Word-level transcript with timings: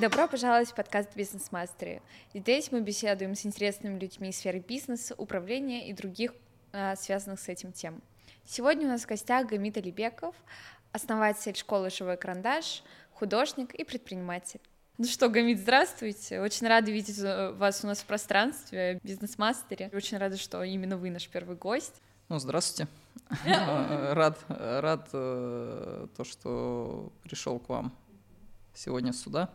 Добро 0.00 0.28
пожаловать 0.28 0.68
в 0.68 0.74
подкаст 0.74 1.08
«Бизнес 1.16 1.50
Мастеры». 1.52 2.02
Здесь 2.34 2.70
мы 2.70 2.82
беседуем 2.82 3.34
с 3.34 3.46
интересными 3.46 3.98
людьми 3.98 4.28
из 4.28 4.36
сферы 4.36 4.58
бизнеса, 4.58 5.14
управления 5.16 5.88
и 5.88 5.94
других 5.94 6.34
а, 6.74 6.96
связанных 6.96 7.40
с 7.40 7.48
этим 7.48 7.72
тем. 7.72 8.02
Сегодня 8.44 8.86
у 8.86 8.90
нас 8.90 9.04
в 9.04 9.06
гостях 9.06 9.46
Гамит 9.46 9.78
Алибеков, 9.78 10.34
основатель 10.92 11.56
школы 11.56 11.88
«Живой 11.88 12.18
карандаш», 12.18 12.82
художник 13.14 13.74
и 13.74 13.84
предприниматель. 13.84 14.60
Ну 14.98 15.06
что, 15.06 15.30
Гамит, 15.30 15.60
здравствуйте. 15.60 16.42
Очень 16.42 16.66
рада 16.66 16.90
видеть 16.90 17.18
э, 17.18 17.52
вас 17.52 17.82
у 17.82 17.86
нас 17.86 18.00
в 18.00 18.04
пространстве, 18.04 19.00
бизнес-мастере. 19.02 19.90
Очень 19.94 20.18
рада, 20.18 20.36
что 20.36 20.62
именно 20.62 20.98
вы 20.98 21.08
наш 21.08 21.26
первый 21.26 21.56
гость. 21.56 22.02
Ну, 22.28 22.38
здравствуйте. 22.38 22.90
Рад, 23.46 24.38
рад 24.48 25.08
э, 25.14 26.06
то, 26.14 26.24
что 26.24 27.12
пришел 27.22 27.58
к 27.58 27.70
вам 27.70 27.94
сегодня 28.74 29.14
сюда. 29.14 29.48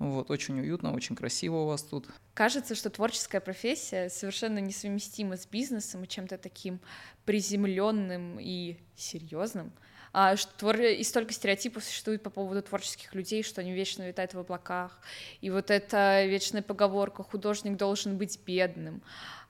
Вот, 0.00 0.30
очень 0.30 0.58
уютно, 0.58 0.94
очень 0.94 1.14
красиво 1.14 1.56
у 1.56 1.66
вас 1.66 1.82
тут. 1.82 2.08
Кажется, 2.32 2.74
что 2.74 2.88
творческая 2.88 3.40
профессия 3.40 4.08
совершенно 4.08 4.58
несовместима 4.58 5.36
с 5.36 5.46
бизнесом 5.46 6.04
и 6.04 6.08
чем-то 6.08 6.38
таким 6.38 6.80
приземленным 7.26 8.38
и 8.40 8.78
серьезным. 8.96 9.70
А 10.14 10.36
что 10.36 10.50
твор... 10.56 10.80
И 10.80 11.04
столько 11.04 11.34
стереотипов 11.34 11.84
существует 11.84 12.22
по 12.22 12.30
поводу 12.30 12.62
творческих 12.62 13.14
людей, 13.14 13.42
что 13.42 13.60
они 13.60 13.74
вечно 13.74 14.02
витают 14.08 14.32
в 14.32 14.38
облаках. 14.38 15.00
И 15.42 15.50
вот 15.50 15.70
эта 15.70 16.24
вечная 16.24 16.62
поговорка 16.62 17.22
«художник 17.22 17.76
должен 17.76 18.16
быть 18.16 18.40
бедным». 18.46 19.02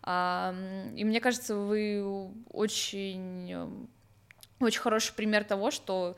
А, 0.02 0.52
и 0.96 1.04
мне 1.04 1.20
кажется, 1.20 1.54
вы 1.54 2.32
очень, 2.48 3.54
очень 4.58 4.80
хороший 4.80 5.14
пример 5.14 5.44
того, 5.44 5.70
что 5.70 6.16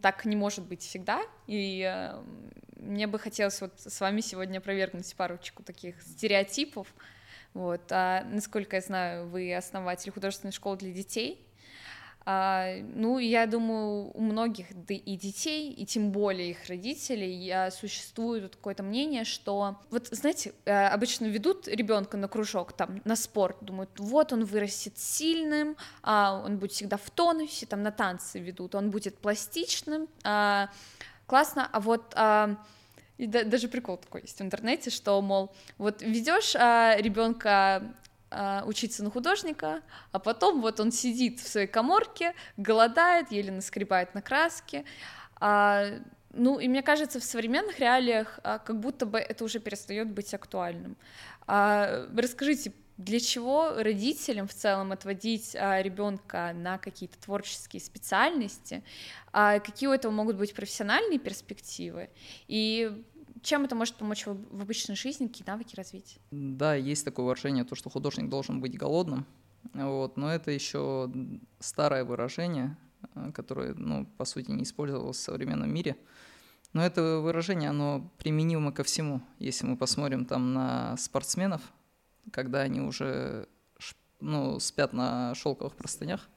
так 0.00 0.24
не 0.24 0.36
может 0.36 0.64
быть 0.64 0.82
всегда, 0.82 1.22
и 1.46 1.82
э, 1.82 2.22
мне 2.76 3.06
бы 3.06 3.18
хотелось 3.18 3.60
вот 3.60 3.72
с 3.78 4.00
вами 4.00 4.20
сегодня 4.20 4.58
опровергнуть 4.58 5.14
парочку 5.16 5.62
таких 5.62 6.00
стереотипов. 6.02 6.94
Вот. 7.54 7.82
А, 7.90 8.24
насколько 8.24 8.76
я 8.76 8.82
знаю, 8.82 9.28
вы 9.28 9.54
основатель 9.54 10.12
художественной 10.12 10.52
школы 10.52 10.76
для 10.76 10.92
детей, 10.92 11.45
ну, 12.26 13.18
я 13.18 13.46
думаю, 13.46 14.10
у 14.12 14.20
многих, 14.20 14.66
да 14.86 14.94
и 14.94 15.16
детей, 15.16 15.72
и 15.72 15.86
тем 15.86 16.10
более 16.10 16.50
их 16.50 16.66
родителей, 16.68 17.70
существует 17.70 18.56
какое-то 18.56 18.82
мнение, 18.82 19.24
что, 19.24 19.76
вот, 19.90 20.08
знаете, 20.10 20.52
э, 20.64 20.86
обычно 20.88 21.26
ведут 21.26 21.68
ребенка 21.68 22.16
на 22.16 22.26
кружок, 22.26 22.72
там, 22.72 23.00
на 23.04 23.14
спорт, 23.14 23.58
думают, 23.60 23.90
вот 23.98 24.32
он 24.32 24.44
вырастет 24.44 24.98
сильным, 24.98 25.76
а 26.02 26.42
он 26.44 26.58
будет 26.58 26.72
всегда 26.72 26.96
в 26.96 27.08
тонусе, 27.10 27.66
там, 27.66 27.82
на 27.82 27.92
танцы 27.92 28.40
ведут, 28.40 28.74
он 28.74 28.90
будет 28.90 29.18
пластичным, 29.18 30.08
а, 30.24 30.68
классно, 31.26 31.68
а 31.70 31.80
вот... 31.80 32.12
А, 32.14 32.56
и 33.18 33.26
да, 33.26 33.44
даже 33.44 33.68
прикол 33.68 33.96
такой 33.96 34.22
есть 34.22 34.38
в 34.38 34.42
интернете, 34.42 34.90
что, 34.90 35.22
мол, 35.22 35.54
вот 35.78 36.02
ведешь 36.02 36.54
а, 36.54 36.96
ребенка 36.98 37.50
а, 37.50 37.82
учиться 38.66 39.04
на 39.04 39.10
художника, 39.10 39.82
а 40.12 40.18
потом 40.18 40.60
вот 40.60 40.80
он 40.80 40.90
сидит 40.92 41.40
в 41.40 41.48
своей 41.48 41.66
коморке, 41.66 42.34
голодает, 42.56 43.30
еле 43.30 43.52
наскребает 43.52 44.14
на 44.14 44.22
краске. 44.22 44.84
А, 45.40 45.86
ну, 46.32 46.58
и 46.58 46.68
мне 46.68 46.82
кажется, 46.82 47.18
в 47.20 47.24
современных 47.24 47.78
реалиях 47.78 48.40
а, 48.42 48.58
как 48.58 48.80
будто 48.80 49.06
бы 49.06 49.18
это 49.18 49.44
уже 49.44 49.58
перестает 49.58 50.10
быть 50.10 50.34
актуальным. 50.34 50.96
А, 51.46 52.06
расскажите, 52.16 52.72
для 52.98 53.20
чего 53.20 53.74
родителям 53.76 54.48
в 54.48 54.54
целом 54.54 54.92
отводить 54.92 55.54
а, 55.54 55.80
ребенка 55.82 56.52
на 56.54 56.78
какие-то 56.78 57.18
творческие 57.18 57.80
специальности? 57.80 58.82
А, 59.32 59.60
какие 59.60 59.88
у 59.88 59.92
этого 59.92 60.12
могут 60.12 60.36
быть 60.36 60.54
профессиональные 60.54 61.18
перспективы? 61.18 62.10
И 62.48 63.04
чем 63.46 63.64
это 63.64 63.74
может 63.74 63.94
помочь 63.94 64.26
в 64.26 64.60
обычной 64.60 64.96
жизни, 64.96 65.28
какие 65.28 65.46
навыки 65.46 65.76
развить? 65.76 66.18
Да, 66.30 66.74
есть 66.74 67.04
такое 67.04 67.24
выражение, 67.24 67.64
то, 67.64 67.74
что 67.74 67.90
художник 67.90 68.28
должен 68.28 68.60
быть 68.60 68.76
голодным, 68.76 69.24
вот, 69.72 70.16
но 70.16 70.32
это 70.32 70.50
еще 70.50 71.10
старое 71.60 72.04
выражение, 72.04 72.76
э, 73.14 73.30
которое, 73.32 73.74
ну, 73.74 74.06
по 74.18 74.24
сути, 74.24 74.50
не 74.50 74.64
использовалось 74.64 75.18
в 75.18 75.20
современном 75.20 75.72
мире. 75.72 75.96
Но 76.72 76.84
это 76.84 77.20
выражение, 77.20 77.70
оно 77.70 78.10
применимо 78.18 78.72
ко 78.72 78.82
всему. 78.82 79.22
Если 79.38 79.64
мы 79.64 79.76
посмотрим 79.76 80.26
там 80.26 80.52
на 80.52 80.96
спортсменов, 80.96 81.62
когда 82.32 82.60
они 82.60 82.80
уже 82.80 83.48
ну, 84.20 84.58
спят 84.58 84.92
на 84.92 85.34
шелковых 85.34 85.76
простынях, 85.76 86.28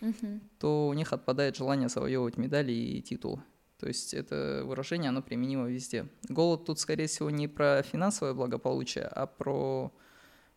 угу. 0.00 0.40
то 0.58 0.88
у 0.88 0.92
них 0.92 1.12
отпадает 1.12 1.56
желание 1.56 1.88
завоевывать 1.88 2.36
медали 2.36 2.72
и 2.72 3.00
титулы. 3.00 3.42
То 3.78 3.86
есть 3.86 4.12
это 4.12 4.62
выражение, 4.64 5.10
оно 5.10 5.22
применимо 5.22 5.68
везде. 5.68 6.08
Голод 6.28 6.64
тут, 6.64 6.80
скорее 6.80 7.06
всего, 7.06 7.30
не 7.30 7.46
про 7.46 7.82
финансовое 7.82 8.34
благополучие, 8.34 9.04
а 9.04 9.26
про 9.26 9.92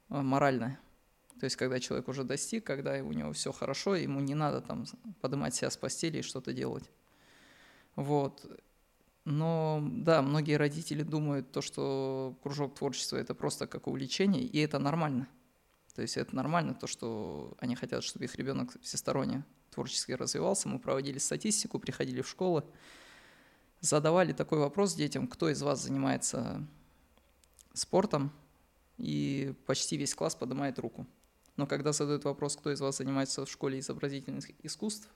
а, 0.09 0.21
моральное. 0.23 0.79
То 1.39 1.45
есть 1.45 1.55
когда 1.55 1.79
человек 1.79 2.07
уже 2.07 2.23
достиг, 2.23 2.65
когда 2.65 2.95
у 2.95 3.13
него 3.13 3.31
все 3.33 3.51
хорошо, 3.51 3.95
ему 3.95 4.19
не 4.21 4.35
надо 4.35 4.61
там 4.61 4.85
поднимать 5.21 5.53
себя 5.53 5.69
с 5.69 5.77
постели 5.77 6.19
и 6.19 6.23
что-то 6.23 6.51
делать. 6.51 6.89
Вот. 7.95 8.45
Но 9.23 9.83
да, 9.83 10.23
многие 10.23 10.57
родители 10.57 11.03
думают 11.03 11.51
то, 11.51 11.61
что 11.61 12.35
кружок 12.41 12.75
творчества 12.75 13.17
это 13.17 13.35
просто 13.35 13.67
как 13.67 13.85
увлечение, 13.87 14.43
и 14.43 14.59
это 14.59 14.79
нормально. 14.79 15.27
То 15.93 16.01
есть 16.01 16.17
это 16.17 16.35
нормально, 16.35 16.73
то, 16.73 16.87
что 16.87 17.55
они 17.59 17.75
хотят, 17.75 18.03
чтобы 18.03 18.25
их 18.25 18.35
ребенок 18.35 18.71
всесторонне 18.81 19.43
творчески 19.69 20.13
развивался. 20.13 20.69
Мы 20.69 20.79
проводили 20.79 21.17
статистику, 21.17 21.79
приходили 21.79 22.21
в 22.21 22.27
школы, 22.27 22.63
задавали 23.81 24.31
такой 24.31 24.59
вопрос 24.59 24.93
детям, 24.93 25.27
кто 25.27 25.49
из 25.49 25.61
вас 25.61 25.83
занимается 25.83 26.65
спортом, 27.73 28.31
и 28.97 29.53
почти 29.65 29.97
весь 29.97 30.13
класс 30.13 30.35
поднимает 30.35 30.79
руку. 30.79 31.07
Но 31.57 31.67
когда 31.67 31.91
задают 31.91 32.23
вопрос, 32.23 32.55
кто 32.55 32.71
из 32.71 32.79
вас 32.79 32.97
занимается 32.97 33.45
в 33.45 33.51
школе 33.51 33.79
изобразительных 33.79 34.45
искусств, 34.63 35.09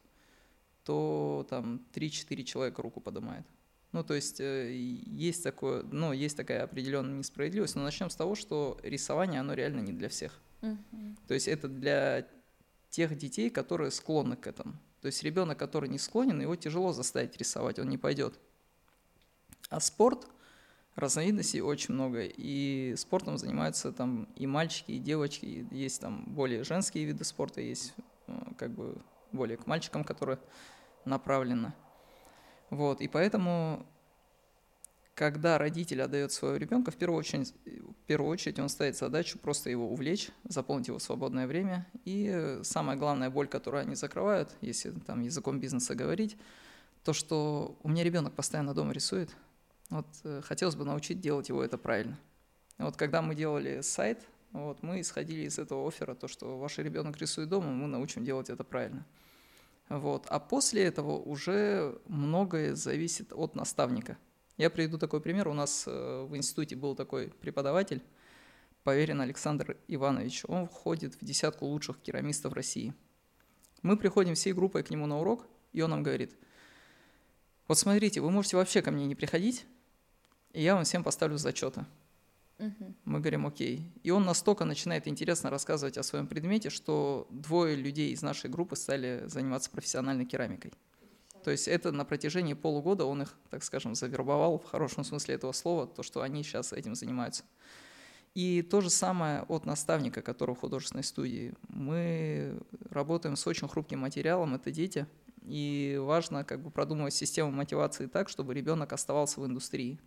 то 0.83 1.45
там 1.49 1.81
3-4 1.93 2.43
человека 2.43 2.81
руку 2.81 2.99
поднимает. 2.99 3.45
Ну, 3.91 4.03
то 4.03 4.13
есть 4.13 4.41
э, 4.41 4.73
есть, 4.73 5.43
такое, 5.43 5.83
ну, 5.83 6.11
есть 6.11 6.35
такая 6.35 6.63
определенная 6.63 7.17
несправедливость, 7.19 7.75
но 7.75 7.83
начнем 7.83 8.09
с 8.09 8.15
того, 8.15 8.35
что 8.35 8.77
рисование, 8.83 9.39
оно 9.39 9.53
реально 9.53 9.79
не 9.79 9.93
для 9.93 10.09
всех. 10.09 10.39
Uh-huh. 10.61 11.15
То 11.27 11.33
есть 11.33 11.47
это 11.47 11.67
для 11.67 12.27
тех 12.89 13.17
детей, 13.17 13.49
которые 13.49 13.91
склонны 13.91 14.35
к 14.35 14.47
этому. 14.47 14.73
То 15.01 15.07
есть 15.07 15.23
ребенок, 15.23 15.57
который 15.57 15.87
не 15.87 15.97
склонен, 15.97 16.41
его 16.41 16.55
тяжело 16.55 16.91
заставить 16.91 17.37
рисовать, 17.37 17.79
он 17.79 17.89
не 17.89 17.97
пойдет. 17.97 18.39
А 19.69 19.79
спорт, 19.79 20.27
разновидностей 20.95 21.61
очень 21.61 21.93
много, 21.93 22.21
и 22.23 22.95
спортом 22.97 23.37
занимаются 23.37 23.91
там 23.91 24.27
и 24.35 24.47
мальчики, 24.47 24.91
и 24.91 24.99
девочки, 24.99 25.67
есть 25.71 26.01
там 26.01 26.23
более 26.27 26.63
женские 26.63 27.05
виды 27.05 27.23
спорта, 27.23 27.61
есть 27.61 27.93
э, 28.27 28.33
как 28.57 28.71
бы 28.71 28.97
более 29.31 29.57
к 29.57 29.67
мальчикам, 29.67 30.03
которые 30.03 30.39
направлены. 31.03 31.73
Вот, 32.69 33.01
и 33.01 33.07
поэтому, 33.07 33.85
когда 35.13 35.57
родитель 35.57 36.01
отдает 36.01 36.31
своего 36.31 36.57
ребенка, 36.57 36.91
в 36.91 36.95
первую 36.95 37.19
очередь, 37.19 37.53
в 37.65 38.05
первую 38.07 38.31
очередь 38.31 38.59
он 38.59 38.69
ставит 38.69 38.97
задачу 38.97 39.37
просто 39.37 39.69
его 39.69 39.89
увлечь, 39.91 40.29
заполнить 40.45 40.87
его 40.87 40.99
свободное 40.99 41.47
время. 41.47 41.87
И 42.05 42.59
самая 42.63 42.97
главная 42.97 43.29
боль, 43.29 43.47
которую 43.47 43.81
они 43.81 43.95
закрывают, 43.95 44.55
если 44.61 44.91
там 44.91 45.21
языком 45.21 45.59
бизнеса 45.59 45.93
говорить, 45.93 46.37
то, 47.03 47.13
что 47.13 47.77
у 47.83 47.89
меня 47.89 48.03
ребенок 48.03 48.33
постоянно 48.33 48.73
дома 48.73 48.91
рисует, 48.91 49.29
вот 49.90 50.07
э, 50.23 50.41
хотелось 50.44 50.75
бы 50.75 50.86
научить 50.86 51.19
делать 51.19 51.50
его 51.50 51.63
это 51.63 51.77
правильно. 51.77 52.18
Вот 52.77 52.98
когда 52.98 53.21
мы 53.21 53.36
делали 53.36 53.81
сайт, 53.81 54.25
вот, 54.51 54.83
мы 54.83 55.01
исходили 55.01 55.42
из 55.42 55.59
этого 55.59 55.88
оффера, 55.88 56.15
то, 56.15 56.27
что 56.27 56.57
ваш 56.57 56.77
ребенок 56.77 57.18
рисует 57.18 57.50
дома, 57.50 57.71
мы 57.71 57.88
научим 57.88 58.24
делать 58.24 58.50
это 58.50 58.63
правильно. 58.63 59.06
Вот. 59.89 60.25
А 60.30 60.39
после 60.39 60.83
этого 60.83 61.18
уже 61.18 62.00
многое 62.07 62.75
зависит 62.75 63.31
от 63.33 63.56
наставника. 63.56 64.18
Я 64.57 64.69
приведу 64.69 64.98
такой 64.98 65.21
пример. 65.21 65.48
У 65.48 65.54
нас 65.54 65.83
э, 65.88 66.25
в 66.27 66.36
институте 66.36 66.75
был 66.75 66.95
такой 66.95 67.27
преподаватель, 67.27 68.01
Поверен 68.86 69.19
Александр 69.19 69.77
Иванович. 69.88 70.44
Он 70.48 70.68
входит 70.68 71.15
в 71.15 71.25
десятку 71.25 71.65
лучших 71.65 72.00
керамистов 72.01 72.54
России. 72.54 72.94
Мы 73.81 73.98
приходим 73.98 74.36
всей 74.36 74.54
группой 74.54 74.83
к 74.83 74.92
нему 74.92 75.07
на 75.07 75.19
урок, 75.19 75.48
и 75.74 75.81
он 75.81 75.89
нам 75.89 76.04
говорит, 76.04 76.38
вот 77.68 77.80
смотрите, 77.80 78.21
вы 78.21 78.30
можете 78.30 78.57
вообще 78.57 78.83
ко 78.83 78.92
мне 78.92 79.07
не 79.07 79.15
приходить, 79.15 79.65
и 80.56 80.62
я 80.62 80.75
вам 80.75 80.86
всем 80.86 81.04
поставлю 81.04 81.38
зачеты. 81.38 81.86
Угу. 82.60 82.94
Мы 83.04 83.19
говорим, 83.19 83.46
окей. 83.46 83.92
И 84.04 84.12
он 84.12 84.24
настолько 84.24 84.63
начинает 84.63 85.07
интересно 85.07 85.50
рассказывать 85.50 85.98
о 85.98 86.04
своем 86.04 86.28
предмете, 86.28 86.69
что 86.69 87.28
двое 87.30 87.75
людей 87.75 88.12
из 88.13 88.22
нашей 88.22 88.50
группы 88.50 88.78
стали 88.78 89.24
заниматься 89.25 89.69
профессиональной 89.69 90.25
керамикой. 90.25 90.72
То 91.44 91.52
есть 91.52 91.68
это 91.68 91.92
на 91.92 92.06
протяжении 92.06 92.54
полугода 92.54 93.06
он 93.06 93.24
их, 93.24 93.36
так 93.50 93.63
скажем, 93.63 93.94
завербовал 93.94 94.57
в 94.57 94.66
хорошем 94.66 95.04
смысле 95.04 95.36
этого 95.36 95.52
слова, 95.52 95.86
то, 95.86 96.02
что 96.02 96.22
они 96.22 96.42
сейчас 96.44 96.74
этим 96.74 96.96
занимаются. 96.96 97.44
И 98.34 98.62
то 98.62 98.81
же 98.81 98.90
самое 98.90 99.44
от 99.44 99.66
наставника, 99.66 100.22
который 100.22 100.56
в 100.56 100.60
художественной 100.60 101.04
студии. 101.04 101.54
Мы 101.68 102.57
работаем 102.90 103.36
с 103.36 103.46
очень 103.46 103.68
хрупким 103.68 104.00
материалом, 104.00 104.56
это 104.56 104.72
дети. 104.72 105.06
И 105.44 105.98
важно 106.02 106.44
как 106.44 106.62
бы 106.62 106.72
продумывать 106.72 107.13
систему 107.13 107.52
мотивации 107.52 108.07
так, 108.07 108.30
чтобы 108.30 108.54
ребенок 108.54 108.92
оставался 108.94 109.40
в 109.40 109.46
индустрии. 109.46 110.00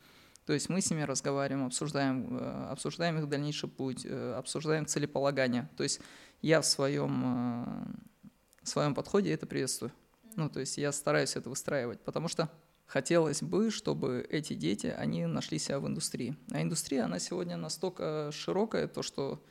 То 0.48 0.54
есть 0.54 0.70
мы 0.70 0.80
с 0.80 0.90
ними 0.90 1.02
разговариваем, 1.02 1.66
обсуждаем, 1.66 2.38
э, 2.38 2.68
обсуждаем 2.70 3.18
их 3.18 3.28
дальнейший 3.28 3.68
путь, 3.68 4.06
э, 4.06 4.32
обсуждаем 4.32 4.86
целеполагание. 4.86 5.68
То 5.76 5.82
есть 5.82 6.00
я 6.40 6.62
в 6.62 6.64
своем, 6.64 7.22
э, 7.22 8.30
в 8.62 8.68
своем 8.70 8.94
подходе 8.94 9.30
это 9.30 9.46
приветствую. 9.46 9.92
Ну, 10.36 10.48
то 10.48 10.60
есть 10.60 10.78
я 10.78 10.90
стараюсь 10.92 11.36
это 11.36 11.50
выстраивать, 11.50 12.00
потому 12.00 12.28
что 12.28 12.48
хотелось 12.86 13.42
бы, 13.42 13.70
чтобы 13.70 14.26
эти 14.30 14.54
дети, 14.54 14.86
они 14.86 15.26
нашли 15.26 15.58
себя 15.58 15.80
в 15.80 15.86
индустрии. 15.86 16.34
А 16.50 16.62
индустрия, 16.62 17.04
она 17.04 17.18
сегодня 17.18 17.58
настолько 17.58 18.30
широкая, 18.32 18.88
то 18.88 19.02
что 19.02 19.44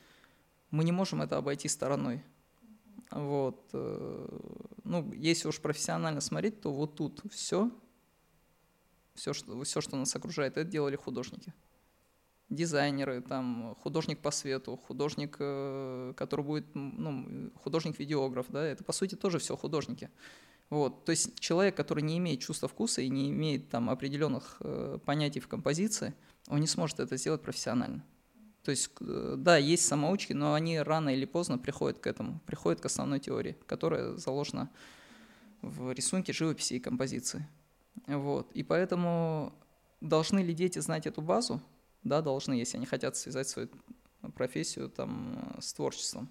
мы 0.71 0.83
не 0.83 0.91
можем 0.91 1.21
это 1.21 1.37
обойти 1.37 1.67
стороной. 1.67 2.23
Вот. 3.11 3.69
Ну, 3.71 5.13
если 5.13 5.47
уж 5.47 5.61
профессионально 5.61 6.21
смотреть, 6.21 6.59
то 6.61 6.73
вот 6.73 6.95
тут 6.95 7.21
все, 7.31 7.69
все, 9.17 9.33
что, 9.33 9.61
все, 9.63 9.81
что 9.81 9.97
нас 9.97 10.15
окружает, 10.15 10.57
это 10.57 10.69
делали 10.69 10.95
художники. 10.95 11.53
Дизайнеры, 12.49 13.21
там, 13.21 13.75
художник 13.81 14.19
по 14.19 14.31
свету, 14.31 14.77
художник, 14.77 15.35
э, 15.39 16.13
который 16.15 16.45
будет, 16.45 16.65
ну, 16.73 17.51
художник-видеограф, 17.61 18.45
да, 18.49 18.65
это, 18.65 18.85
по 18.85 18.93
сути, 18.93 19.15
тоже 19.15 19.39
все 19.39 19.57
художники. 19.57 20.09
Вот. 20.69 21.03
То 21.05 21.11
есть 21.11 21.39
человек, 21.39 21.75
который 21.75 22.03
не 22.03 22.17
имеет 22.17 22.39
чувства 22.39 22.69
вкуса 22.69 23.01
и 23.01 23.09
не 23.09 23.31
имеет 23.31 23.69
там 23.69 23.89
определенных 23.89 24.57
э, 24.61 24.97
понятий 25.05 25.39
в 25.39 25.47
композиции, 25.47 26.13
он 26.47 26.61
не 26.61 26.67
сможет 26.67 26.99
это 26.99 27.17
сделать 27.17 27.41
профессионально. 27.41 28.05
То 28.63 28.71
есть, 28.71 28.91
э, 29.01 29.35
да, 29.37 29.57
есть 29.57 29.85
самоучки, 29.85 30.33
но 30.33 30.53
они 30.53 30.79
рано 30.79 31.09
или 31.09 31.25
поздно 31.25 31.57
приходят 31.57 31.99
к 31.99 32.07
этому, 32.07 32.39
приходят 32.45 32.79
к 32.79 32.85
основной 32.85 33.19
теории, 33.19 33.57
которая 33.65 34.15
заложена 34.15 34.69
в 35.61 35.91
рисунке, 35.91 36.33
живописи 36.33 36.75
и 36.75 36.79
композиции. 36.79 37.47
Вот. 38.05 38.51
И 38.51 38.63
поэтому 38.63 39.53
должны 40.01 40.39
ли 40.39 40.53
дети 40.53 40.79
знать 40.79 41.07
эту 41.07 41.21
базу? 41.21 41.61
Да, 42.03 42.21
должны, 42.21 42.53
если 42.53 42.77
они 42.77 42.85
хотят 42.85 43.15
связать 43.17 43.47
свою 43.47 43.69
профессию 44.35 44.89
там, 44.89 45.55
с 45.59 45.73
творчеством. 45.73 46.29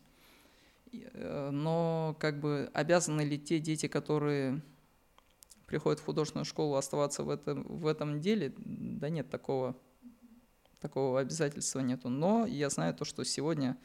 Э, 0.93 1.51
но 1.51 2.17
как 2.21 2.41
бы 2.41 2.71
обязаны 2.73 3.23
ли 3.23 3.39
те 3.39 3.59
дети, 3.59 3.89
которые 3.89 4.63
приходят 5.67 6.01
в 6.01 6.05
художественную 6.05 6.45
школу, 6.45 6.77
оставаться 6.77 7.25
в 7.25 7.31
этом, 7.31 7.65
в 7.65 7.87
этом 7.87 8.21
деле? 8.21 8.55
Да 8.57 9.09
нет, 9.09 9.29
такого 9.31 9.77
такого 10.81 11.21
обязательства 11.21 11.81
нету. 11.81 12.09
Но 12.09 12.47
я 12.47 12.71
знаю 12.71 12.95
то, 12.95 13.05
что 13.05 13.25
сегодня 13.25 13.77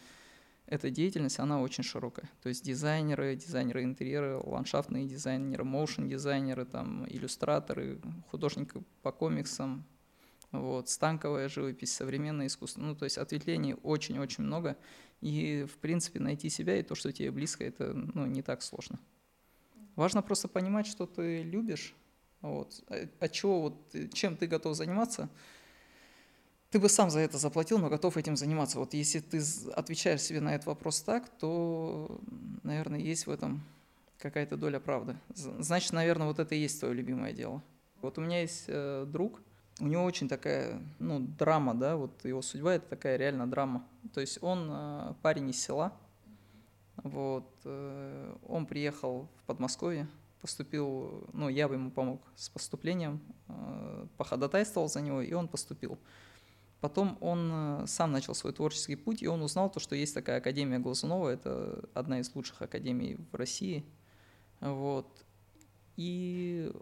эта 0.71 0.89
деятельность, 0.89 1.37
она 1.37 1.61
очень 1.61 1.83
широкая. 1.83 2.29
То 2.41 2.47
есть 2.47 2.63
дизайнеры, 2.63 3.35
дизайнеры 3.35 3.83
интерьера, 3.83 4.41
ландшафтные 4.41 5.05
дизайнеры, 5.05 5.65
моушен 5.65 6.07
дизайнеры, 6.07 6.63
там, 6.63 7.05
иллюстраторы, 7.09 7.99
художники 8.29 8.81
по 9.01 9.11
комиксам, 9.11 9.83
вот, 10.53 10.87
станковая 10.87 11.49
живопись, 11.49 11.93
современное 11.93 12.47
искусство. 12.47 12.79
Ну, 12.79 12.95
то 12.95 13.03
есть 13.03 13.17
ответвлений 13.17 13.75
очень-очень 13.83 14.45
много. 14.45 14.77
И, 15.19 15.65
в 15.69 15.77
принципе, 15.77 16.21
найти 16.21 16.49
себя 16.49 16.77
и 16.79 16.83
то, 16.83 16.95
что 16.95 17.11
тебе 17.11 17.31
близко, 17.31 17.65
это 17.65 17.93
ну, 17.93 18.25
не 18.25 18.41
так 18.41 18.61
сложно. 18.61 18.97
Важно 19.97 20.21
просто 20.21 20.47
понимать, 20.47 20.87
что 20.87 21.05
ты 21.05 21.43
любишь, 21.43 21.93
вот, 22.39 22.81
от 22.87 23.09
а 23.19 23.27
чего, 23.27 23.61
вот, 23.61 23.95
чем 24.13 24.37
ты 24.37 24.47
готов 24.47 24.77
заниматься– 24.77 25.29
ты 26.71 26.79
бы 26.79 26.87
сам 26.87 27.09
за 27.09 27.19
это 27.19 27.37
заплатил, 27.37 27.77
но 27.79 27.89
готов 27.89 28.15
этим 28.17 28.37
заниматься. 28.37 28.79
Вот 28.79 28.93
если 28.93 29.19
ты 29.19 29.41
отвечаешь 29.75 30.21
себе 30.21 30.39
на 30.39 30.55
этот 30.55 30.67
вопрос 30.67 31.01
так, 31.01 31.29
то, 31.37 32.19
наверное, 32.63 32.99
есть 32.99 33.27
в 33.27 33.29
этом 33.29 33.61
какая-то 34.17 34.55
доля 34.55 34.79
правды. 34.79 35.17
Значит, 35.33 35.91
наверное, 35.91 36.27
вот 36.27 36.39
это 36.39 36.55
и 36.55 36.59
есть 36.59 36.79
твое 36.79 36.93
любимое 36.93 37.33
дело. 37.33 37.61
Вот 38.01 38.17
у 38.17 38.21
меня 38.21 38.41
есть 38.41 38.65
э, 38.67 39.05
друг, 39.05 39.41
у 39.81 39.87
него 39.87 40.03
очень 40.05 40.29
такая, 40.29 40.81
ну, 40.99 41.19
драма, 41.19 41.73
да, 41.73 41.97
вот 41.97 42.23
его 42.23 42.41
судьба 42.41 42.75
это 42.75 42.87
такая 42.87 43.17
реально 43.17 43.49
драма. 43.49 43.85
То 44.13 44.21
есть 44.21 44.41
он 44.41 44.69
э, 44.71 45.13
парень 45.21 45.49
из 45.49 45.61
села, 45.61 45.91
вот, 47.03 47.51
э, 47.65 48.35
он 48.47 48.65
приехал 48.65 49.27
в 49.41 49.43
Подмосковье, 49.45 50.07
поступил, 50.39 51.27
ну, 51.33 51.49
я 51.49 51.67
бы 51.67 51.75
ему 51.75 51.91
помог 51.91 52.21
с 52.35 52.49
поступлением, 52.49 53.19
э, 53.49 54.05
походатайствовал 54.17 54.87
за 54.87 55.01
него, 55.01 55.21
и 55.21 55.33
он 55.33 55.47
поступил. 55.47 55.97
Потом 56.81 57.17
он 57.21 57.49
э, 57.53 57.83
сам 57.85 58.11
начал 58.11 58.33
свой 58.33 58.53
творческий 58.53 58.95
путь, 58.95 59.21
и 59.21 59.27
он 59.27 59.43
узнал 59.43 59.69
то, 59.69 59.79
что 59.79 59.95
есть 59.95 60.15
такая 60.15 60.39
Академия 60.39 60.79
Глазунова, 60.79 61.29
это 61.29 61.87
одна 61.93 62.19
из 62.19 62.33
лучших 62.33 62.63
академий 62.63 63.19
в 63.31 63.35
России. 63.35 63.85
Вот. 64.59 65.07
И 65.95 66.73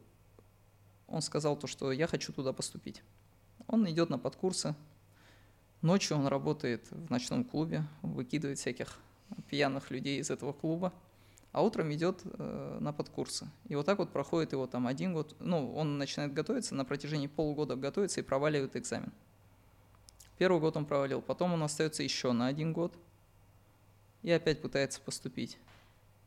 он 1.06 1.22
сказал 1.22 1.58
то, 1.58 1.68
что 1.68 1.92
я 1.92 2.08
хочу 2.08 2.32
туда 2.32 2.54
поступить. 2.54 3.04
Он 3.68 3.90
идет 3.90 4.10
на 4.10 4.18
подкурсы. 4.18 4.74
Ночью 5.82 6.18
он 6.18 6.28
работает 6.28 6.90
в 6.92 7.12
ночном 7.12 7.44
клубе, 7.44 7.84
выкидывает 8.02 8.58
всяких 8.58 9.00
пьяных 9.50 9.92
людей 9.92 10.20
из 10.22 10.30
этого 10.30 10.54
клуба, 10.54 10.94
а 11.52 11.62
утром 11.62 11.92
идет 11.92 12.22
э, 12.24 12.78
на 12.80 12.94
подкурсы. 12.94 13.50
И 13.68 13.76
вот 13.76 13.86
так 13.86 13.98
вот 13.98 14.14
проходит 14.14 14.54
его 14.54 14.66
там 14.66 14.88
один 14.88 15.12
год. 15.12 15.36
Ну, 15.40 15.74
он 15.74 15.98
начинает 15.98 16.34
готовиться, 16.34 16.74
на 16.74 16.86
протяжении 16.86 17.28
полугода 17.28 17.76
готовится 17.76 18.22
и 18.22 18.24
проваливает 18.24 18.78
экзамен. 18.78 19.12
Первый 20.40 20.62
год 20.62 20.78
он 20.78 20.86
провалил, 20.86 21.22
потом 21.22 21.54
он 21.54 21.62
остается 21.62 22.02
еще 22.02 22.32
на 22.32 22.48
один 22.48 22.72
год 22.72 22.98
и 24.24 24.32
опять 24.32 24.62
пытается 24.62 25.02
поступить. 25.02 25.60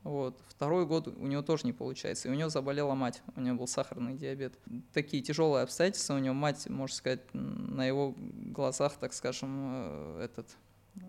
Вот. 0.02 0.38
Второй 0.48 0.84
год 0.84 1.08
у 1.08 1.26
него 1.26 1.40
тоже 1.40 1.64
не 1.64 1.72
получается. 1.72 2.28
И 2.28 2.30
у 2.30 2.34
него 2.34 2.50
заболела 2.50 2.94
мать, 2.94 3.22
у 3.36 3.40
него 3.40 3.56
был 3.56 3.66
сахарный 3.66 4.14
диабет. 4.14 4.58
Такие 4.92 5.22
тяжелые 5.22 5.62
обстоятельства. 5.62 6.14
У 6.14 6.18
него 6.18 6.34
мать, 6.34 6.68
можно 6.68 6.94
сказать, 6.94 7.20
на 7.32 7.86
его 7.86 8.14
глазах, 8.18 8.96
так 8.98 9.14
скажем, 9.14 9.70
э, 9.72 10.24
этот 10.24 10.48
э, 10.96 11.00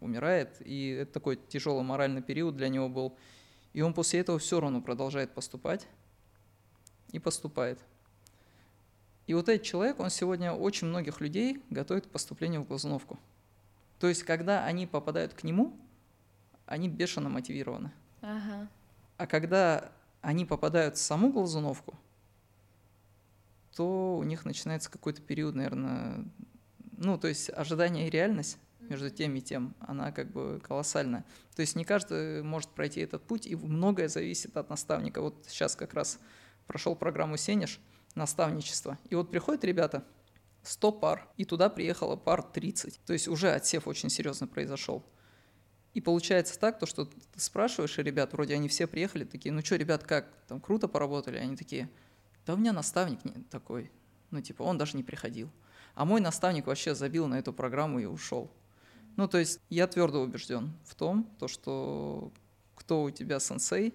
умирает. 0.00 0.56
И 0.64 0.90
это 0.90 1.12
такой 1.12 1.36
тяжелый 1.36 1.82
моральный 1.82 2.22
период 2.22 2.56
для 2.56 2.68
него 2.68 2.88
был. 2.88 3.14
И 3.74 3.82
он 3.82 3.92
после 3.92 4.20
этого 4.20 4.38
все 4.38 4.58
равно 4.58 4.80
продолжает 4.80 5.34
поступать 5.34 5.86
и 7.12 7.18
поступает. 7.18 7.78
И 9.26 9.34
вот 9.34 9.48
этот 9.48 9.66
человек, 9.66 9.98
он 9.98 10.10
сегодня 10.10 10.52
очень 10.52 10.86
многих 10.86 11.20
людей 11.20 11.62
готовит 11.70 12.06
к 12.06 12.10
поступлению 12.10 12.62
в 12.62 12.68
глазуновку. 12.68 13.18
То 13.98 14.08
есть, 14.08 14.22
когда 14.22 14.64
они 14.64 14.86
попадают 14.86 15.34
к 15.34 15.42
нему, 15.42 15.76
они 16.66 16.88
бешено 16.88 17.28
мотивированы. 17.28 17.92
Ага. 18.20 18.68
А 19.16 19.26
когда 19.26 19.90
они 20.20 20.44
попадают 20.44 20.96
в 20.96 21.00
саму 21.00 21.32
глазуновку, 21.32 21.98
то 23.74 24.16
у 24.16 24.22
них 24.22 24.44
начинается 24.44 24.90
какой-то 24.90 25.22
период, 25.22 25.54
наверное, 25.54 26.24
ну, 26.96 27.18
то 27.18 27.28
есть 27.28 27.50
ожидание 27.50 28.06
и 28.06 28.10
реальность 28.10 28.58
между 28.80 29.10
тем 29.10 29.34
и 29.34 29.40
тем, 29.40 29.74
она 29.80 30.12
как 30.12 30.30
бы 30.30 30.60
колоссальная. 30.62 31.24
То 31.54 31.60
есть 31.60 31.76
не 31.76 31.84
каждый 31.84 32.42
может 32.42 32.70
пройти 32.70 33.00
этот 33.00 33.22
путь, 33.22 33.46
и 33.46 33.56
многое 33.56 34.08
зависит 34.08 34.56
от 34.56 34.70
наставника. 34.70 35.20
Вот 35.20 35.44
сейчас 35.48 35.74
как 35.76 35.94
раз 35.94 36.18
прошел 36.66 36.94
программу 36.94 37.36
«Сенеж», 37.36 37.80
наставничество. 38.16 38.98
И 39.08 39.14
вот 39.14 39.30
приходят 39.30 39.64
ребята, 39.64 40.04
100 40.62 40.92
пар, 40.92 41.28
и 41.36 41.44
туда 41.44 41.68
приехало 41.68 42.16
пар 42.16 42.42
30. 42.42 43.00
То 43.06 43.12
есть 43.12 43.28
уже 43.28 43.52
отсев 43.52 43.86
очень 43.86 44.10
серьезно 44.10 44.48
произошел. 44.48 45.04
И 45.94 46.00
получается 46.00 46.58
так, 46.58 46.78
то, 46.78 46.86
что 46.86 47.06
ты 47.06 47.40
спрашиваешь, 47.40 47.98
и 47.98 48.02
ребят, 48.02 48.32
вроде 48.32 48.54
они 48.54 48.68
все 48.68 48.86
приехали, 48.86 49.24
такие, 49.24 49.52
ну 49.52 49.64
что, 49.64 49.76
ребят, 49.76 50.04
как, 50.04 50.26
там 50.48 50.60
круто 50.60 50.88
поработали? 50.88 51.38
Они 51.38 51.56
такие, 51.56 51.88
да 52.44 52.54
у 52.54 52.56
меня 52.56 52.72
наставник 52.72 53.24
не 53.24 53.44
такой, 53.44 53.90
ну 54.30 54.40
типа, 54.42 54.62
он 54.62 54.76
даже 54.76 54.96
не 54.96 55.02
приходил. 55.02 55.50
А 55.94 56.04
мой 56.04 56.20
наставник 56.20 56.66
вообще 56.66 56.94
забил 56.94 57.26
на 57.26 57.38
эту 57.38 57.52
программу 57.52 58.00
и 58.00 58.04
ушел. 58.04 58.52
Ну, 59.16 59.26
то 59.28 59.38
есть 59.38 59.60
я 59.70 59.86
твердо 59.86 60.20
убежден 60.20 60.74
в 60.84 60.94
том, 60.94 61.24
то, 61.38 61.48
что 61.48 62.32
кто 62.74 63.02
у 63.02 63.10
тебя 63.10 63.40
сенсей, 63.40 63.94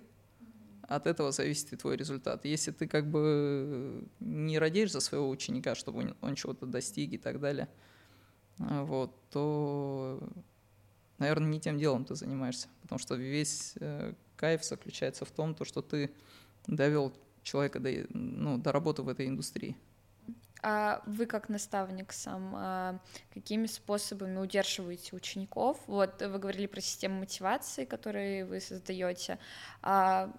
от 0.95 1.07
этого 1.07 1.31
зависит 1.31 1.71
и 1.73 1.77
твой 1.77 1.95
результат. 1.95 2.45
Если 2.45 2.71
ты 2.71 2.87
как 2.87 3.09
бы 3.09 4.03
не 4.19 4.59
радеешь 4.59 4.91
за 4.91 4.99
своего 4.99 5.29
ученика, 5.29 5.73
чтобы 5.73 6.15
он 6.21 6.35
чего-то 6.35 6.65
достиг 6.65 7.13
и 7.13 7.17
так 7.17 7.39
далее, 7.39 7.69
а, 8.59 8.83
вот, 8.83 9.15
то, 9.29 10.21
наверное, 11.17 11.49
не 11.49 11.59
тем 11.61 11.77
делом 11.77 12.03
ты 12.03 12.15
занимаешься, 12.15 12.67
потому 12.81 12.99
что 12.99 13.15
весь 13.15 13.73
э, 13.79 14.13
кайф 14.35 14.65
заключается 14.65 15.23
в 15.23 15.31
том, 15.31 15.55
то, 15.55 15.63
что 15.63 15.81
ты 15.81 16.11
довел 16.67 17.13
человека 17.41 17.79
до, 17.79 18.05
ну, 18.09 18.57
до 18.57 18.71
работы 18.71 19.01
в 19.01 19.07
этой 19.07 19.27
индустрии. 19.27 19.77
А 20.63 21.01
вы 21.07 21.25
как 21.25 21.49
наставник 21.49 22.11
сам, 22.13 23.01
какими 23.33 23.65
способами 23.65 24.37
удерживаете 24.37 25.15
учеников? 25.15 25.79
Вот 25.87 26.21
вы 26.21 26.37
говорили 26.37 26.67
про 26.67 26.81
систему 26.81 27.21
мотивации, 27.21 27.85
которую 27.85 28.45
вы 28.45 28.59
создаете. 28.59 29.39
А 29.81 30.31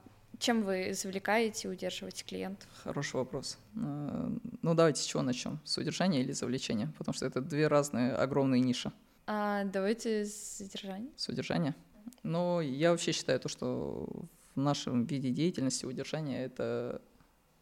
чем 0.43 0.63
вы 0.63 0.93
завлекаете 0.93 1.69
и 1.69 1.71
удерживаете 1.71 2.25
клиентов? 2.25 2.69
Хороший 2.83 3.17
вопрос. 3.17 3.59
Э, 3.77 4.31
ну, 4.61 4.75
давайте 4.75 5.01
с 5.01 5.05
чего 5.05 5.23
начнем? 5.23 5.61
С 5.65 5.79
удержания 5.79 6.21
или 6.21 6.33
завлечения? 6.33 6.93
Потому 6.99 7.15
что 7.15 7.27
это 7.27 7.41
две 7.41 7.69
разные 7.69 8.13
огромные 8.13 8.61
ниши. 8.61 8.93
А, 9.27 9.65
давайте 9.65 10.27
с 10.27 10.59
содержания. 10.59 11.11
С 11.17 11.29
удержания? 11.29 11.77
Ну, 12.25 12.61
я 12.61 12.91
вообще 12.91 13.13
считаю 13.13 13.39
то, 13.39 13.49
что 13.49 14.09
в 14.57 14.61
нашем 14.61 15.05
виде 15.05 15.31
деятельности 15.31 15.87
удержания 15.87 16.45
это 16.45 17.01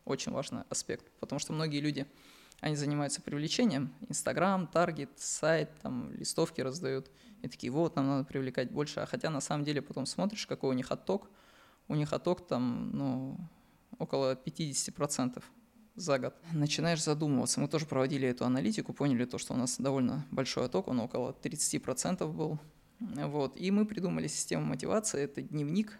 очень 0.07 0.33
важный 0.33 0.63
аспект, 0.71 1.05
потому 1.21 1.39
что 1.39 1.53
многие 1.53 1.81
люди, 1.81 2.07
они 2.61 2.77
занимаются 2.77 3.21
привлечением, 3.21 3.93
Инстаграм, 4.09 4.67
Таргет, 4.67 5.11
сайт, 5.17 5.71
там, 5.83 6.13
листовки 6.13 6.63
раздают, 6.63 7.11
и 7.43 7.49
такие, 7.49 7.71
вот, 7.71 7.97
нам 7.97 8.07
надо 8.07 8.25
привлекать 8.25 8.71
больше, 8.71 9.01
а 9.01 9.07
хотя 9.07 9.29
на 9.29 9.41
самом 9.41 9.65
деле 9.65 9.83
потом 9.83 10.07
смотришь, 10.07 10.47
какой 10.47 10.71
у 10.71 10.73
них 10.73 10.91
отток, 10.91 11.29
у 11.91 11.97
них 11.97 12.13
отток 12.13 12.47
там, 12.47 12.91
ну, 12.93 13.37
около 13.99 14.35
50% 14.35 15.43
за 15.97 16.19
год. 16.19 16.35
Начинаешь 16.53 17.03
задумываться. 17.03 17.61
Мы 17.61 17.67
тоже 17.67 17.85
проводили 17.85 18.29
эту 18.29 18.45
аналитику, 18.45 18.93
поняли 18.93 19.25
то, 19.25 19.39
что 19.39 19.55
у 19.55 19.57
нас 19.57 19.77
довольно 19.79 20.25
большой 20.31 20.67
отток, 20.67 20.87
он 20.87 21.01
около 21.01 21.33
30% 21.33 22.33
был. 22.33 22.61
Вот. 23.01 23.57
И 23.57 23.71
мы 23.73 23.87
придумали 23.87 24.29
систему 24.29 24.67
мотивации. 24.67 25.23
Это 25.23 25.43
дневник 25.43 25.99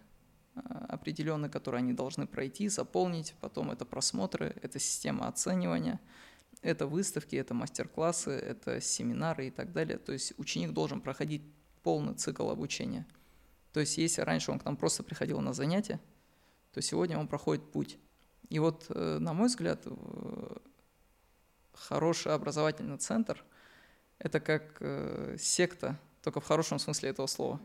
а, 0.55 0.87
определенный, 0.91 1.51
который 1.51 1.81
они 1.81 1.93
должны 1.93 2.29
пройти, 2.29 2.69
заполнить. 2.69 3.35
Потом 3.41 3.73
это 3.73 3.85
просмотры, 3.85 4.55
это 4.63 4.79
система 4.79 5.27
оценивания, 5.27 5.99
это 6.63 6.87
выставки, 6.87 7.35
это 7.35 7.53
мастер-классы, 7.53 8.31
это 8.31 8.81
семинары 8.81 9.49
и 9.49 9.51
так 9.51 9.73
далее. 9.73 9.99
То 9.99 10.13
есть 10.13 10.35
ученик 10.39 10.71
должен 10.71 11.01
проходить 11.01 11.43
полный 11.83 12.15
цикл 12.15 12.49
обучения. 12.49 13.07
То 13.73 13.81
есть 13.81 13.99
если 13.99 14.23
раньше 14.23 14.51
он 14.51 14.59
к 14.59 14.65
нам 14.65 14.77
просто 14.77 15.03
приходил 15.03 15.41
на 15.41 15.53
занятия, 15.53 16.01
то 16.73 16.81
сегодня 16.81 17.19
он 17.19 17.29
проходит 17.29 17.71
путь. 17.71 17.99
И 18.49 18.59
вот, 18.59 18.87
э, 18.89 19.19
на 19.21 19.33
мой 19.33 19.49
взгляд, 19.49 19.87
хороший 21.73 22.33
образовательный 22.33 22.99
центр– 22.99 23.45
это 24.19 24.41
как 24.41 24.77
э, 24.81 25.37
секта, 25.39 25.99
только 26.23 26.41
в 26.41 26.45
хорошем 26.45 26.79
смысле 26.79 27.11
этого 27.11 27.27
слова. 27.27 27.61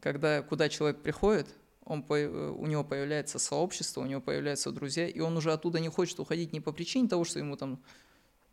Когда, 0.00 0.42
куда 0.42 0.68
человек 0.68 1.00
приходит, 1.00 1.48
он, 1.84 2.04
э, 2.08 2.50
у 2.50 2.66
него 2.66 2.82
появляется 2.82 3.38
сообщество, 3.38 4.00
у 4.00 4.06
него 4.06 4.20
появляются 4.20 4.72
друзья, 4.72 5.06
и 5.06 5.20
он 5.20 5.36
уже 5.36 5.52
оттуда 5.52 5.78
не 5.78 5.88
хочет 5.88 6.18
уходить 6.18 6.52
не 6.52 6.60
по 6.60 6.72
причине 6.72 7.08
того, 7.08 7.24
что 7.24 7.38
ему 7.38 7.56
там 7.56 7.82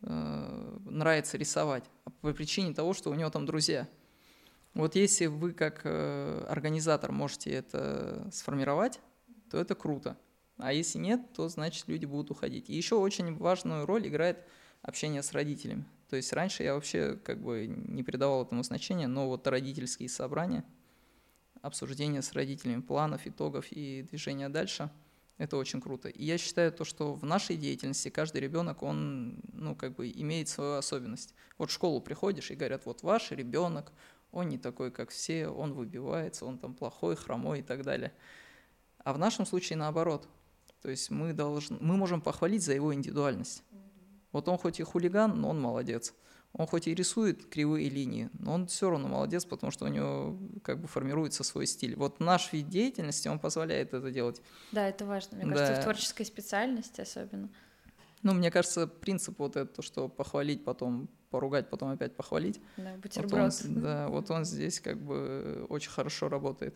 нравится 0.00 1.36
рисовать, 1.36 1.84
а 2.04 2.10
по 2.10 2.32
причине 2.32 2.74
того, 2.74 2.92
что 2.92 3.08
у 3.08 3.14
него 3.14 3.30
там 3.30 3.46
друзья. 3.46 3.86
Вот 4.74 4.96
если 4.96 5.26
вы 5.26 5.52
как 5.52 5.82
э, 5.84 6.46
организатор 6.48 7.12
можете 7.12 7.50
это 7.50 8.28
сформировать, 8.32 9.00
то 9.50 9.58
это 9.58 9.74
круто. 9.74 10.16
А 10.56 10.72
если 10.72 10.98
нет, 10.98 11.20
то 11.34 11.48
значит 11.48 11.88
люди 11.88 12.06
будут 12.06 12.30
уходить. 12.30 12.70
И 12.70 12.74
еще 12.74 12.94
очень 12.94 13.36
важную 13.36 13.84
роль 13.84 14.06
играет 14.08 14.38
общение 14.80 15.22
с 15.22 15.32
родителями. 15.32 15.84
То 16.08 16.16
есть 16.16 16.32
раньше 16.32 16.62
я 16.62 16.74
вообще 16.74 17.16
как 17.16 17.40
бы 17.40 17.66
не 17.66 18.02
придавал 18.02 18.44
этому 18.44 18.62
значения, 18.62 19.06
но 19.06 19.28
вот 19.28 19.46
родительские 19.46 20.08
собрания, 20.08 20.64
обсуждение 21.60 22.22
с 22.22 22.32
родителями 22.32 22.80
планов, 22.80 23.26
итогов 23.26 23.66
и 23.70 24.02
движения 24.02 24.48
дальше– 24.48 24.90
это 25.38 25.56
очень 25.56 25.80
круто. 25.80 26.08
И 26.08 26.24
я 26.24 26.38
считаю 26.38 26.72
то, 26.72 26.84
что 26.84 27.14
в 27.14 27.24
нашей 27.24 27.56
деятельности 27.56 28.10
каждый 28.10 28.40
ребенок, 28.40 28.82
он, 28.82 29.40
ну, 29.52 29.74
как 29.74 29.96
бы 29.96 30.08
имеет 30.08 30.48
свою 30.48 30.74
особенность. 30.74 31.34
Вот 31.58 31.70
в 31.70 31.72
школу 31.72 32.00
приходишь 32.00 32.50
и 32.50 32.54
говорят, 32.54 32.86
вот 32.86 33.02
ваш 33.02 33.32
ребенок, 33.32 33.92
он 34.32 34.48
не 34.48 34.58
такой, 34.58 34.90
как 34.90 35.10
все, 35.10 35.48
он 35.48 35.74
выбивается, 35.74 36.46
он 36.46 36.58
там 36.58 36.74
плохой, 36.74 37.14
хромой 37.14 37.60
и 37.60 37.62
так 37.62 37.84
далее. 37.84 38.12
А 39.04 39.12
в 39.12 39.18
нашем 39.18 39.46
случае 39.46 39.76
наоборот. 39.76 40.26
То 40.80 40.90
есть 40.90 41.10
мы, 41.10 41.32
должны, 41.32 41.78
мы 41.80 41.96
можем 41.96 42.20
похвалить 42.20 42.62
за 42.62 42.72
его 42.72 42.92
индивидуальность. 42.92 43.62
Вот 44.32 44.48
он 44.48 44.58
хоть 44.58 44.80
и 44.80 44.82
хулиган, 44.82 45.40
но 45.40 45.50
он 45.50 45.60
молодец. 45.60 46.14
Он 46.54 46.66
хоть 46.66 46.86
и 46.86 46.94
рисует 46.94 47.46
кривые 47.46 47.88
линии, 47.88 48.28
но 48.34 48.54
он 48.54 48.66
все 48.66 48.90
равно 48.90 49.08
молодец, 49.08 49.44
потому 49.44 49.70
что 49.70 49.86
у 49.86 49.88
него 49.88 50.36
как 50.62 50.80
бы 50.80 50.88
формируется 50.88 51.44
свой 51.44 51.66
стиль. 51.66 51.96
Вот 51.96 52.20
наш 52.20 52.52
вид 52.52 52.68
деятельности, 52.68 53.28
он 53.28 53.38
позволяет 53.38 53.94
это 53.94 54.10
делать. 54.10 54.42
Да, 54.70 54.86
это 54.86 55.06
важно. 55.06 55.38
Мне 55.38 55.46
да. 55.46 55.54
кажется, 55.54 55.80
в 55.80 55.84
творческой 55.84 56.26
специальности 56.26 57.00
особенно. 57.00 57.48
Ну, 58.22 58.34
мне 58.34 58.50
кажется, 58.50 58.86
принцип 58.86 59.38
вот 59.38 59.56
это, 59.56 59.82
что 59.82 60.08
похвалить, 60.08 60.64
потом 60.64 61.08
поругать, 61.30 61.70
потом 61.70 61.90
опять 61.90 62.14
похвалить. 62.14 62.60
Да, 62.76 62.96
бутерброд. 62.96 63.52
Вот 63.52 63.64
он, 63.64 63.82
да, 63.82 64.08
вот 64.08 64.30
он 64.30 64.44
здесь 64.44 64.80
как 64.80 64.98
бы 64.98 65.66
очень 65.68 65.90
хорошо 65.90 66.28
работает. 66.28 66.74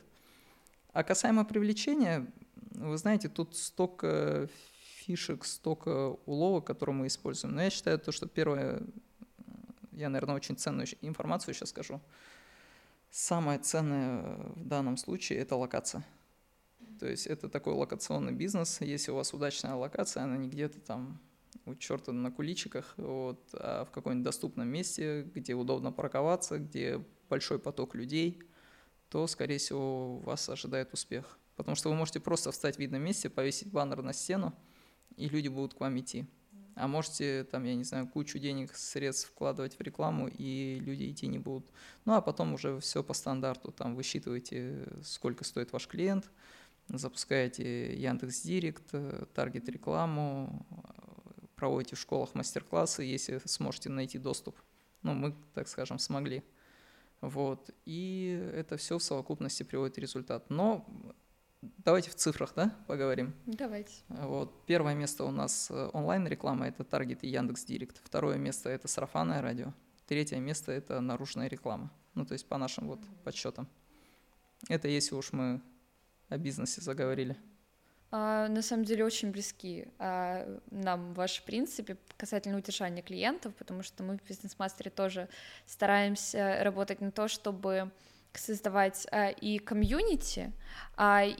А 0.92 1.04
касаемо 1.04 1.44
привлечения, 1.44 2.26
вы 2.72 2.96
знаете, 2.96 3.28
тут 3.28 3.56
столько 3.56 4.48
фишек, 4.96 5.44
столько 5.44 6.16
уловок, 6.26 6.66
которые 6.66 6.96
мы 6.96 7.06
используем. 7.06 7.54
Но 7.54 7.62
я 7.62 7.70
считаю 7.70 7.98
то, 7.98 8.10
что 8.12 8.26
первое, 8.26 8.82
я, 9.92 10.08
наверное, 10.08 10.34
очень 10.34 10.56
ценную 10.56 10.88
информацию 11.02 11.54
сейчас 11.54 11.68
скажу. 11.68 12.00
Самое 13.10 13.58
ценное 13.60 14.36
в 14.56 14.64
данном 14.64 14.96
случае– 14.96 15.38
это 15.40 15.54
локация. 15.54 16.04
То 16.98 17.06
есть 17.06 17.26
это 17.26 17.48
такой 17.48 17.74
локационный 17.74 18.32
бизнес. 18.32 18.80
Если 18.80 19.10
у 19.10 19.16
вас 19.16 19.32
удачная 19.32 19.74
локация, 19.74 20.24
она 20.24 20.36
не 20.36 20.48
где-то 20.48 20.80
там 20.80 21.20
у 21.66 21.74
черта 21.74 22.12
на 22.12 22.30
куличиках, 22.30 22.94
вот, 22.96 23.48
а 23.52 23.84
в 23.84 23.90
каком-нибудь 23.90 24.24
доступном 24.24 24.68
месте, 24.68 25.22
где 25.34 25.54
удобно 25.54 25.92
парковаться, 25.92 26.58
где 26.58 27.04
большой 27.28 27.58
поток 27.58 27.94
людей– 27.94 28.42
то, 29.08 29.26
скорее 29.26 29.58
всего, 29.58 30.18
вас 30.18 30.48
ожидает 30.48 30.92
успех. 30.92 31.38
Потому 31.54 31.74
что 31.74 31.88
вы 31.88 31.94
можете 31.94 32.20
просто 32.20 32.50
встать 32.50 32.76
в 32.76 32.78
видном 32.78 33.02
месте, 33.02 33.30
повесить 33.30 33.70
баннер 33.70 34.02
на 34.02 34.12
стену, 34.12 34.54
и 35.16 35.28
люди 35.28 35.48
будут 35.48 35.74
к 35.74 35.80
вам 35.80 35.98
идти. 35.98 36.26
А 36.74 36.86
можете, 36.88 37.44
там, 37.44 37.64
я 37.64 37.74
не 37.74 37.84
знаю, 37.84 38.06
кучу 38.06 38.38
денег, 38.38 38.74
средств 38.74 39.30
вкладывать 39.30 39.78
в 39.78 39.80
рекламу, 39.80 40.28
и 40.28 40.78
люди 40.80 41.10
идти 41.10 41.26
не 41.26 41.38
будут. 41.38 41.70
Ну, 42.04 42.12
а 42.12 42.20
потом 42.20 42.52
уже 42.52 42.78
все 42.80 43.02
по 43.02 43.14
стандарту. 43.14 43.72
Там 43.72 43.96
высчитываете, 43.96 44.86
сколько 45.02 45.44
стоит 45.44 45.72
ваш 45.72 45.86
клиент, 45.86 46.30
запускаете 46.88 47.96
Яндекс 47.96 48.42
Директ, 48.42 48.92
таргет 49.32 49.70
рекламу, 49.70 50.66
проводите 51.56 51.96
в 51.96 51.98
школах 51.98 52.34
мастер-классы, 52.34 53.02
если 53.02 53.40
сможете 53.44 53.88
найти 53.88 54.18
доступ. 54.18 54.56
Ну, 55.02 55.14
мы, 55.14 55.34
так 55.54 55.68
скажем, 55.68 55.98
смогли. 55.98 56.44
Вот. 57.20 57.70
И 57.86 58.50
это 58.54 58.76
все 58.76 58.98
в 58.98 59.02
совокупности 59.02 59.62
приводит 59.62 59.98
результат. 59.98 60.48
Но 60.50 60.86
давайте 61.78 62.10
в 62.10 62.14
цифрах, 62.14 62.52
да, 62.54 62.76
поговорим. 62.86 63.34
Давайте. 63.46 63.94
Вот. 64.08 64.66
Первое 64.66 64.94
место 64.94 65.24
у 65.24 65.30
нас 65.30 65.70
э, 65.70 65.90
онлайн-реклама, 65.92 66.68
это 66.68 66.84
Таргет 66.84 67.24
и 67.24 67.28
Яндекс 67.28 67.64
Директ. 67.64 68.00
Второе 68.04 68.36
место 68.36 68.68
это 68.68 68.86
сарафанное 68.88 69.40
радио. 69.40 69.72
Третье 70.06 70.38
место 70.38 70.72
это 70.72 71.00
наружная 71.00 71.48
реклама. 71.48 71.90
Ну, 72.14 72.24
то 72.24 72.34
есть 72.34 72.46
по 72.46 72.58
нашим 72.58 72.88
вот 72.88 73.00
подсчетам. 73.24 73.68
Это 74.68 74.88
если 74.88 75.14
уж 75.14 75.32
мы 75.32 75.60
о 76.28 76.38
бизнесе 76.38 76.80
заговорили. 76.80 77.36
А, 78.18 78.48
на 78.48 78.62
самом 78.62 78.86
деле 78.86 79.04
очень 79.04 79.30
близки 79.30 79.88
а, 79.98 80.58
нам 80.70 81.12
ваши 81.12 81.44
принципы 81.44 81.98
касательно 82.16 82.56
удержания 82.56 83.02
клиентов, 83.02 83.54
потому 83.56 83.82
что 83.82 84.02
мы 84.04 84.16
в 84.16 84.24
бизнес-мастере 84.26 84.90
тоже 84.90 85.28
стараемся 85.66 86.60
работать 86.62 87.02
на 87.02 87.10
то, 87.10 87.28
чтобы 87.28 87.90
создавать 88.32 89.06
а, 89.10 89.28
и 89.28 89.58
комьюнити, 89.58 90.50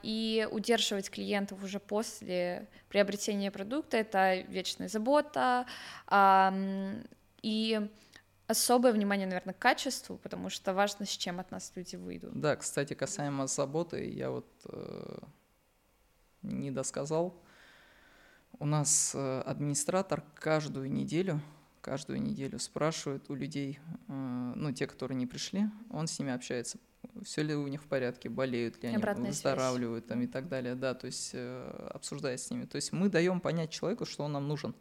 и 0.03 0.49
удерживать 0.51 1.09
клиентов 1.09 1.63
уже 1.63 1.81
после 1.81 2.69
приобретения 2.91 3.51
продукта. 3.51 3.97
Это 3.97 4.41
вечная 4.49 4.89
забота 4.89 5.65
и 7.43 7.89
особое 8.49 8.93
внимание, 8.93 9.27
наверное, 9.27 9.55
к 9.55 9.59
качеству, 9.59 10.19
потому 10.19 10.51
что 10.51 10.75
важно, 10.75 11.07
с 11.07 11.11
чем 11.11 11.41
от 11.41 11.51
нас 11.51 11.73
люди 11.75 11.97
выйдут. 11.97 12.39
Да, 12.39 12.57
кстати, 12.57 12.93
касаемо 12.93 13.47
заботы, 13.47 14.11
я 14.11 14.31
вот 14.31 14.47
э, 14.67 15.19
не 16.47 16.71
досказал. 16.71 17.41
У 18.59 18.67
нас 18.67 19.13
э, 19.15 19.41
администратор 19.41 20.25
каждую 20.35 20.91
неделю, 20.91 21.41
каждую 21.83 22.23
неделю 22.23 22.59
спрашивает 22.59 23.29
у 23.31 23.35
людей, 23.35 23.79
э, 24.09 24.53
ну, 24.57 24.73
те, 24.73 24.87
которые 24.87 25.17
не 25.17 25.27
пришли, 25.27 25.69
он 25.91 26.07
с 26.07 26.19
ними 26.19 26.33
общается, 26.33 26.79
все 27.23 27.43
ли 27.43 27.55
у 27.55 27.67
них 27.67 27.83
в 27.83 27.87
порядке, 27.87 28.29
болеют 28.29 28.83
ли 28.83 28.89
они, 28.89 28.97
Обратная 28.97 29.31
выздоравливают 29.31 30.05
связь. 30.05 30.09
там 30.09 30.23
и 30.23 30.27
так 30.27 30.49
далее, 30.49 30.75
да, 30.75 30.95
то 30.95 31.07
есть 31.07 31.31
э, 31.35 31.91
обсуждая 31.93 32.37
с 32.37 32.51
ними. 32.51 32.65
То 32.65 32.77
есть 32.77 32.93
мы 32.93 33.09
даем 33.09 33.41
понять 33.41 33.71
человеку, 33.71 34.07
что 34.07 34.25
он 34.25 34.33
нам 34.33 34.49
нужен 34.49 34.75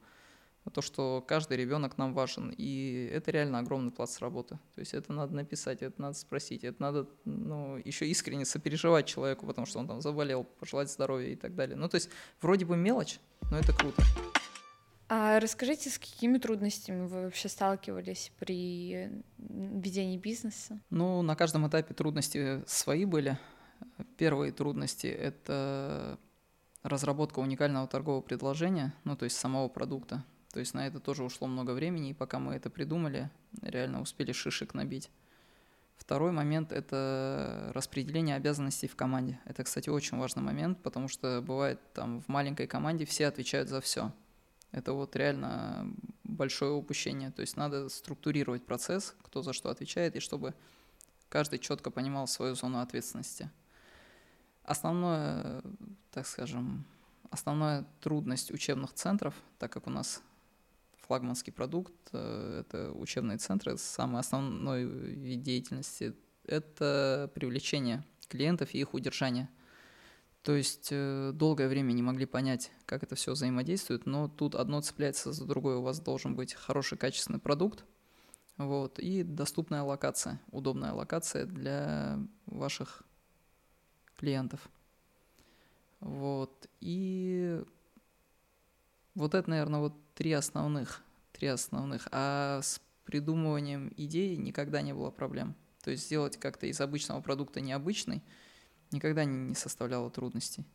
то, 0.72 0.82
что 0.82 1.24
каждый 1.28 1.58
ребенок 1.58 1.98
нам 1.98 2.14
важен. 2.14 2.54
И 2.58 3.10
это 3.12 3.32
реально 3.32 3.60
огромный 3.60 3.92
плац 3.92 4.20
работы. 4.20 4.60
То 4.74 4.80
есть 4.80 4.94
это 4.94 5.14
надо 5.14 5.36
написать, 5.36 5.82
это 5.82 6.02
надо 6.02 6.16
спросить, 6.18 6.64
это 6.64 6.82
надо 6.82 7.08
ну, 7.24 7.78
еще 7.78 8.08
искренне 8.08 8.46
сопереживать 8.46 9.06
человеку, 9.06 9.46
потому 9.46 9.68
что 9.68 9.80
он 9.80 9.88
там 9.88 10.02
заболел, 10.02 10.44
пожелать 10.44 10.92
здоровья 10.92 11.30
и 11.30 11.36
так 11.36 11.56
далее. 11.56 11.76
Ну, 11.76 11.88
то 11.88 11.96
есть 11.96 12.10
вроде 12.42 12.66
бы 12.66 12.76
мелочь, 12.76 13.20
но 13.52 13.58
это 13.58 13.74
круто. 13.74 14.04
А 15.08 15.40
расскажите, 15.40 15.92
с 15.92 16.00
какими 16.00 16.40
трудностями 16.40 17.06
вы 17.06 17.24
вообще 17.26 17.48
сталкивались 17.48 18.32
при 18.40 19.24
ведении 19.38 20.18
бизнеса? 20.18 20.80
Ну, 20.90 21.22
на 21.22 21.36
каждом 21.36 21.68
этапе 21.68 21.94
трудности 21.94 22.64
свои 22.66 23.06
были. 23.06 23.38
Первые 24.18 24.52
трудности— 24.52 25.08
это 25.08 26.18
разработка 26.82 27.40
уникального 27.40 27.88
торгового 27.88 28.22
предложения, 28.22 28.94
ну, 29.04 29.16
то 29.16 29.26
есть 29.26 29.38
самого 29.38 29.68
продукта. 29.70 30.24
То 30.56 30.62
есть 30.62 30.74
на 30.74 30.88
это 30.88 31.02
тоже 31.02 31.26
ушло 31.26 31.48
много 31.48 31.72
времени, 31.72 32.12
и 32.12 32.14
пока 32.14 32.40
мы 32.40 32.54
это 32.54 32.70
придумали, 32.70 33.30
реально 33.62 34.00
успели 34.00 34.32
шишек 34.32 34.74
набить. 34.74 35.12
Второй 35.98 36.32
момент– 36.32 36.72
это 36.72 37.72
распределение 37.74 38.38
обязанностей 38.38 38.88
в 38.88 38.96
команде. 38.96 39.38
Это, 39.44 39.66
кстати, 39.66 39.90
очень 39.90 40.18
важный 40.18 40.44
момент, 40.44 40.82
потому 40.82 41.10
что 41.10 41.42
бывает 41.42 41.82
там 41.92 42.22
в 42.22 42.30
маленькой 42.30 42.68
команде 42.68 43.04
все 43.04 43.28
отвечают 43.28 43.68
за 43.68 43.82
все. 43.82 44.14
Это 44.72 44.94
вот 44.94 45.18
реально 45.18 45.94
большое 46.24 46.72
упущение. 46.72 47.32
То 47.32 47.42
есть 47.42 47.58
надо 47.58 47.90
структурировать 47.90 48.66
процесс, 48.66 49.14
кто 49.24 49.42
за 49.42 49.52
что 49.52 49.70
отвечает, 49.70 50.16
и 50.16 50.22
чтобы 50.22 50.54
каждый 51.28 51.60
четко 51.60 51.92
понимал 51.92 52.28
свою 52.28 52.56
зону 52.56 52.80
ответственности. 52.80 53.52
Основное, 54.64 55.62
так 56.12 56.26
скажем, 56.26 56.86
основная 57.30 57.86
трудность 58.00 58.52
учебных 58.52 58.94
центров, 58.94 59.34
так 59.60 59.74
как 59.74 59.88
у 59.88 59.90
нас 59.90 60.22
флагманский 61.06 61.54
продукт, 61.54 61.94
э, 62.12 62.62
это 62.62 62.92
учебные 62.92 63.38
центры, 63.38 63.78
самый 63.78 64.20
основной 64.20 64.86
вид 64.86 65.42
деятельности– 65.42 66.14
это 66.46 67.32
привлечение 67.34 68.04
клиентов 68.28 68.74
и 68.74 68.80
их 68.80 68.94
удержание. 68.94 69.50
То 70.44 70.56
есть 70.56 70.90
э, 70.92 71.32
долгое 71.34 71.68
время 71.68 71.92
не 71.92 72.04
могли 72.04 72.26
понять, 72.26 72.72
как 72.86 73.04
это 73.04 73.16
все 73.16 73.32
взаимодействует, 73.32 74.06
но 74.06 74.28
тут 74.28 74.54
одно 74.54 74.82
цепляется 74.82 75.32
за 75.32 75.46
другое. 75.46 75.78
У 75.78 75.82
вас 75.82 76.00
должен 76.00 76.36
быть 76.36 76.54
хороший 76.54 76.98
качественный 76.98 77.40
продукт, 77.40 77.84
вот, 78.58 79.00
и 79.00 79.24
доступная 79.24 79.82
локация, 79.82 80.40
удобная 80.52 80.94
локация 80.94 81.46
для 81.46 82.20
ваших 82.46 83.04
клиентов. 84.18 84.70
Вот, 86.00 86.68
и 86.80 87.64
вот 89.16 89.34
это, 89.34 89.50
наверное, 89.50 89.80
вот 89.80 89.94
три 90.14 90.32
основных, 90.34 91.04
три 91.32 91.48
основных. 91.48 92.08
А 92.12 92.62
с 92.62 92.82
придумыванием 93.06 93.92
идей 93.98 94.38
никогда 94.38 94.82
не 94.82 94.94
было 94.94 95.10
проблем. 95.10 95.56
То 95.84 95.92
есть 95.92 96.06
сделать 96.06 96.38
как-то 96.38 96.68
из 96.68 96.82
обычного 96.82 97.22
продукта 97.22 97.62
необычный 97.62 98.24
никогда 98.92 99.26
не 99.26 99.56
составляло 99.56 100.10
трудностей. 100.10 100.66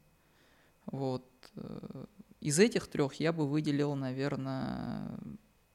Вот. 0.87 1.27
Э, 1.57 2.07
из 2.41 2.59
этих 2.59 2.89
трех 2.89 3.15
я 3.15 3.33
бы 3.33 3.47
выделил, 3.47 3.95
наверное, 3.95 5.19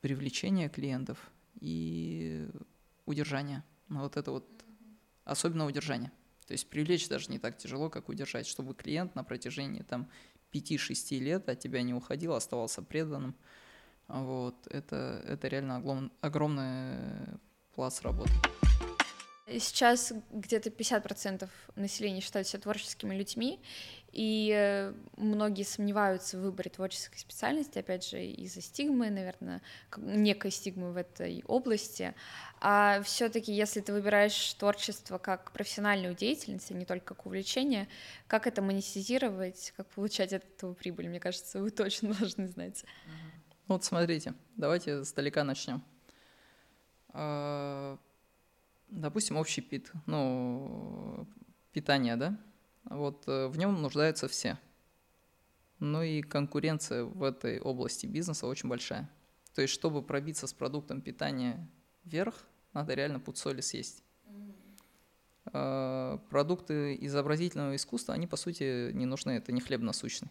привлечение 0.01 0.69
клиентов 0.69 1.31
и 1.60 2.48
удержание. 3.05 3.63
Ну, 3.88 4.01
вот 4.01 4.17
это 4.17 4.31
вот, 4.31 4.48
особенно 5.24 5.65
удержание. 5.65 6.12
То 6.48 6.53
есть 6.53 6.69
привлечь 6.69 7.07
даже 7.07 7.31
не 7.31 7.39
так 7.39 7.57
тяжело, 7.57 7.89
как 7.89 8.10
удержать, 8.10 8.48
чтобы 8.48 8.74
клиент 8.74 9.15
на 9.15 9.24
протяжении 9.24 9.81
там 9.81 10.10
5-6 10.59 11.19
лет 11.19 11.50
от 11.50 11.59
тебя 11.59 11.81
не 11.81 11.93
уходил, 11.93 12.33
оставался 12.33 12.81
преданным. 12.81 13.35
Вот, 14.07 14.55
это, 14.67 15.21
это 15.27 15.47
реально 15.47 15.77
огром, 15.77 16.12
огромный 16.21 16.97
пласт 17.74 18.01
работы. 18.03 18.31
Сейчас 19.47 20.11
где-то 20.31 20.69
50% 20.71 21.47
населения 21.75 22.19
считают 22.21 22.47
себя 22.47 22.61
творческими 22.61 23.13
людьми, 23.13 23.59
и 24.11 24.51
э, 24.55 24.93
многие 25.17 25.63
сомневаются 25.63 26.37
в 26.37 26.41
выборе 26.41 26.71
творческой 26.71 27.19
специальности, 27.19 27.77
опять 27.77 28.07
же, 28.07 28.25
из-за 28.25 28.61
стигмы, 28.61 29.11
наверное, 29.11 29.61
некой 29.97 30.49
стигмы 30.49 30.93
в 30.93 30.97
этой 30.97 31.43
области. 31.45 32.15
А 32.59 33.03
все-таки, 33.03 33.53
если 33.53 33.81
ты 33.81 33.93
выбираешь 33.93 34.53
творчество 34.53 35.19
как 35.19 35.51
профессиональную 35.51 36.15
деятельность, 36.15 36.71
а 36.71 36.73
не 36.73 36.85
только 36.85 37.13
как 37.13 37.27
увлечение, 37.27 37.87
как 38.25 38.47
это 38.47 38.63
монетизировать, 38.63 39.73
как 39.77 39.87
получать 39.89 40.33
от 40.33 40.43
этого 40.43 40.73
прибыль, 40.73 41.07
мне 41.07 41.19
кажется, 41.19 41.59
вы 41.59 41.69
точно 41.69 42.13
должны 42.19 42.47
знать. 42.47 42.83
Вот 43.67 43.83
смотрите, 43.83 44.33
давайте 44.55 45.03
сдалека 45.03 45.43
начнем. 45.43 45.83
Допустим, 48.89 49.38
общий 49.38 49.62
пит, 49.62 49.91
ну, 50.06 51.28
питание, 51.71 52.15
да? 52.15 52.39
Вот 52.86 53.24
э, 53.28 53.48
в 53.48 53.58
нем 53.58 53.82
нуждаются 53.82 54.28
все. 54.28 54.60
Ну 55.80 56.04
и 56.04 56.21
конкуренция 56.21 57.04
в 57.04 57.24
этой 57.24 57.60
области 57.60 58.06
бизнеса 58.06 58.48
очень 58.48 58.69
большая. 58.69 59.10
То 59.54 59.62
есть, 59.62 59.74
чтобы 59.74 60.04
пробиться 60.04 60.48
с 60.48 60.54
продуктом 60.54 61.02
питания 61.02 61.67
вверх, 62.04 62.36
надо 62.74 62.93
реально 62.93 63.19
пуд 63.19 63.38
соли 63.38 63.62
съесть. 63.62 64.04
А, 65.48 66.17
продукты 66.30 66.98
изобразительного 67.02 67.76
искусства, 67.76 68.13
они 68.13 68.28
по 68.28 68.36
сути 68.36 68.91
не 68.91 69.06
нужны, 69.06 69.32
это 69.32 69.52
не 69.52 69.62
хлеб 69.62 69.82
насущный. 69.82 70.30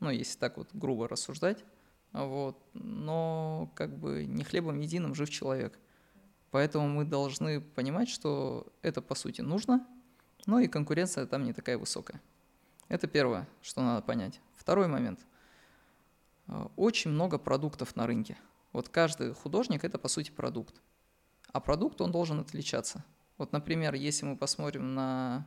Ну, 0.00 0.10
если 0.10 0.38
так 0.38 0.56
вот 0.56 0.68
грубо 0.72 1.08
рассуждать. 1.08 1.64
Вот. 2.12 2.62
Но 2.72 3.72
как 3.74 3.98
бы 3.98 4.24
не 4.24 4.44
хлебом 4.44 4.80
единым 4.80 5.14
жив 5.14 5.30
человек. 5.30 5.78
Поэтому 6.50 6.88
мы 6.88 7.04
должны 7.04 7.60
понимать, 7.60 8.08
что 8.08 8.66
это 8.82 9.00
по 9.00 9.14
сути 9.14 9.40
нужно, 9.40 9.86
но 10.46 10.58
и 10.58 10.68
конкуренция 10.68 11.26
там 11.26 11.44
не 11.44 11.52
такая 11.52 11.78
высокая. 11.78 12.20
Это 12.88 13.06
первое, 13.06 13.48
что 13.62 13.82
надо 13.82 14.02
понять. 14.02 14.40
Второй 14.56 14.88
момент. 14.88 15.20
Очень 16.76 17.12
много 17.12 17.38
продуктов 17.38 17.94
на 17.94 18.06
рынке. 18.06 18.36
Вот 18.72 18.88
каждый 18.88 19.32
художник– 19.34 19.84
это 19.84 19.98
по 19.98 20.08
сути 20.08 20.30
продукт. 20.30 20.80
А 21.52 21.60
продукт, 21.60 22.00
он 22.00 22.10
должен 22.10 22.40
отличаться. 22.40 23.04
Вот, 23.38 23.52
например, 23.52 23.94
если 23.94 24.26
мы 24.26 24.36
посмотрим 24.36 24.94
на 24.94 25.46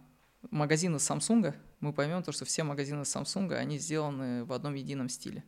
магазины 0.51 0.97
Samsung, 0.97 1.53
мы 1.79 1.93
поймем 1.93 2.23
то, 2.23 2.31
что 2.31 2.45
все 2.45 2.63
магазины 2.63 3.01
Samsung, 3.01 3.53
они 3.53 3.77
сделаны 3.77 4.45
в 4.45 4.53
одном 4.53 4.73
едином 4.73 5.09
стиле. 5.09 5.43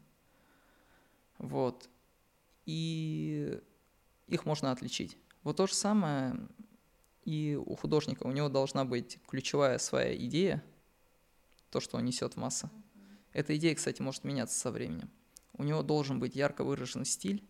Вот. 1.37 1.89
И 2.65 3.59
их 4.27 4.45
можно 4.45 4.71
отличить. 4.71 5.17
Вот 5.45 5.55
то 5.55 5.65
же 5.65 5.73
самое 5.73 6.35
и 7.23 7.57
у 7.65 7.75
художника. 7.75 8.23
У 8.23 8.33
него 8.33 8.49
должна 8.49 8.83
быть 8.83 9.17
ключевая 9.27 9.77
своя 9.77 10.13
идея, 10.17 10.61
то, 11.69 11.79
что 11.79 11.95
он 11.95 12.03
несет 12.03 12.33
в 12.33 12.37
массы. 12.37 12.69
Эта 13.31 13.55
идея, 13.55 13.73
кстати, 13.75 14.01
может 14.01 14.25
меняться 14.25 14.59
со 14.59 14.71
временем. 14.71 15.09
У 15.53 15.63
него 15.63 15.81
должен 15.83 16.19
быть 16.19 16.35
ярко 16.35 16.65
выраженный 16.65 17.05
стиль, 17.05 17.41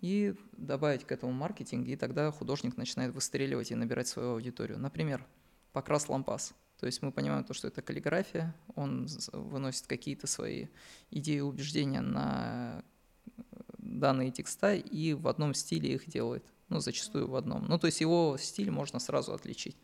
и 0.00 0.34
добавить 0.52 1.04
к 1.04 1.12
этому 1.12 1.32
маркетинг, 1.32 1.86
и 1.86 1.94
тогда 1.94 2.32
художник 2.32 2.76
начинает 2.76 3.14
выстреливать 3.14 3.70
и 3.70 3.76
набирать 3.76 4.08
свою 4.08 4.32
аудиторию. 4.32 4.78
Например, 4.78 5.24
покрас 5.72 6.08
лампас– 6.08 6.52
то 6.78 6.86
есть 6.86 7.02
мы 7.02 7.10
понимаем 7.10 7.44
то, 7.44 7.54
что 7.54 7.68
это 7.68 7.82
каллиграфия, 7.82 8.54
он 8.76 9.08
выносит 9.32 9.86
какие-то 9.86 10.28
свои 10.28 10.68
идеи 11.10 11.38
и 11.38 11.40
убеждения 11.40 12.00
на 12.00 12.84
э, 13.36 13.42
данные 13.88 14.30
текста 14.30 14.74
и 14.74 15.14
в 15.14 15.28
одном 15.28 15.54
стиле 15.54 15.94
их 15.94 16.06
делает. 16.06 16.44
Ну, 16.68 16.80
зачастую 16.80 17.28
в 17.28 17.34
одном. 17.34 17.64
Ну, 17.66 17.78
то 17.78 17.86
есть 17.86 18.00
его 18.00 18.36
стиль 18.38 18.70
можно 18.70 18.98
сразу 18.98 19.32
отличить. 19.32 19.76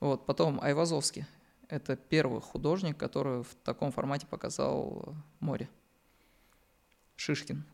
Вот. 0.00 0.26
Потом 0.26 0.60
Айвазовский. 0.60 1.24
Это 1.68 1.96
первый 1.96 2.40
художник, 2.40 2.98
который 2.98 3.42
в 3.42 3.54
таком 3.64 3.92
формате 3.92 4.26
показал 4.26 5.14
море. 5.40 5.70
Шишкин. 7.16 7.64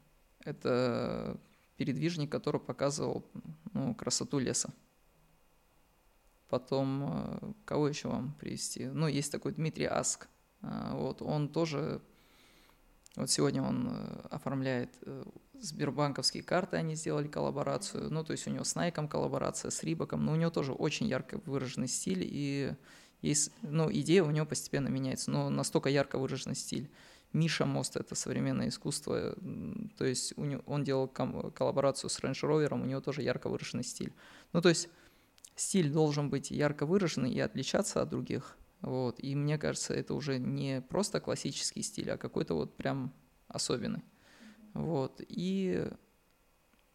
Это 0.44 1.40
передвижник, 1.76 2.30
который 2.30 2.60
показывал 2.60 3.24
ну, 3.72 3.94
красоту 3.94 4.38
леса. 4.38 4.70
Потом, 6.48 7.04
э, 7.04 7.52
кого 7.64 7.88
еще 7.88 8.08
вам 8.08 8.34
привести? 8.34 8.86
Ну, 8.86 9.06
есть 9.06 9.30
такой 9.30 9.52
Дмитрий 9.52 9.86
Аск. 9.86 10.28
Э, 10.62 10.90
вот, 10.94 11.22
он 11.22 11.48
тоже, 11.48 12.00
вот 13.16 13.30
сегодня 13.30 13.62
он 13.62 13.88
э, 13.90 14.20
оформляет 14.30 14.90
Сбербанковские 15.60 16.42
карты, 16.42 16.76
они 16.76 16.94
сделали 16.94 17.28
коллаборацию. 17.28 18.10
Ну, 18.12 18.24
то 18.24 18.32
есть 18.32 18.46
у 18.46 18.50
него 18.50 18.64
с 18.64 18.74
Найком 18.74 19.08
коллаборация, 19.08 19.70
с 19.70 19.82
Рибаком. 19.82 20.24
Но 20.24 20.32
у 20.32 20.36
него 20.36 20.50
тоже 20.50 20.72
очень 20.72 21.06
ярко 21.06 21.40
выраженный 21.44 21.88
стиль. 21.88 22.22
И 22.22 22.74
есть, 23.22 23.52
ну, 23.62 23.90
идея 23.92 24.22
у 24.22 24.30
него 24.30 24.46
постепенно 24.46 24.88
меняется. 24.88 25.30
Но 25.30 25.50
настолько 25.50 25.88
ярко 25.88 26.18
выраженный 26.18 26.56
стиль. 26.56 26.90
Миша 27.32 27.66
Мост– 27.66 27.96
это 27.98 28.14
современное 28.14 28.68
искусство, 28.68 29.36
то 29.98 30.04
есть 30.06 30.32
у 30.38 30.44
него, 30.46 30.62
он 30.64 30.82
делал 30.82 31.08
коллаборацию 31.08 32.08
с 32.08 32.18
Range 32.20 32.32
Rover, 32.32 32.72
у 32.72 32.86
него 32.86 33.02
тоже 33.02 33.20
ярко 33.22 33.50
выраженный 33.50 33.84
стиль. 33.84 34.14
Ну, 34.54 34.62
то 34.62 34.70
есть 34.70 34.88
стиль 35.54 35.90
должен 35.90 36.30
быть 36.30 36.50
ярко 36.50 36.86
выраженный 36.86 37.30
и 37.30 37.38
отличаться 37.38 38.00
от 38.00 38.08
других. 38.08 38.56
Вот. 38.80 39.22
И 39.22 39.34
мне 39.34 39.58
кажется, 39.58 39.92
это 39.92 40.14
уже 40.14 40.38
не 40.38 40.80
просто 40.80 41.20
классический 41.20 41.82
стиль, 41.82 42.10
а 42.10 42.16
какой-то 42.16 42.54
вот 42.54 42.76
прям 42.76 43.12
особенный. 43.48 44.04
Вот. 44.74 45.20
И, 45.28 45.88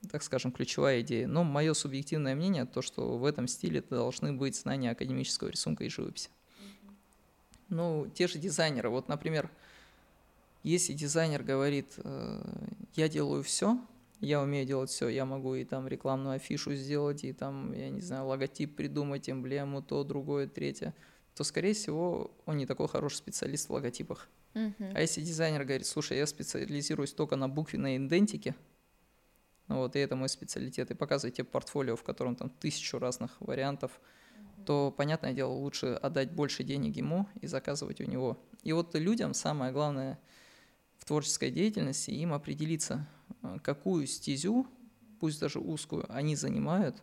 так 0.09 0.23
скажем, 0.23 0.51
ключевая 0.51 1.01
идея. 1.01 1.27
Но 1.27 1.43
мое 1.43 1.73
субъективное 1.73 2.35
мнение, 2.35 2.65
то, 2.65 2.81
что 2.81 3.17
в 3.17 3.25
этом 3.25 3.47
стиле 3.47 3.81
должны 3.81 4.33
быть 4.33 4.55
знания 4.55 4.91
академического 4.91 5.49
рисунка 5.49 5.83
и 5.83 5.89
живописи. 5.89 6.29
Ну, 7.69 8.07
те 8.13 8.27
же 8.27 8.39
дизайнеры. 8.39 8.89
Вот, 8.89 9.07
например, 9.07 9.49
если 10.63 10.93
дизайнер 10.93 11.43
говорит, 11.43 11.93
э, 11.97 12.41
я 12.95 13.09
делаю 13.09 13.43
все, 13.43 13.77
я 14.21 14.41
умею 14.41 14.65
делать 14.65 14.89
все, 14.89 15.09
я 15.09 15.25
могу 15.25 15.55
и 15.55 15.65
там 15.65 15.87
рекламную 15.87 16.35
афишу 16.35 16.73
сделать, 16.75 17.25
и 17.25 17.33
там, 17.33 17.73
я 17.73 17.89
не 17.89 17.99
знаю, 17.99 18.27
логотип 18.27 18.75
придумать, 18.75 19.29
эмблему, 19.29 19.81
то, 19.81 20.03
другое, 20.03 20.47
третье, 20.47 20.93
то, 21.35 21.43
скорее 21.43 21.73
всего, 21.73 22.31
он 22.45 22.57
не 22.57 22.65
такой 22.65 22.87
хороший 22.87 23.17
специалист 23.17 23.67
в 23.67 23.73
логотипах. 23.73 24.29
Uh-huh. 24.53 24.91
А 24.93 25.01
если 25.01 25.21
дизайнер 25.21 25.63
говорит, 25.63 25.87
слушай, 25.87 26.17
я 26.17 26.27
специализируюсь 26.27 27.13
только 27.13 27.35
на 27.35 27.49
буквенной 27.49 27.97
идентике, 27.97 28.55
Ну 29.67 29.77
вот, 29.77 29.95
и 29.95 29.99
это 29.99 30.15
мой 30.15 30.29
специалитет. 30.29 30.91
И 30.91 30.95
показываете 30.95 31.43
портфолио, 31.43 31.95
в 31.95 32.03
котором 32.03 32.35
там 32.35 32.49
тысячу 32.49 32.99
разных 32.99 33.39
вариантов, 33.39 33.99
то, 34.65 34.93
понятное 34.95 35.33
дело, 35.33 35.51
лучше 35.51 35.87
отдать 35.87 36.31
больше 36.31 36.63
денег 36.63 36.95
ему 36.95 37.27
и 37.41 37.47
заказывать 37.47 38.01
у 38.01 38.05
него. 38.05 38.37
И 38.61 38.71
вот 38.71 38.95
людям 38.95 39.33
самое 39.33 39.71
главное 39.71 40.19
в 40.97 41.05
творческой 41.05 41.51
деятельности 41.51 42.11
им 42.11 42.33
определиться, 42.33 43.07
какую 43.63 44.07
стезю, 44.07 44.67
пусть 45.19 45.39
даже 45.39 45.59
узкую, 45.59 46.05
они 46.13 46.35
занимают, 46.35 47.01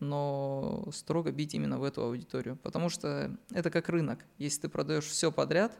но 0.00 0.88
строго 0.92 1.30
бить 1.30 1.54
именно 1.54 1.78
в 1.78 1.84
эту 1.84 2.02
аудиторию. 2.02 2.56
Потому 2.56 2.88
что 2.88 3.36
это 3.50 3.70
как 3.70 3.88
рынок. 3.88 4.24
Если 4.38 4.62
ты 4.62 4.68
продаешь 4.68 5.04
все 5.04 5.30
подряд, 5.30 5.78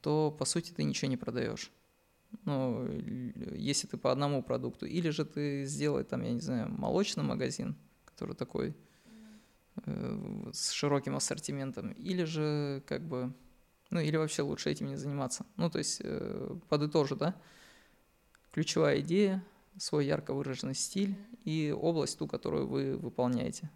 то 0.00 0.30
по 0.30 0.44
сути 0.44 0.72
ты 0.72 0.84
ничего 0.84 1.10
не 1.10 1.16
продаешь 1.16 1.70
ну, 2.44 2.88
если 3.54 3.86
ты 3.86 3.96
по 3.96 4.12
одному 4.12 4.42
продукту, 4.42 4.86
или 4.86 5.10
же 5.10 5.24
ты 5.24 5.64
сделай 5.64 6.04
там, 6.04 6.22
я 6.22 6.32
не 6.32 6.40
знаю, 6.40 6.70
молочный 6.70 7.24
магазин, 7.24 7.76
который 8.04 8.34
такой 8.34 8.76
э, 9.84 10.50
с 10.52 10.70
широким 10.70 11.16
ассортиментом, 11.16 11.92
или 11.92 12.24
же 12.24 12.82
как 12.86 13.02
бы, 13.02 13.32
ну, 13.90 14.00
или 14.00 14.16
вообще 14.16 14.42
лучше 14.42 14.70
этим 14.70 14.88
не 14.88 14.96
заниматься. 14.96 15.46
Ну, 15.56 15.70
то 15.70 15.78
есть, 15.78 16.00
э, 16.02 16.56
подытожу, 16.68 17.16
да, 17.16 17.34
ключевая 18.52 19.00
идея, 19.00 19.44
свой 19.78 20.06
ярко 20.06 20.34
выраженный 20.34 20.74
стиль 20.74 21.14
и 21.44 21.74
область 21.76 22.18
ту, 22.18 22.26
которую 22.26 22.66
вы 22.66 22.96
выполняете. 22.96 23.70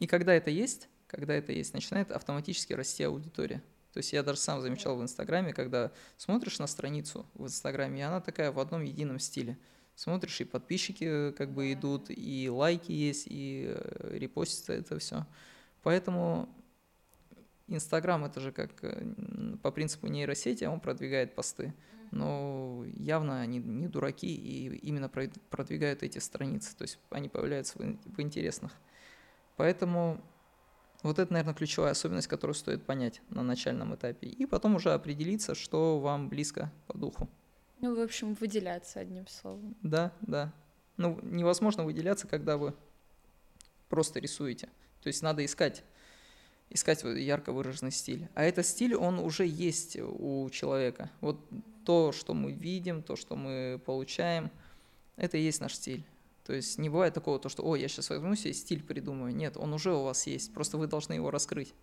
И 0.00 0.06
когда 0.06 0.34
это 0.34 0.50
есть, 0.50 0.88
когда 1.06 1.34
это 1.34 1.52
есть, 1.52 1.74
начинает 1.74 2.10
автоматически 2.10 2.72
расти 2.72 3.04
аудитория. 3.04 3.62
То 3.92 3.98
есть 3.98 4.12
я 4.12 4.22
даже 4.22 4.38
сам 4.38 4.60
замечал 4.60 4.96
в 4.96 5.02
Инстаграме, 5.02 5.52
когда 5.52 5.92
смотришь 6.16 6.58
на 6.58 6.66
страницу 6.66 7.26
в 7.34 7.44
Инстаграме, 7.44 8.00
и 8.00 8.02
она 8.02 8.20
такая 8.20 8.50
в 8.50 8.58
одном 8.58 8.82
едином 8.82 9.18
стиле. 9.18 9.58
Смотришь, 9.94 10.40
и 10.40 10.44
подписчики 10.44 11.04
э, 11.04 11.32
как 11.32 11.52
бы 11.52 11.72
идут, 11.72 12.06
и 12.08 12.48
лайки 12.48 12.92
есть, 12.92 13.26
и 13.28 13.66
э, 13.68 14.16
репостится 14.16 14.72
это 14.72 14.98
все. 14.98 15.26
Поэтому 15.82 16.48
Инстаграм 17.68 18.24
это 18.24 18.40
же 18.40 18.52
как 18.52 18.70
э, 18.82 19.04
по 19.62 19.70
принципу 19.70 20.06
нейросети, 20.06 20.64
он 20.64 20.80
продвигает 20.80 21.34
посты. 21.34 21.74
Но 22.10 22.84
явно 22.94 23.40
они 23.40 23.58
не 23.58 23.88
дураки 23.88 24.34
и 24.34 24.76
именно 24.76 25.08
продвигают 25.08 26.02
эти 26.02 26.18
страницы. 26.18 26.76
То 26.76 26.82
есть 26.82 26.98
они 27.10 27.28
появляются 27.30 27.78
в 27.78 28.20
интересных. 28.20 28.72
Поэтому 29.56 30.22
вот 31.02 31.18
это, 31.18 31.32
наверное, 31.32 31.54
ключевая 31.54 31.92
особенность, 31.92 32.28
которую 32.28 32.54
стоит 32.54 32.84
понять 32.84 33.20
на 33.30 33.42
начальном 33.42 33.94
этапе. 33.94 34.28
И 34.28 34.46
потом 34.46 34.76
уже 34.76 34.92
определиться, 34.92 35.54
что 35.54 35.98
вам 35.98 36.28
близко 36.28 36.70
по 36.86 36.96
духу. 36.96 37.28
Ну, 37.80 37.96
в 37.96 38.00
общем, 38.00 38.34
выделяться 38.34 39.00
одним 39.00 39.26
словом. 39.26 39.74
Да, 39.82 40.12
да. 40.20 40.52
Ну, 40.96 41.18
невозможно 41.22 41.84
выделяться, 41.84 42.28
когда 42.28 42.56
вы 42.56 42.74
просто 43.88 44.20
рисуете. 44.20 44.68
То 45.02 45.08
есть 45.08 45.22
надо 45.22 45.44
искать, 45.44 45.82
искать 46.70 47.02
ярко 47.02 47.52
выраженный 47.52 47.90
стиль. 47.90 48.28
А 48.34 48.44
этот 48.44 48.64
стиль, 48.66 48.94
он 48.94 49.18
уже 49.18 49.44
есть 49.44 49.96
у 50.00 50.48
человека. 50.50 51.10
Вот 51.20 51.40
то, 51.84 52.12
что 52.12 52.34
мы 52.34 52.52
видим, 52.52 53.02
то, 53.02 53.16
что 53.16 53.34
мы 53.34 53.80
получаем, 53.84 54.50
это 55.16 55.36
и 55.36 55.42
есть 55.42 55.60
наш 55.60 55.74
стиль. 55.74 56.04
То 56.44 56.52
есть 56.52 56.78
не 56.78 56.88
бывает 56.88 57.14
такого, 57.14 57.38
то, 57.38 57.48
что, 57.48 57.64
о, 57.64 57.76
я 57.76 57.88
сейчас 57.88 58.10
возьму 58.10 58.34
себе 58.34 58.52
стиль 58.52 58.82
придумаю. 58.82 59.34
Нет, 59.34 59.56
он 59.56 59.72
уже 59.72 59.94
у 59.94 60.02
вас 60.02 60.26
есть, 60.26 60.52
просто 60.52 60.76
вы 60.76 60.88
должны 60.88 61.14
его 61.14 61.30
раскрыть. 61.30 61.74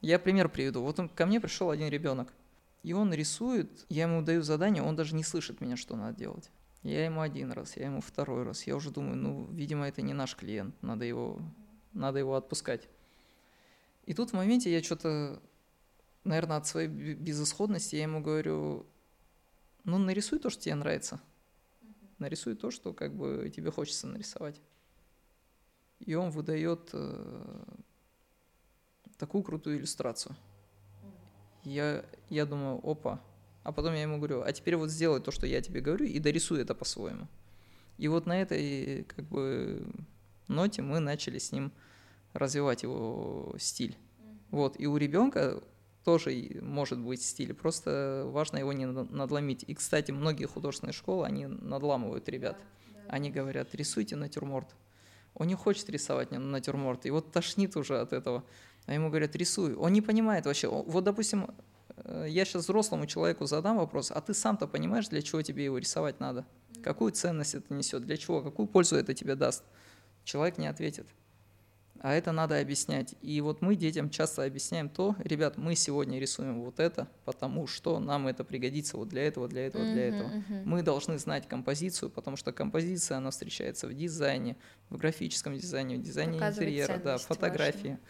Я 0.00 0.18
пример 0.18 0.48
приведу. 0.48 0.82
Вот 0.82 0.98
он, 0.98 1.08
ко 1.08 1.26
мне 1.26 1.40
пришел 1.40 1.70
один 1.70 1.88
ребенок, 1.88 2.32
и 2.82 2.92
он 2.92 3.12
рисует, 3.12 3.84
я 3.88 4.04
ему 4.04 4.22
даю 4.22 4.42
задание, 4.42 4.82
он 4.82 4.96
даже 4.96 5.14
не 5.14 5.24
слышит 5.24 5.60
меня, 5.60 5.76
что 5.76 5.96
надо 5.96 6.16
делать. 6.16 6.50
Я 6.82 7.04
ему 7.04 7.20
один 7.20 7.52
раз, 7.52 7.76
я 7.76 7.86
ему 7.86 8.00
второй 8.00 8.44
раз. 8.44 8.66
Я 8.66 8.76
уже 8.76 8.90
думаю, 8.90 9.16
ну, 9.16 9.48
видимо, 9.52 9.86
это 9.86 10.02
не 10.02 10.14
наш 10.14 10.34
клиент, 10.34 10.74
надо 10.82 11.04
его, 11.04 11.40
надо 11.92 12.18
его 12.18 12.34
отпускать. 12.34 12.88
И 14.04 14.14
тут 14.14 14.30
в 14.30 14.34
моменте 14.34 14.72
я 14.72 14.82
что-то, 14.82 15.40
наверное, 16.24 16.56
от 16.56 16.66
своей 16.66 16.88
безысходности, 16.88 17.96
я 17.96 18.02
ему 18.02 18.20
говорю, 18.20 18.86
ну, 19.84 19.98
нарисуй 19.98 20.38
то, 20.38 20.50
что 20.50 20.62
тебе 20.62 20.76
нравится– 20.76 21.20
нарисуй 22.22 22.54
то, 22.54 22.70
что 22.70 22.92
как 22.92 23.14
бы 23.14 23.52
тебе 23.54 23.70
хочется 23.70 24.06
нарисовать. 24.06 24.60
И 26.00 26.14
он 26.14 26.30
выдает 26.30 26.90
э, 26.92 27.64
такую 29.18 29.44
крутую 29.44 29.78
иллюстрацию. 29.78 30.34
Я, 31.64 32.04
я 32.28 32.46
думаю, 32.46 32.80
опа. 32.82 33.20
А 33.62 33.70
потом 33.70 33.94
я 33.94 34.02
ему 34.02 34.16
говорю, 34.16 34.42
а 34.42 34.52
теперь 34.52 34.76
вот 34.76 34.90
сделай 34.90 35.20
то, 35.20 35.30
что 35.30 35.46
я 35.46 35.60
тебе 35.60 35.80
говорю, 35.80 36.06
и 36.06 36.18
дорисуй 36.18 36.60
это 36.60 36.74
по-своему. 36.74 37.28
И 37.98 38.08
вот 38.08 38.26
на 38.26 38.40
этой 38.40 39.04
как 39.04 39.24
бы 39.26 39.86
ноте 40.48 40.82
мы 40.82 40.98
начали 40.98 41.38
с 41.38 41.52
ним 41.52 41.72
развивать 42.32 42.82
его 42.82 43.54
стиль. 43.58 43.96
Вот, 44.50 44.78
и 44.80 44.86
у 44.86 44.96
ребенка 44.96 45.62
тоже 46.04 46.58
может 46.60 46.98
быть 46.98 47.22
стиль, 47.22 47.54
просто 47.54 48.24
важно 48.26 48.58
его 48.58 48.72
не 48.72 48.86
надломить. 48.86 49.64
И, 49.66 49.74
кстати, 49.74 50.10
многие 50.10 50.46
художественные 50.46 50.92
школы, 50.92 51.26
они 51.26 51.46
надламывают 51.46 52.28
ребят. 52.28 52.58
Они 53.08 53.30
говорят, 53.30 53.74
рисуйте 53.74 54.16
натюрморт. 54.16 54.74
Он 55.34 55.46
не 55.46 55.54
хочет 55.54 55.88
рисовать 55.90 56.30
натюрморт, 56.30 57.06
и 57.06 57.10
вот 57.10 57.32
тошнит 57.32 57.76
уже 57.76 58.00
от 58.00 58.12
этого. 58.12 58.44
А 58.86 58.94
ему 58.94 59.08
говорят, 59.08 59.36
рисуй. 59.36 59.74
Он 59.74 59.92
не 59.92 60.02
понимает 60.02 60.46
вообще. 60.46 60.68
Вот, 60.68 61.04
допустим, 61.04 61.54
э, 61.96 62.26
я 62.28 62.44
сейчас 62.44 62.64
взрослому 62.64 63.06
человеку 63.06 63.46
задам 63.46 63.76
вопрос, 63.76 64.10
а 64.10 64.20
ты 64.20 64.34
сам-то 64.34 64.66
понимаешь, 64.66 65.08
для 65.08 65.22
чего 65.22 65.40
тебе 65.42 65.64
его 65.64 65.78
рисовать 65.78 66.20
надо? 66.20 66.44
Какую 66.82 67.12
ценность 67.12 67.54
это 67.54 67.72
несет? 67.72 68.04
Для 68.04 68.16
чего? 68.16 68.42
Какую 68.42 68.66
пользу 68.66 68.96
это 68.96 69.14
тебе 69.14 69.36
даст? 69.36 69.62
Человек 70.24 70.58
не 70.58 70.66
ответит 70.66 71.06
а 72.02 72.12
это 72.14 72.32
надо 72.32 72.58
объяснять. 72.58 73.14
И 73.22 73.40
вот 73.40 73.62
мы 73.62 73.76
детям 73.76 74.10
часто 74.10 74.42
объясняем 74.42 74.88
то, 74.88 75.14
ребят, 75.20 75.56
мы 75.56 75.76
сегодня 75.76 76.18
рисуем 76.18 76.60
вот 76.60 76.80
это, 76.80 77.08
потому 77.24 77.68
что 77.68 78.00
нам 78.00 78.26
это 78.26 78.42
пригодится 78.42 78.96
вот 78.96 79.08
для 79.08 79.22
этого, 79.22 79.46
для 79.46 79.68
этого, 79.68 79.84
для 79.84 80.08
этого. 80.08 80.28
Uh-huh. 80.28 80.62
Мы 80.64 80.82
должны 80.82 81.16
знать 81.18 81.46
композицию, 81.46 82.10
потому 82.10 82.36
что 82.36 82.52
композиция, 82.52 83.18
она 83.18 83.30
встречается 83.30 83.86
в 83.86 83.94
дизайне, 83.94 84.56
в 84.90 84.96
графическом 84.96 85.56
дизайне, 85.56 85.96
в 85.96 86.02
дизайне 86.02 86.38
интерьера, 86.38 86.98
да, 86.98 87.18
фотографии. 87.18 87.90
Важно. 87.90 88.00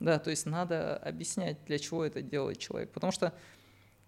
Да, 0.00 0.18
то 0.18 0.30
есть 0.30 0.44
надо 0.44 0.96
объяснять, 0.96 1.56
для 1.66 1.78
чего 1.78 2.04
это 2.04 2.22
делает 2.22 2.58
человек. 2.58 2.90
Потому 2.90 3.12
что 3.12 3.32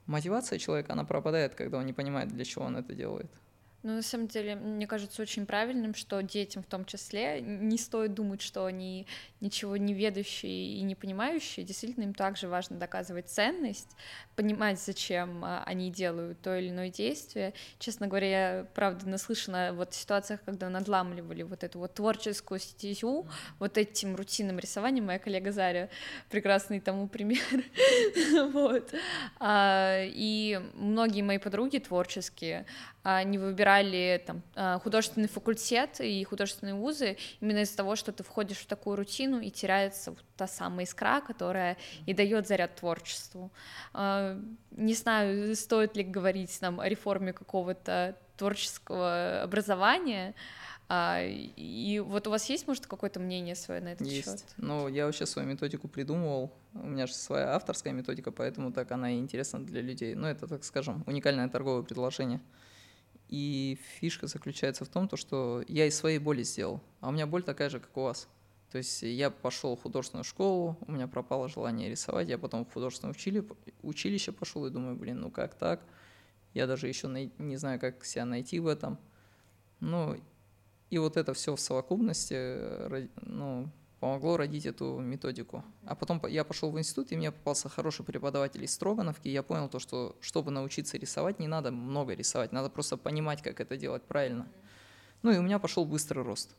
мотивация 0.07 0.59
человека, 0.59 0.95
она 0.95 1.05
пропадает, 1.05 1.55
когда 1.55 1.79
он 1.79 1.87
не 1.87 1.93
понимает, 1.93 2.29
для 2.29 2.45
чего 2.45 2.65
он 2.65 2.77
это 2.77 2.93
делает. 2.93 3.31
Ну, 3.85 3.95
на 3.95 4.03
самом 4.03 4.27
деле, 4.27 4.57
мне 4.57 4.89
кажется 4.89 5.23
очень 5.23 5.47
правильным, 5.47 5.95
что 5.95 6.21
детям 6.21 6.65
в 6.65 6.67
том 6.67 6.85
числе 6.85 7.41
не 7.41 7.79
стоит 7.79 8.13
думать, 8.13 8.43
что 8.43 8.65
они 8.65 9.07
ничего 9.41 9.77
не 9.77 9.95
ведущие 9.95 10.79
и 10.79 10.83
не 10.83 10.97
понимающие. 10.97 11.65
Действительно, 11.65 12.03
им 12.03 12.13
также 12.13 12.49
важно 12.49 12.77
доказывать 12.77 13.29
ценность, 13.29 13.91
понимать, 14.35 14.81
зачем 14.81 15.45
а, 15.45 15.63
они 15.65 15.93
делают 15.93 16.41
то 16.41 16.59
или 16.59 16.71
иное 16.71 16.91
действие. 16.91 17.55
Честно 17.79 18.09
говоря, 18.09 18.29
я, 18.29 18.67
правда, 18.75 19.09
наслышана 19.09 19.73
вот 19.73 19.93
в 19.93 19.97
ситуациях, 19.97 20.41
когда 20.45 20.69
надламливали 20.69 21.43
вот 21.43 21.63
эту 21.63 21.79
вот 21.79 21.95
творческую 21.95 22.59
стезю, 22.59 23.29
вот 23.61 23.79
этим 23.79 24.17
рутинным 24.17 24.59
рисованием. 24.59 25.07
Моя 25.07 25.21
коллега 25.21 25.53
Заря 25.53 25.89
прекрасный 26.31 26.81
тому 26.81 27.07
пример. 27.07 27.39
вот. 28.53 28.93
А, 29.39 30.03
и 30.03 30.61
многие 30.75 31.23
мои 31.23 31.39
подруги 31.39 31.79
творческие, 31.79 32.67
они 33.03 33.39
выбирали 33.39 34.23
там, 34.27 34.43
а, 34.55 34.79
художественный 34.79 35.29
факультет 35.29 36.01
и 36.01 36.23
художественные 36.25 36.75
вузы 36.75 37.17
именно 37.41 37.61
из-за 37.61 37.77
того, 37.77 37.97
что 37.97 38.13
ты 38.13 38.23
входишь 38.23 38.59
в 38.59 38.67
такую 38.67 38.97
рутину 38.97 39.41
и 39.41 39.51
теряется 39.51 40.11
вот 40.11 40.25
та 40.37 40.47
самая 40.47 40.85
искра, 40.85 41.21
которая 41.21 41.77
и 42.07 42.15
дает 42.15 42.47
заряд 42.47 42.77
творчеству. 42.77 43.51
А, 43.93 44.39
не 44.71 44.95
знаю, 44.95 45.55
стоит 45.57 45.97
ли 45.97 46.03
говорить 46.03 46.61
нам 46.61 46.81
о 46.81 46.89
реформе 46.89 47.33
какого-то 47.33 48.17
творческого 48.37 49.43
образования, 49.43 50.35
а, 50.91 51.21
и 51.23 52.01
вот 52.01 52.27
у 52.27 52.31
вас 52.31 52.49
есть, 52.49 52.67
может, 52.67 52.87
какое-то 52.87 53.21
мнение 53.21 53.55
свое 53.55 53.81
на 53.81 53.89
этот 53.89 54.07
есть. 54.07 54.25
счет? 54.25 54.45
Ну, 54.57 54.89
я 54.89 55.05
вообще 55.05 55.27
свою 55.27 55.47
методику 55.47 55.87
придумывал. 55.87 56.51
У 56.73 56.87
меня 56.87 57.07
же 57.07 57.13
своя 57.13 57.55
авторская 57.55 57.93
методика, 57.93 58.31
поэтому 58.33 58.73
так 58.73 58.91
она 58.91 59.11
и 59.11 59.19
интересна 59.19 59.59
для 59.61 59.83
людей. 59.83 60.15
Ну, 60.15 60.27
это, 60.27 60.47
так 60.47 60.65
скажем, 60.65 61.05
уникальное 61.07 61.49
торговое 61.49 61.83
предложение. 61.83 62.41
И 63.29 63.79
фишка 64.01 64.27
заключается 64.27 64.85
в 64.85 64.89
том, 64.89 65.07
то, 65.07 65.17
что 65.17 65.63
я 65.69 65.87
из 65.87 65.97
своей 65.97 66.19
боли 66.19 66.43
сделал, 66.43 66.81
а 67.01 67.09
у 67.09 67.13
меня 67.13 67.27
боль 67.27 67.43
такая 67.43 67.69
же, 67.69 67.79
как 67.79 67.97
у 67.97 68.03
вас. 68.03 68.29
То 68.71 68.79
есть 68.79 69.03
я 69.03 69.31
пошел 69.31 69.77
в 69.77 69.83
художественную 69.83 70.25
школу, 70.25 70.77
у 70.87 70.93
меня 70.93 71.07
пропало 71.07 71.49
желание 71.49 71.91
рисовать, 71.91 72.29
я 72.29 72.39
потом 72.39 72.65
в 72.65 72.73
художественное 72.73 73.13
учили, 73.13 73.47
училище 73.83 74.33
пошел 74.33 74.67
и 74.67 74.71
думаю, 74.71 74.97
блин, 74.97 75.21
ну 75.21 75.31
как 75.31 75.55
так? 75.55 75.81
Я 76.55 76.67
даже 76.67 76.89
еще 76.89 77.09
не 77.39 77.57
знаю, 77.57 77.81
как 77.81 78.05
себя 78.05 78.25
найти 78.25 78.61
в 78.61 78.67
этом. 78.67 78.99
Ну, 79.81 80.17
и 80.91 80.99
вот 80.99 81.17
это 81.17 81.35
все 81.35 81.55
в 81.55 81.61
совокупности, 81.61 83.09
ну, 83.23 83.71
помогло 84.01 84.37
родить 84.37 84.67
эту 84.67 84.99
методику. 84.99 85.65
А 85.85 85.95
потом 85.95 86.23
я 86.29 86.45
пошел 86.45 86.71
в 86.71 86.79
институт, 86.79 87.13
и 87.13 87.17
мне 87.17 87.33
попался 87.33 87.69
хороший 87.69 88.05
преподаватель 88.05 88.63
из 88.63 88.73
Строгановки, 88.73 89.29
и 89.29 89.33
я 89.33 89.43
понял 89.43 89.69
то, 89.69 89.79
что 89.79 90.17
чтобы 90.21 90.51
научиться 90.51 90.97
рисовать, 90.97 91.39
не 91.39 91.49
надо 91.49 91.71
много 91.71 92.15
рисовать, 92.15 92.53
надо 92.53 92.71
просто 92.71 92.97
понимать, 92.97 93.43
как 93.43 93.61
это 93.61 93.77
делать 93.77 94.03
правильно. 94.03 94.47
Ну 95.23 95.33
и 95.33 95.39
у 95.39 95.43
меня 95.43 95.59
пошел 95.59 95.85
быстрый 95.85 96.23
рост. 96.23 96.55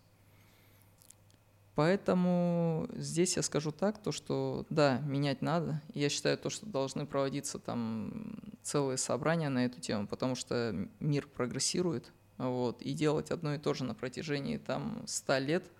Поэтому 1.75 2.89
здесь 2.91 3.37
я 3.37 3.41
скажу 3.41 3.71
так, 3.71 4.03
то 4.03 4.11
что 4.11 4.65
да, 4.69 4.99
менять 4.99 5.41
надо. 5.41 5.81
Я 5.93 6.09
считаю 6.09 6.37
то, 6.37 6.49
что 6.49 6.65
должны 6.65 7.05
проводиться 7.05 7.57
там 7.57 8.37
целые 8.61 8.97
собрания 8.97 9.47
на 9.47 9.65
эту 9.65 9.79
тему, 9.79 10.05
потому 10.05 10.35
что 10.35 10.75
мир 10.99 11.25
прогрессирует, 11.25 12.11
вот, 12.37 12.81
и 12.81 12.91
делать 12.91 13.31
одно 13.31 13.53
и 13.53 13.57
то 13.57 13.73
же 13.73 13.85
на 13.85 13.95
протяжении 13.95 14.57
там 14.57 15.03
100 15.07 15.37
лет, 15.37 15.71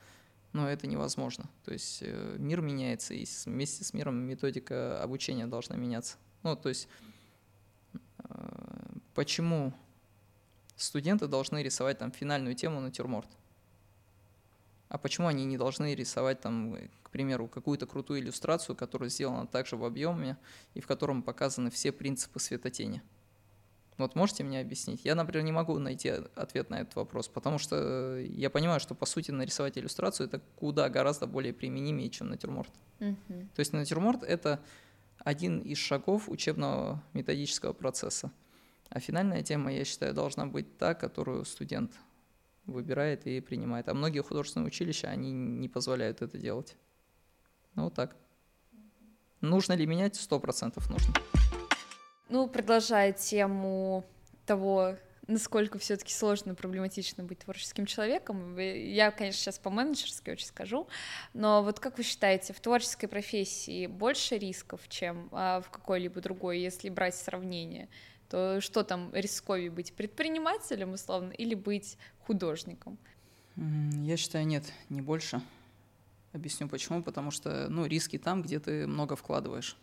но 0.53 0.69
это 0.69 0.87
невозможно. 0.87 1.49
То 1.63 1.73
есть 1.73 1.99
э, 2.01 2.35
мир 2.37 2.61
меняется, 2.61 3.13
и 3.13 3.25
вместе 3.45 3.83
с 3.83 3.93
миром 3.93 4.15
методика 4.15 5.01
обучения 5.01 5.45
должна 5.45 5.75
меняться. 5.75 6.17
Ну, 6.43 6.55
то 6.55 6.69
есть 6.69 6.87
э, 8.17 8.33
почему 9.13 9.73
студенты 10.75 11.27
должны 11.27 11.61
рисовать 11.61 11.99
там 11.99 12.11
финальную 12.11 12.55
тему 12.55 12.79
натюрморт? 12.79 13.29
А 14.87 14.97
почему 14.97 15.27
они 15.27 15.45
не 15.45 15.57
должны 15.57 15.93
рисовать 15.93 16.41
там, 16.41 16.75
к 17.03 17.11
примеру, 17.11 17.47
какую-то 17.47 17.85
крутую 17.85 18.21
иллюстрацию, 18.21 18.75
которая 18.75 19.09
сделана 19.09 19.45
также 19.45 19.75
в 19.75 19.85
объеме 19.85 20.35
и 20.73 20.81
в 20.81 20.87
котором 20.87 21.21
показаны 21.21 21.69
все 21.69 21.91
принципы 21.91 22.39
светотени? 22.39 23.03
Вот 23.99 24.15
можете 24.15 24.43
мне 24.43 24.61
объяснить? 24.61 25.01
Я, 25.03 25.13
например, 25.13 25.43
не 25.43 25.51
могу 25.51 25.77
найти 25.77 26.09
ответ 26.35 26.69
на 26.69 26.81
этот 26.81 26.95
вопрос, 26.95 27.27
потому 27.27 27.57
что 27.57 28.17
я 28.17 28.49
понимаю, 28.49 28.79
что 28.79 28.95
по 28.95 29.05
сути 29.05 29.31
нарисовать 29.31 29.77
иллюстрацию 29.77 30.27
это 30.27 30.41
куда 30.55 30.89
гораздо 30.89 31.27
более 31.27 31.53
применимее, 31.53 32.09
чем 32.09 32.29
натюрморт. 32.29 32.71
Mm-hmm. 32.99 33.47
То 33.55 33.59
есть 33.59 33.73
натюрморт 33.73 34.23
это 34.23 34.61
один 35.19 35.59
из 35.59 35.77
шагов 35.77 36.29
учебного 36.29 37.03
методического 37.13 37.73
процесса. 37.73 38.31
А 38.89 38.99
финальная 38.99 39.43
тема, 39.43 39.71
я 39.71 39.83
считаю, 39.83 40.13
должна 40.13 40.45
быть 40.45 40.77
та, 40.77 40.95
которую 40.95 41.45
студент 41.45 41.91
выбирает 42.65 43.27
и 43.27 43.41
принимает. 43.41 43.89
А 43.89 43.93
многие 43.93 44.21
художественные 44.23 44.67
училища, 44.67 45.09
они 45.09 45.31
не 45.31 45.67
позволяют 45.67 46.21
это 46.21 46.37
делать. 46.37 46.75
Ну, 47.75 47.83
вот 47.83 47.93
так. 47.93 48.15
Нужно 49.41 49.73
ли 49.73 49.85
менять? 49.85 50.15
Сто 50.15 50.39
процентов 50.39 50.89
нужно. 50.89 51.13
Ну, 52.29 52.47
продолжая 52.47 53.11
тему 53.11 54.05
того, 54.45 54.95
насколько 55.27 55.77
все-таки 55.79 56.13
сложно, 56.13 56.55
проблематично 56.55 57.23
быть 57.23 57.39
творческим 57.39 57.85
человеком. 57.85 58.57
Я, 58.57 59.11
конечно, 59.11 59.39
сейчас 59.39 59.59
по-менеджерски 59.59 60.29
очень 60.31 60.47
скажу, 60.47 60.87
но 61.33 61.63
вот 61.63 61.79
как 61.79 61.97
вы 61.97 62.03
считаете, 62.03 62.53
в 62.53 62.59
творческой 62.59 63.07
профессии 63.07 63.87
больше 63.87 64.37
рисков, 64.37 64.81
чем 64.89 65.29
а, 65.31 65.61
в 65.61 65.69
какой-либо 65.69 66.21
другой, 66.21 66.59
если 66.59 66.89
брать 66.89 67.15
сравнение? 67.15 67.89
то 68.29 68.61
что 68.61 68.83
там 68.83 69.09
рисковее 69.13 69.71
быть 69.71 69.93
предпринимателем 69.93 70.93
условно 70.93 71.31
или 71.31 71.55
быть 71.55 71.97
художником? 72.19 72.97
Я 73.55 74.15
считаю, 74.17 74.45
нет, 74.45 74.71
не 74.89 75.01
больше. 75.01 75.41
Объясню 76.31 76.69
почему. 76.69 77.03
Потому 77.03 77.31
что 77.31 77.67
ну, 77.69 77.85
риски 77.85 78.17
там, 78.17 78.43
где 78.43 78.59
ты 78.59 78.87
много 78.87 79.15
вкладываешь. 79.15 79.75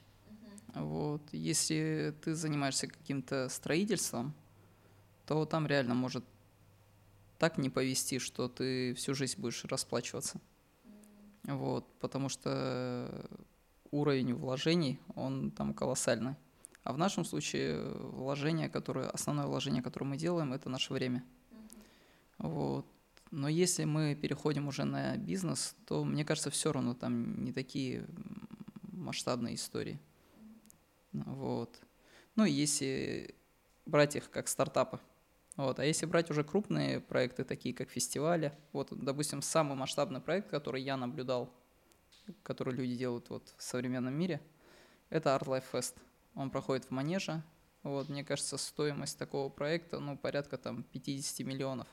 Вот. 0.74 1.22
Если 1.32 2.14
ты 2.22 2.34
занимаешься 2.34 2.86
каким-то 2.86 3.48
строительством, 3.48 4.34
то 5.26 5.44
там 5.44 5.66
реально 5.66 5.94
может 5.94 6.24
так 7.38 7.58
не 7.58 7.70
повести, 7.70 8.18
что 8.18 8.48
ты 8.48 8.94
всю 8.94 9.14
жизнь 9.14 9.40
будешь 9.40 9.64
расплачиваться. 9.64 10.40
Вот, 11.44 11.86
потому 12.00 12.28
что 12.28 13.28
уровень 13.90 14.34
вложений, 14.34 14.98
он 15.14 15.50
там 15.50 15.74
колоссальный. 15.74 16.34
А 16.82 16.92
в 16.92 16.98
нашем 16.98 17.24
случае 17.24 17.92
вложение, 17.94 18.68
которое, 18.68 19.08
основное 19.08 19.46
вложение, 19.46 19.82
которое 19.82 20.06
мы 20.06 20.16
делаем, 20.16 20.52
это 20.52 20.68
наше 20.68 20.92
время. 20.92 21.24
Вот. 22.38 22.86
Но 23.30 23.48
если 23.48 23.84
мы 23.84 24.14
переходим 24.14 24.68
уже 24.68 24.84
на 24.84 25.16
бизнес, 25.16 25.74
то, 25.86 26.04
мне 26.04 26.24
кажется, 26.24 26.50
все 26.50 26.72
равно 26.72 26.94
там 26.94 27.42
не 27.44 27.52
такие 27.52 28.06
масштабные 28.92 29.56
истории. 29.56 29.98
Вот. 31.24 31.80
Ну, 32.34 32.44
если 32.44 33.34
брать 33.86 34.16
их 34.16 34.30
как 34.30 34.48
стартапы. 34.48 35.00
Вот. 35.56 35.78
А 35.78 35.84
если 35.84 36.06
брать 36.06 36.30
уже 36.30 36.44
крупные 36.44 37.00
проекты, 37.00 37.44
такие 37.44 37.74
как 37.74 37.88
фестивали, 37.88 38.52
вот, 38.72 38.88
допустим, 38.92 39.40
самый 39.40 39.76
масштабный 39.76 40.20
проект, 40.20 40.50
который 40.50 40.82
я 40.82 40.96
наблюдал, 40.96 41.52
который 42.42 42.74
люди 42.74 42.96
делают 42.96 43.30
вот 43.30 43.54
в 43.56 43.62
современном 43.62 44.14
мире, 44.14 44.40
это 45.08 45.30
Art 45.30 45.46
Life 45.46 45.64
Fest. 45.72 45.94
Он 46.34 46.50
проходит 46.50 46.84
в 46.84 46.90
Манеже. 46.90 47.42
Вот, 47.82 48.08
мне 48.08 48.24
кажется, 48.24 48.58
стоимость 48.58 49.16
такого 49.16 49.48
проекта, 49.48 50.00
ну, 50.00 50.18
порядка 50.18 50.58
там 50.58 50.82
50 50.82 51.46
миллионов. 51.46 51.86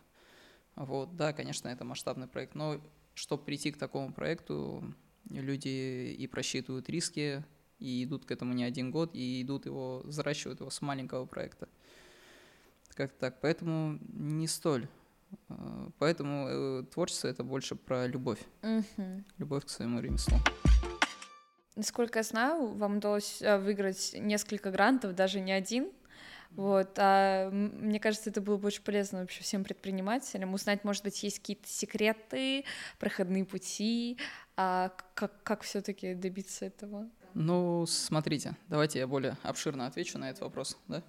Вот, 0.76 1.16
да, 1.16 1.34
конечно, 1.34 1.68
это 1.68 1.86
масштабный 1.86 2.28
проект, 2.28 2.56
но 2.56 2.82
чтобы 3.14 3.44
прийти 3.44 3.72
к 3.72 3.78
такому 3.78 4.12
проекту, 4.12 4.84
люди 5.30 6.16
и 6.18 6.26
просчитывают 6.26 6.90
риски, 6.90 7.46
и 7.84 8.04
идут 8.04 8.26
к 8.26 8.32
этому 8.32 8.54
не 8.54 8.64
один 8.64 8.92
год, 8.92 9.12
и 9.14 9.42
идут 9.42 9.66
его, 9.66 10.02
взращивают 10.06 10.62
его 10.62 10.70
с 10.70 10.82
маленького 10.82 11.26
проекта. 11.26 11.68
Как 12.96 13.12
так? 13.12 13.42
Поэтому 13.42 14.00
не 14.14 14.48
столь. 14.48 14.88
Э, 15.50 15.90
поэтому 16.00 16.48
э, 16.48 16.84
творчество 16.92 17.28
это 17.28 17.44
больше 17.44 17.76
про 17.76 18.08
любовь. 18.08 18.40
Угу. 18.62 19.24
Любовь 19.38 19.66
к 19.66 19.70
своему 19.70 20.00
ремеслу. 20.00 20.38
Насколько 21.76 22.20
я 22.20 22.24
знаю, 22.24 22.68
вам 22.68 22.98
удалось 22.98 23.42
э, 23.42 23.58
выиграть 23.58 24.16
несколько 24.18 24.72
грантов, 24.72 25.16
даже 25.16 25.40
не 25.40 25.52
один. 25.52 25.92
Вот, 26.52 26.92
а 26.98 27.50
мне 27.50 28.00
кажется, 28.00 28.30
это 28.30 28.40
было 28.40 28.58
бы 28.58 28.68
очень 28.68 28.84
полезно 28.84 29.22
вообще 29.22 29.42
всем 29.42 29.64
предпринимателям 29.64 30.54
узнать, 30.54 30.84
может 30.84 31.04
быть, 31.04 31.24
есть 31.24 31.40
какие-то 31.40 31.68
секреты, 31.68 32.64
проходные 33.00 33.44
пути, 33.44 34.20
а 34.56 34.92
как, 35.16 35.42
как 35.42 35.64
все-таки 35.64 36.14
добиться 36.14 36.66
этого? 36.66 37.10
Ну, 37.34 37.86
смотрите, 37.88 38.56
давайте 38.70 39.00
я 39.00 39.08
более 39.08 39.38
обширно 39.42 39.88
отвечу 39.88 40.20
на 40.20 40.30
этот 40.30 40.44
вопрос, 40.44 40.78
да? 40.88 41.04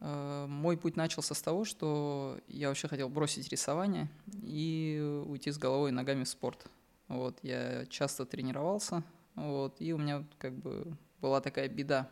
Э, 0.00 0.46
мой 0.48 0.78
путь 0.78 0.96
начался 0.96 1.34
с 1.34 1.42
того, 1.42 1.64
что 1.64 2.38
я 2.48 2.68
вообще 2.68 2.88
хотел 2.88 3.10
бросить 3.10 3.48
рисование 3.48 4.08
и 4.42 5.22
уйти 5.26 5.50
с 5.50 5.58
головой 5.58 5.90
и 5.90 5.92
ногами 5.92 6.24
в 6.24 6.28
спорт. 6.28 6.66
Вот, 7.08 7.38
я 7.42 7.84
часто 7.86 8.24
тренировался, 8.24 9.02
вот, 9.34 9.80
и 9.80 9.92
у 9.92 9.98
меня 9.98 10.24
как 10.38 10.54
бы 10.54 10.96
была 11.20 11.40
такая 11.40 11.68
беда, 11.68 12.08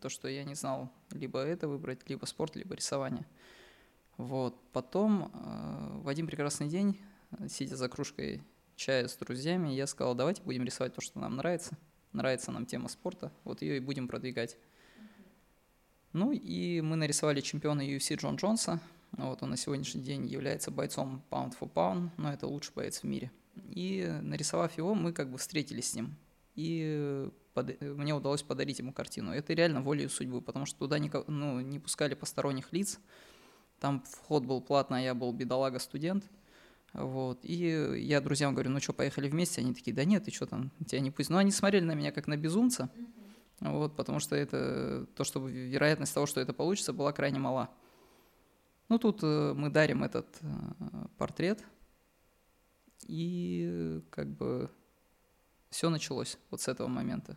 то, 0.00 0.08
что 0.08 0.28
я 0.28 0.44
не 0.44 0.54
знал 0.54 0.90
либо 1.10 1.40
это 1.40 1.68
выбрать, 1.68 2.08
либо 2.08 2.26
спорт, 2.26 2.54
либо 2.54 2.74
рисование. 2.74 3.26
Вот. 4.18 4.60
Потом 4.72 5.30
э, 5.32 6.00
в 6.02 6.08
один 6.08 6.26
прекрасный 6.26 6.68
день, 6.68 7.00
сидя 7.48 7.76
за 7.76 7.88
кружкой 7.88 8.42
чая 8.76 9.08
с 9.08 9.16
друзьями, 9.16 9.70
я 9.70 9.86
сказал, 9.86 10.14
давайте 10.14 10.42
будем 10.42 10.64
рисовать 10.64 10.94
то, 10.94 11.00
что 11.00 11.18
нам 11.18 11.36
нравится. 11.36 11.76
Нравится 12.12 12.50
нам 12.52 12.66
тема 12.66 12.88
спорта, 12.88 13.32
вот 13.44 13.62
ее 13.62 13.76
и 13.76 13.80
будем 13.80 14.08
продвигать. 14.08 14.56
Ну 16.12 16.32
и 16.32 16.80
мы 16.80 16.96
нарисовали 16.96 17.40
чемпиона 17.40 17.82
UFC 17.82 18.16
Джон 18.16 18.36
Джонса. 18.36 18.80
Вот 19.12 19.42
он 19.42 19.50
на 19.50 19.56
сегодняшний 19.56 20.02
день 20.02 20.26
является 20.26 20.70
бойцом 20.70 21.22
pound 21.30 21.54
for 21.58 21.70
pound, 21.72 22.10
но 22.16 22.32
это 22.32 22.46
лучший 22.46 22.72
боец 22.74 23.00
в 23.00 23.04
мире. 23.04 23.30
И 23.68 24.06
нарисовав 24.22 24.76
его, 24.78 24.94
мы 24.94 25.12
как 25.12 25.30
бы 25.30 25.38
встретились 25.38 25.90
с 25.90 25.94
ним 25.94 26.16
и 26.58 27.30
под... 27.54 27.80
мне 27.80 28.12
удалось 28.12 28.42
подарить 28.42 28.80
ему 28.80 28.92
картину. 28.92 29.32
Это 29.32 29.52
реально 29.54 29.80
волею 29.80 30.10
судьбы, 30.10 30.42
потому 30.42 30.66
что 30.66 30.76
туда 30.80 30.98
не, 30.98 31.08
ну, 31.28 31.60
не 31.60 31.78
пускали 31.78 32.14
посторонних 32.14 32.72
лиц, 32.72 32.98
там 33.78 34.02
вход 34.02 34.44
был 34.44 34.60
платный, 34.60 34.98
а 34.98 35.02
я 35.02 35.14
был 35.14 35.32
бедолага-студент. 35.32 36.24
Вот. 36.92 37.40
И 37.42 38.00
я 38.00 38.20
друзьям 38.20 38.54
говорю, 38.54 38.70
ну 38.70 38.80
что, 38.80 38.92
поехали 38.92 39.28
вместе? 39.28 39.60
Они 39.60 39.74
такие, 39.74 39.94
да 39.94 40.04
нет, 40.04 40.24
ты 40.24 40.30
что 40.30 40.46
там, 40.46 40.70
тебя 40.86 41.00
не 41.00 41.10
пусть. 41.10 41.30
Но 41.30 41.38
они 41.38 41.50
смотрели 41.50 41.84
на 41.84 41.94
меня 41.94 42.12
как 42.12 42.26
на 42.26 42.36
безумца, 42.36 42.90
вот, 43.60 43.96
потому 43.96 44.20
что 44.20 44.36
это 44.36 45.06
то, 45.14 45.24
что 45.24 45.46
вероятность 45.46 46.14
того, 46.14 46.26
что 46.26 46.40
это 46.40 46.52
получится, 46.52 46.92
была 46.92 47.12
крайне 47.12 47.38
мала. 47.38 47.70
Ну, 48.88 48.98
тут 48.98 49.20
э, 49.22 49.52
мы 49.54 49.68
дарим 49.68 50.02
этот 50.02 50.26
э, 50.40 50.46
портрет, 51.18 51.62
и 53.06 54.02
как 54.10 54.28
бы 54.28 54.70
все 55.70 55.90
началось 55.90 56.38
вот 56.50 56.62
с 56.62 56.68
этого 56.68 56.88
момента. 56.88 57.36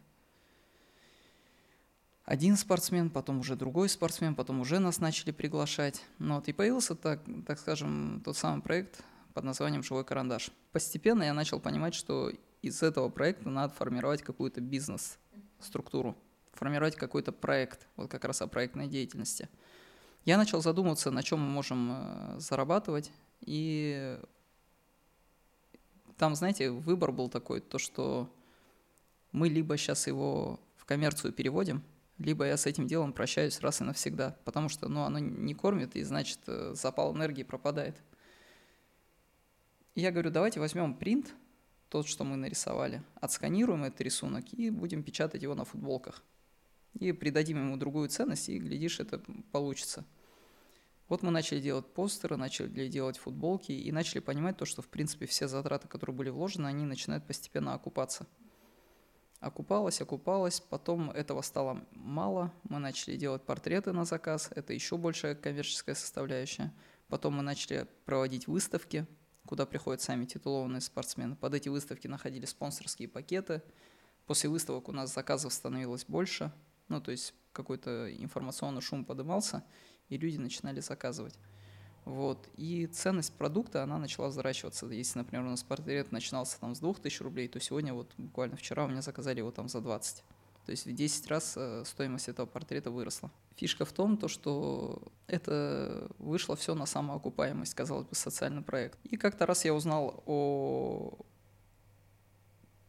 Один 2.23 2.55
спортсмен, 2.55 3.09
потом 3.09 3.39
уже 3.39 3.55
другой 3.55 3.89
спортсмен, 3.89 4.35
потом 4.35 4.61
уже 4.61 4.79
нас 4.79 4.99
начали 4.99 5.31
приглашать. 5.31 6.01
Ну, 6.19 6.35
вот, 6.35 6.47
и 6.47 6.53
появился, 6.53 6.95
так, 6.95 7.19
так 7.45 7.59
скажем, 7.59 8.21
тот 8.23 8.37
самый 8.37 8.61
проект 8.61 9.03
под 9.33 9.43
названием 9.43 9.83
«Живой 9.83 10.03
карандаш». 10.03 10.51
Постепенно 10.71 11.23
я 11.23 11.33
начал 11.33 11.59
понимать, 11.59 11.93
что 11.93 12.31
из 12.61 12.83
этого 12.83 13.09
проекта 13.09 13.49
надо 13.49 13.73
формировать 13.73 14.21
какую-то 14.21 14.61
бизнес-структуру, 14.61 16.15
формировать 16.53 16.95
какой-то 16.95 17.31
проект, 17.31 17.87
вот 17.95 18.09
как 18.11 18.25
раз 18.25 18.41
о 18.41 18.47
проектной 18.47 18.87
деятельности. 18.87 19.49
Я 20.25 20.37
начал 20.37 20.61
задумываться, 20.61 21.09
на 21.11 21.23
чем 21.23 21.39
мы 21.39 21.47
можем 21.47 21.91
э, 21.91 22.39
зарабатывать, 22.39 23.11
и 23.41 24.19
там, 26.17 26.35
знаете, 26.35 26.69
выбор 26.69 27.11
был 27.11 27.29
такой, 27.29 27.61
то, 27.61 27.79
что 27.79 28.29
мы 29.31 29.49
либо 29.49 29.75
сейчас 29.77 30.05
его 30.05 30.59
в 30.77 30.85
коммерцию 30.85 31.33
переводим, 31.33 31.83
либо 32.19 32.45
я 32.45 32.57
с 32.57 32.67
этим 32.67 32.85
делом 32.85 33.13
прощаюсь 33.13 33.59
раз 33.61 33.81
и 33.81 33.83
навсегда, 33.83 34.37
потому 34.45 34.69
что 34.69 34.87
ну, 34.87 35.01
оно 35.01 35.17
не 35.17 35.55
кормит, 35.55 35.95
и 35.95 36.03
значит 36.03 36.39
э, 36.45 36.73
запал 36.75 37.15
энергии 37.15 37.41
пропадает. 37.41 37.95
Я 39.95 40.11
говорю, 40.11 40.31
давайте 40.31 40.59
возьмем 40.59 40.95
принт, 40.95 41.33
тот, 41.89 42.07
что 42.07 42.23
мы 42.23 42.37
нарисовали, 42.37 43.03
отсканируем 43.15 43.83
этот 43.83 43.99
рисунок 43.99 44.53
и 44.53 44.69
будем 44.69 45.03
печатать 45.03 45.43
его 45.43 45.53
на 45.53 45.65
футболках. 45.65 46.23
И 46.97 47.11
придадим 47.11 47.57
ему 47.57 47.75
другую 47.75 48.07
ценность, 48.07 48.47
и, 48.47 48.57
глядишь, 48.57 49.01
это 49.01 49.21
получится. 49.51 50.05
Вот 51.09 51.23
мы 51.23 51.31
начали 51.31 51.59
делать 51.59 51.85
постеры, 51.85 52.37
начали 52.37 52.87
делать 52.87 53.17
футболки 53.17 53.73
и 53.73 53.91
начали 53.91 54.19
понимать 54.19 54.55
то, 54.55 54.63
что, 54.63 54.81
в 54.81 54.87
принципе, 54.87 55.25
все 55.25 55.49
затраты, 55.49 55.89
которые 55.89 56.15
были 56.15 56.29
вложены, 56.29 56.67
они 56.67 56.85
начинают 56.85 57.27
постепенно 57.27 57.73
окупаться. 57.73 58.25
Окупалось, 59.41 59.99
окупалось, 59.99 60.61
потом 60.61 61.11
этого 61.11 61.41
стало 61.41 61.85
мало, 61.91 62.53
мы 62.63 62.79
начали 62.79 63.17
делать 63.17 63.41
портреты 63.41 63.91
на 63.91 64.05
заказ, 64.05 64.49
это 64.55 64.71
еще 64.71 64.95
большая 64.95 65.35
коммерческая 65.35 65.95
составляющая. 65.95 66.71
Потом 67.09 67.33
мы 67.33 67.41
начали 67.41 67.87
проводить 68.05 68.47
выставки, 68.47 69.05
куда 69.51 69.65
приходят 69.65 70.01
сами 70.01 70.23
титулованные 70.23 70.79
спортсмены. 70.79 71.35
Под 71.35 71.53
эти 71.53 71.67
выставки 71.67 72.07
находили 72.07 72.45
спонсорские 72.45 73.09
пакеты. 73.09 73.61
После 74.25 74.49
выставок 74.49 74.87
у 74.87 74.93
нас 74.93 75.13
заказов 75.13 75.51
становилось 75.51 76.05
больше, 76.05 76.53
ну, 76.87 77.01
то 77.01 77.11
есть 77.11 77.33
какой-то 77.51 78.09
информационный 78.15 78.79
шум 78.79 79.03
подымался, 79.03 79.65
и 80.07 80.17
люди 80.17 80.37
начинали 80.37 80.79
заказывать. 80.79 81.37
Вот. 82.05 82.47
И 82.55 82.87
ценность 82.87 83.33
продукта, 83.33 83.83
она 83.83 83.97
начала 83.97 84.29
взращиваться. 84.29 84.85
Если, 84.85 85.19
например, 85.19 85.45
у 85.45 85.49
нас 85.49 85.63
портрет 85.63 86.13
начинался 86.13 86.57
там 86.57 86.73
с 86.73 86.79
2000 86.79 87.21
рублей, 87.21 87.49
то 87.49 87.59
сегодня 87.59 87.93
вот 87.93 88.13
буквально 88.15 88.55
вчера 88.55 88.85
у 88.85 88.87
меня 88.87 89.01
заказали 89.01 89.39
его 89.39 89.51
там 89.51 89.67
за 89.67 89.81
20. 89.81 90.23
То 90.65 90.71
есть 90.71 90.85
в 90.85 90.93
10 90.93 91.27
раз 91.27 91.53
э, 91.57 91.83
стоимость 91.85 92.29
этого 92.29 92.45
портрета 92.45 92.91
выросла. 92.91 93.31
Фишка 93.55 93.85
в 93.85 93.91
том, 93.91 94.17
то, 94.17 94.27
что 94.27 95.01
это 95.27 96.09
вышло 96.17 96.55
все 96.55 96.75
на 96.75 96.85
самоокупаемость, 96.85 97.73
казалось 97.73 98.07
бы, 98.07 98.15
социальный 98.15 98.61
проект. 98.61 98.99
И 99.03 99.17
как-то 99.17 99.45
раз 99.45 99.65
я 99.65 99.73
узнал 99.73 100.23
о 100.25 101.17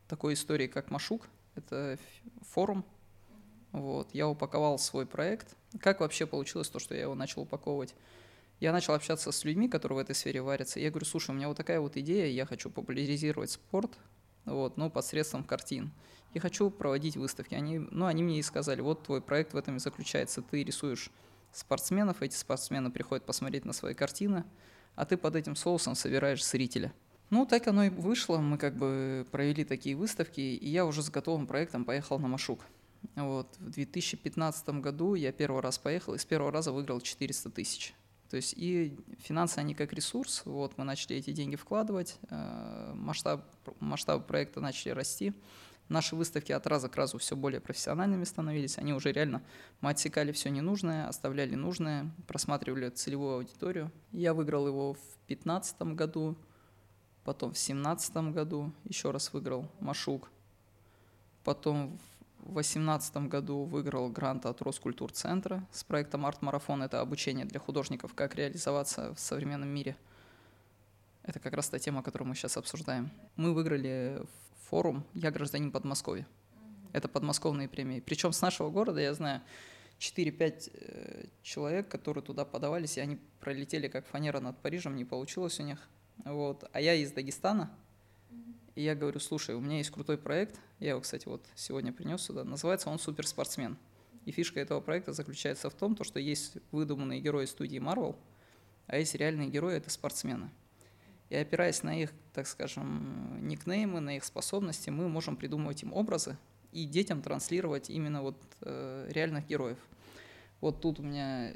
такой 0.09 0.35
истории, 0.35 0.67
как 0.67 0.91
Машук. 0.91 1.29
Это 1.55 1.99
форум. 2.43 2.85
Вот. 3.73 4.15
Я 4.15 4.29
упаковал 4.29 4.79
свой 4.79 5.07
проект. 5.07 5.57
Как 5.81 6.01
вообще 6.01 6.27
получилось 6.27 6.69
то, 6.69 6.79
что 6.79 6.95
я 6.95 7.03
его 7.03 7.15
начал 7.15 7.43
упаковывать? 7.43 7.95
Я 8.61 8.73
начал 8.73 8.95
общаться 8.95 9.33
с 9.33 9.45
людьми, 9.45 9.69
которые 9.69 9.97
в 9.97 10.01
этой 10.01 10.15
сфере 10.15 10.43
варятся. 10.43 10.79
Я 10.79 10.91
говорю, 10.91 11.07
слушай, 11.07 11.31
у 11.31 11.35
меня 11.35 11.49
вот 11.49 11.57
такая 11.57 11.81
вот 11.81 11.97
идея, 11.97 12.27
я 12.27 12.47
хочу 12.47 12.71
популяризировать 12.71 13.51
спорт, 13.51 13.99
вот, 14.45 14.77
ну, 14.77 14.91
посредством 14.91 15.43
картин. 15.43 15.91
И 16.35 16.38
хочу 16.38 16.71
проводить 16.71 17.16
выставки. 17.16 17.55
Они, 17.55 17.79
ну, 17.79 18.07
они 18.07 18.23
мне 18.23 18.38
и 18.38 18.42
сказали, 18.42 18.81
вот 18.81 19.05
твой 19.05 19.21
проект 19.21 19.53
в 19.53 19.57
этом 19.57 19.77
и 19.77 19.81
заключается. 19.81 20.42
Ты 20.42 20.64
рисуешь 20.64 21.11
спортсменов, 21.53 22.23
эти 22.23 22.35
спортсмены 22.35 22.90
приходят 22.90 23.25
посмотреть 23.27 23.64
на 23.64 23.73
свои 23.73 23.95
картины, 23.95 24.45
а 24.95 25.05
ты 25.05 25.16
под 25.16 25.37
этим 25.37 25.57
соусом 25.57 25.95
собираешь 25.95 26.45
зрителя. 26.45 26.92
Ну, 27.31 27.47
так 27.47 27.66
оно 27.66 27.85
и 27.85 27.90
вышло. 27.90 28.38
Мы 28.38 28.59
как 28.59 28.77
бы 28.77 29.27
провели 29.31 29.64
такие 29.64 29.97
выставки, 29.97 30.40
и 30.40 30.68
я 30.68 30.85
уже 30.85 31.03
с 31.03 31.11
готовым 31.11 31.47
проектом 31.47 31.85
поехал 31.85 32.18
на 32.18 32.29
Машук. 32.29 32.61
Вот. 33.14 33.49
В 33.59 33.71
2015 33.71 34.68
году 34.81 35.14
я 35.14 35.33
первый 35.33 35.62
раз 35.62 35.79
поехал, 35.79 36.14
и 36.14 36.18
с 36.18 36.25
первого 36.25 36.53
раза 36.53 36.73
выиграл 36.73 37.01
400 37.01 37.51
тысяч. 37.51 37.95
То 38.31 38.37
есть 38.37 38.55
и 38.57 38.99
финансы, 39.18 39.59
они 39.59 39.75
как 39.75 39.92
ресурс, 39.92 40.42
вот 40.47 40.79
мы 40.79 40.85
начали 40.85 41.16
эти 41.16 41.33
деньги 41.33 41.57
вкладывать, 41.57 42.16
э, 42.31 42.92
масштаб, 42.95 43.45
масштаб 43.79 44.27
проекта 44.27 44.61
начали 44.61 44.90
расти, 44.90 45.35
наши 45.88 46.16
выставки 46.16 46.53
от 46.53 46.66
раза 46.66 46.88
к 46.88 46.97
разу 46.97 47.18
все 47.18 47.37
более 47.37 47.61
профессиональными 47.61 48.25
становились, 48.25 48.79
они 48.79 48.92
уже 48.92 49.12
реально, 49.12 49.42
мы 49.81 49.90
отсекали 49.90 50.33
все 50.33 50.51
ненужное, 50.51 51.09
оставляли 51.09 51.55
нужное, 51.55 52.11
просматривали 52.27 52.88
целевую 52.88 53.37
аудиторию. 53.37 53.90
Я 54.12 54.35
выиграл 54.35 54.66
его 54.66 54.95
в 54.95 55.01
2015 55.27 55.83
году, 55.95 56.37
потом 57.25 57.51
в 57.51 57.55
2017 57.55 58.16
году 58.33 58.73
еще 58.85 59.11
раз 59.11 59.33
выиграл 59.33 59.71
Машук, 59.81 60.31
потом 61.45 61.97
в 61.99 62.12
в 62.42 62.55
2018 62.55 63.29
году 63.29 63.64
выиграл 63.64 64.09
грант 64.09 64.47
от 64.47 64.61
Роскультурцентра 64.62 65.64
с 65.71 65.85
проектом 65.85 66.27
«Арт-марафон». 66.27 66.83
Это 66.83 67.01
обучение 67.01 67.47
для 67.47 67.61
художников, 67.61 68.14
как 68.14 68.35
реализоваться 68.35 69.14
в 69.14 69.21
современном 69.21 69.68
мире. 69.68 69.97
Это 71.23 71.39
как 71.39 71.53
раз 71.55 71.69
та 71.69 71.79
тема, 71.79 72.03
которую 72.03 72.29
мы 72.29 72.35
сейчас 72.35 72.57
обсуждаем. 72.57 73.11
Мы 73.37 73.55
выиграли 73.55 74.23
форум 74.69 75.05
«Я 75.15 75.31
гражданин 75.31 75.71
Подмосковья». 75.71 76.27
Это 76.93 77.09
подмосковные 77.09 77.69
премии. 77.69 78.01
Причем 78.01 78.33
с 78.33 78.43
нашего 78.43 78.71
города, 78.71 79.01
я 79.01 79.15
знаю, 79.15 79.41
4-5 79.99 80.71
э, 80.75 81.25
человек, 81.43 81.89
которые 81.89 82.25
туда 82.25 82.45
подавались, 82.45 82.99
и 82.99 83.01
они 83.01 83.19
пролетели 83.41 83.89
как 83.89 84.07
фанера 84.07 84.41
над 84.41 84.59
Парижем, 84.59 84.97
не 84.97 85.05
получилось 85.05 85.61
у 85.61 85.63
них. 85.63 85.79
Вот. 86.25 86.69
А 86.73 86.81
я 86.81 86.95
из 86.95 87.13
Дагестана, 87.13 87.71
и 88.75 88.83
я 88.83 88.95
говорю, 88.95 89.21
слушай, 89.21 89.55
у 89.55 89.61
меня 89.61 89.79
есть 89.79 89.91
крутой 89.91 90.19
проект, 90.19 90.59
я 90.81 90.91
его, 90.91 91.01
кстати, 91.01 91.29
вот 91.29 91.47
сегодня 91.55 91.93
принес 91.93 92.23
сюда, 92.23 92.43
называется 92.43 92.91
он 92.91 92.99
«Суперспортсмен». 92.99 93.79
И 94.25 94.33
фишка 94.33 94.61
этого 94.61 94.81
проекта 94.81 95.13
заключается 95.13 95.71
в 95.71 95.75
том, 95.75 95.97
что 96.03 96.19
есть 96.19 96.57
выдуманные 96.71 97.21
герои 97.21 97.45
студии 97.47 97.79
Marvel, 97.79 98.17
а 98.87 98.99
есть 98.99 99.15
реальные 99.15 99.49
герои– 99.49 99.77
это 99.77 99.91
спортсмены. 99.91 100.51
И 101.33 101.35
опираясь 101.35 101.83
на 101.83 101.99
их, 101.99 102.12
так 102.35 102.47
скажем, 102.47 103.49
никнеймы, 103.49 104.01
на 104.01 104.18
их 104.18 104.25
способности, 104.25 104.90
мы 104.90 105.09
можем 105.09 105.35
придумывать 105.35 105.83
им 105.83 105.95
образы 105.95 106.37
и 106.73 106.85
детям 106.85 107.23
транслировать 107.23 107.88
именно 107.88 108.21
вот 108.21 108.37
э, 108.61 109.09
реальных 109.11 109.47
героев. 109.47 109.79
Вот 110.61 110.83
тут 110.83 111.01
у 111.01 111.03
меня 111.03 111.55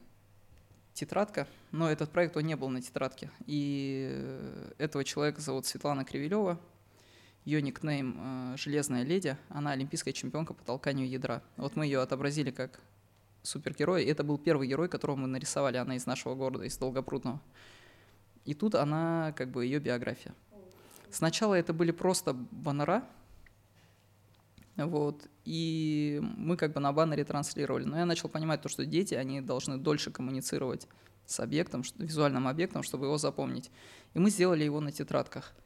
тетрадка, 0.95 1.47
но 1.73 1.91
этот 1.91 2.11
проект, 2.11 2.39
он 2.39 2.45
не 2.45 2.57
был 2.57 2.71
на 2.71 2.81
тетрадке. 2.81 3.31
И 3.45 4.09
э, 4.11 4.73
этого 4.79 5.05
человека 5.05 5.43
зовут 5.43 5.67
Светлана 5.67 6.07
Кривилева, 6.07 6.59
ее 7.45 7.61
никнейм 7.61 8.17
э, 8.19 8.57
«Железная 8.57 9.03
леди», 9.03 9.37
она 9.51 9.73
олимпийская 9.73 10.15
чемпионка 10.15 10.55
по 10.55 10.65
толканию 10.65 11.07
ядра. 11.07 11.43
Вот 11.59 11.77
мы 11.77 11.85
ее 11.85 12.01
отобразили 12.01 12.51
как 12.51 12.81
супергерой. 13.43 14.07
Это 14.07 14.25
был 14.25 14.39
первый 14.39 14.69
герой, 14.69 14.89
которого 14.89 15.17
мы 15.17 15.27
нарисовали, 15.27 15.77
она 15.77 15.97
из 15.97 16.07
нашего 16.07 16.35
города, 16.35 16.65
из 16.65 16.79
Долгопрудного. 16.79 17.43
И 18.47 18.55
тут 18.55 18.75
она, 18.75 19.33
как 19.37 19.51
бы, 19.51 19.65
ее 19.65 19.79
биография. 19.79 20.35
Сначала 21.11 21.55
это 21.55 21.73
были 21.73 21.91
просто 21.91 22.33
баннера, 22.33 23.05
вот, 24.77 25.27
и 25.45 26.21
мы 26.23 26.57
как 26.57 26.73
бы 26.73 26.81
на 26.81 26.93
баннере 26.93 27.25
транслировали. 27.25 27.85
Но 27.85 27.99
я 27.99 28.07
начал 28.07 28.29
понимать 28.29 28.63
то, 28.63 28.69
что 28.69 28.85
дети, 28.85 29.15
они 29.15 29.41
должны 29.41 29.79
дольше 29.79 30.11
коммуницировать 30.11 30.87
с 31.27 31.41
объектом, 31.41 31.83
визуальным 31.99 32.47
объектом, 32.47 32.83
чтобы 32.83 33.07
его 33.07 33.19
запомнить. 33.19 33.71
И 34.15 34.19
мы 34.19 34.31
сделали 34.31 34.65
его 34.65 34.81
на 34.81 34.93
тетрадках– 34.93 35.53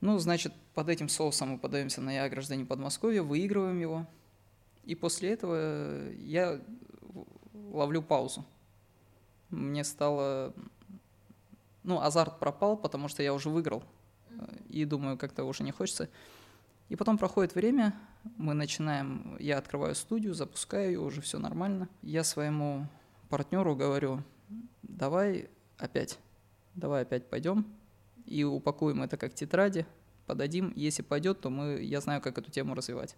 ну, 0.00 0.18
значит, 0.18 0.52
под 0.74 0.88
этим 0.88 1.08
соусом 1.08 1.50
мы 1.50 1.58
подаемся 1.58 2.00
на 2.00 2.14
«Я 2.14 2.28
гражданин 2.28 2.66
Подмосковья», 2.66 3.22
выигрываем 3.22 3.80
его. 3.80 4.06
И 4.84 4.94
после 4.94 5.30
этого 5.30 6.12
я 6.12 6.60
ловлю 7.54 8.02
паузу. 8.02 8.44
Мне 9.50 9.84
стало... 9.84 10.52
Ну, 11.86 12.00
азарт 12.00 12.40
пропал, 12.40 12.76
потому 12.76 13.06
что 13.06 13.22
я 13.22 13.32
уже 13.32 13.48
выиграл. 13.48 13.84
И 14.68 14.84
думаю, 14.84 15.16
как-то 15.16 15.44
уже 15.44 15.62
не 15.62 15.70
хочется. 15.70 16.08
И 16.88 16.96
потом 16.96 17.16
проходит 17.16 17.54
время, 17.54 17.94
мы 18.36 18.54
начинаем, 18.54 19.36
я 19.38 19.56
открываю 19.56 19.94
студию, 19.94 20.34
запускаю 20.34 20.90
ее, 20.90 21.00
уже 21.00 21.20
все 21.20 21.38
нормально. 21.38 21.88
Я 22.02 22.24
своему 22.24 22.88
партнеру 23.28 23.76
говорю, 23.76 24.24
давай 24.82 25.48
опять, 25.78 26.18
давай 26.74 27.02
опять 27.02 27.30
пойдем, 27.30 27.64
и 28.24 28.42
упакуем 28.42 29.02
это 29.04 29.16
как 29.16 29.34
тетради, 29.34 29.86
подадим. 30.26 30.72
Если 30.74 31.02
пойдет, 31.02 31.40
то 31.40 31.50
мы, 31.50 31.80
я 31.82 32.00
знаю, 32.00 32.20
как 32.20 32.36
эту 32.36 32.50
тему 32.50 32.74
развивать. 32.74 33.16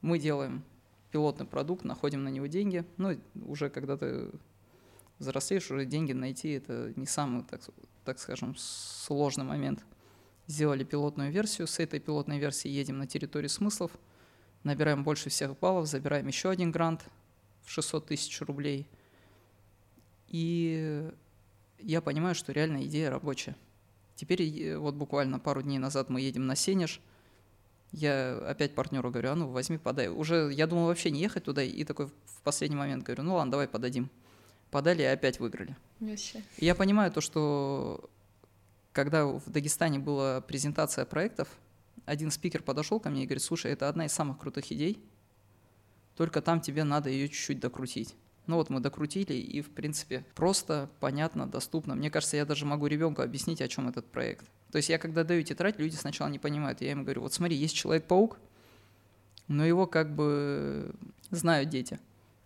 Мы 0.00 0.18
делаем 0.18 0.64
пилотный 1.10 1.46
продукт, 1.46 1.84
находим 1.84 2.24
на 2.24 2.28
него 2.28 2.46
деньги. 2.46 2.82
Ну, 2.96 3.18
уже 3.46 3.68
когда 3.68 3.98
ты 3.98 4.30
взрослеешь, 5.20 5.70
уже 5.70 5.86
деньги 5.86 6.12
найти– 6.12 6.50
это 6.50 6.92
не 6.96 7.06
самый, 7.06 7.44
так, 7.44 7.60
так 8.04 8.18
скажем, 8.18 8.56
сложный 8.56 9.44
момент. 9.44 9.84
Сделали 10.48 10.82
пилотную 10.82 11.30
версию, 11.30 11.68
с 11.68 11.78
этой 11.78 12.00
пилотной 12.00 12.40
версии 12.40 12.68
едем 12.68 12.98
на 12.98 13.06
территорию 13.06 13.48
смыслов, 13.48 13.92
набираем 14.64 15.04
больше 15.04 15.30
всех 15.30 15.56
баллов, 15.56 15.86
забираем 15.86 16.26
еще 16.26 16.50
один 16.50 16.72
грант 16.72 17.04
в 17.62 17.70
600 17.70 18.06
тысяч 18.06 18.40
рублей. 18.40 18.88
И 20.26 21.08
я 21.78 22.00
понимаю, 22.00 22.34
что 22.34 22.50
реально 22.50 22.84
идея 22.84 23.10
рабочая– 23.10 23.54
Теперь 24.20 24.42
э, 24.42 24.76
вот 24.76 24.96
буквально 24.96 25.38
пару 25.38 25.62
дней 25.62 25.78
назад 25.78 26.10
мы 26.10 26.20
едем 26.20 26.46
на 26.46 26.54
Сенеж. 26.54 27.00
Я 27.90 28.36
опять 28.46 28.74
партнеру 28.74 29.10
говорю, 29.10 29.30
а 29.30 29.34
ну 29.34 29.48
возьми, 29.48 29.78
подай. 29.78 30.08
Уже 30.08 30.50
я 30.52 30.66
думал 30.66 30.88
вообще 30.88 31.10
не 31.10 31.20
ехать 31.20 31.44
туда, 31.44 31.62
и 31.62 31.84
такой 31.84 32.08
в 32.08 32.42
последний 32.44 32.76
момент 32.76 33.02
говорю, 33.02 33.22
ну 33.22 33.36
ладно, 33.36 33.52
давай 33.52 33.66
подадим. 33.66 34.10
Подали 34.70 35.02
и 35.02 35.06
опять 35.06 35.40
выиграли. 35.40 35.76
Вообще. 35.98 36.42
И 36.58 36.64
я 36.64 36.74
понимаю 36.74 37.10
то, 37.10 37.20
что 37.20 38.08
когда 38.92 39.26
в 39.26 39.48
Дагестане 39.50 39.98
была 39.98 40.40
презентация 40.40 41.04
проектов, 41.04 41.48
один 42.06 42.30
спикер 42.30 42.62
подошел 42.62 43.00
ко 43.00 43.10
мне 43.10 43.24
и 43.24 43.26
говорит, 43.26 43.42
слушай, 43.42 43.70
это 43.72 43.88
одна 43.88 44.06
из 44.06 44.12
самых 44.12 44.38
крутых 44.38 44.70
идей, 44.72 45.02
только 46.16 46.40
там 46.42 46.60
тебе 46.60 46.84
надо 46.84 47.10
ее 47.10 47.28
чуть-чуть 47.28 47.60
докрутить. 47.60 48.14
Ну 48.46 48.56
вот 48.56 48.68
мы 48.68 48.80
докрутили, 48.80 49.34
и 49.34 49.60
в 49.60 49.70
принципе 49.70 50.24
просто, 50.34 50.90
понятно, 50.98 51.46
доступно. 51.46 51.94
Мне 51.94 52.10
кажется, 52.10 52.36
я 52.36 52.44
даже 52.44 52.66
могу 52.66 52.86
ребенку 52.86 53.22
объяснить, 53.22 53.60
о 53.60 53.68
чем 53.68 53.88
этот 53.88 54.06
проект. 54.06 54.46
То 54.72 54.76
есть 54.76 54.88
я 54.88 54.98
когда 54.98 55.24
даю 55.24 55.42
тетрадь, 55.42 55.78
люди 55.78 55.94
сначала 55.94 56.28
не 56.28 56.38
понимают. 56.38 56.80
Я 56.80 56.92
им 56.92 57.04
говорю, 57.04 57.22
вот 57.22 57.32
смотри, 57.32 57.56
есть 57.56 57.74
Человек-паук, 57.74 58.38
но 59.46 59.64
его 59.64 59.86
как 59.86 60.14
бы 60.14 60.92
знают 61.30 61.68
дети. 61.68 62.00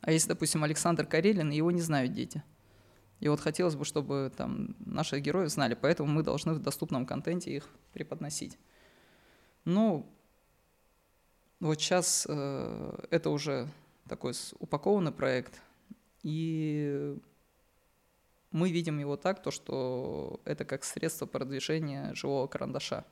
А 0.04 0.12
если, 0.12 0.28
допустим, 0.28 0.62
Александр 0.62 1.06
Карелин, 1.06 1.50
его 1.50 1.70
не 1.70 1.80
знают 1.80 2.12
дети. 2.12 2.42
И 3.20 3.28
вот 3.28 3.40
хотелось 3.40 3.74
бы, 3.74 3.86
чтобы 3.86 4.30
там 4.36 4.76
наши 4.80 5.18
герои 5.18 5.46
знали, 5.46 5.74
поэтому 5.74 6.12
мы 6.12 6.22
должны 6.22 6.52
в 6.52 6.58
доступном 6.58 7.06
контенте 7.06 7.56
их 7.56 7.70
преподносить. 7.94 8.58
Ну, 9.64 10.06
вот 11.58 11.80
сейчас 11.80 12.26
э, 12.28 13.06
это 13.10 13.30
уже 13.30 13.66
такой 14.06 14.34
упакованный 14.58 15.12
проект, 15.12 15.62
и 16.22 17.16
мы 18.50 18.70
видим 18.70 18.98
его 18.98 19.16
так, 19.16 19.42
то, 19.42 19.50
что 19.50 20.38
это 20.44 20.66
как 20.66 20.84
средство 20.84 21.24
продвижения 21.24 22.12
живого 22.14 22.46
карандаша. 22.46 23.06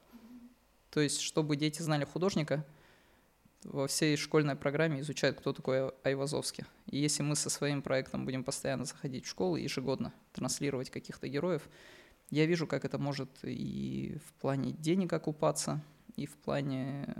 То 0.90 1.00
есть, 1.00 1.22
чтобы 1.22 1.56
дети 1.56 1.80
знали 1.80 2.04
художника, 2.04 2.66
во 3.64 3.86
всей 3.86 4.16
школьной 4.16 4.56
программе 4.56 5.00
изучают, 5.00 5.38
кто 5.38 5.52
такой 5.52 5.90
Айвазовский. 6.04 6.64
И 6.86 6.98
если 6.98 7.22
мы 7.22 7.36
со 7.36 7.50
своим 7.50 7.82
проектом 7.82 8.24
будем 8.24 8.44
постоянно 8.44 8.84
заходить 8.84 9.24
в 9.24 9.28
школы, 9.28 9.60
ежегодно 9.60 10.12
транслировать 10.32 10.90
каких-то 10.90 11.28
героев, 11.28 11.68
я 12.30 12.46
вижу, 12.46 12.66
как 12.66 12.84
это 12.84 12.98
может 12.98 13.28
и 13.42 14.18
в 14.26 14.32
плане 14.40 14.72
денег 14.72 15.12
окупаться, 15.12 15.82
и 16.16 16.26
в 16.26 16.36
плане 16.36 17.14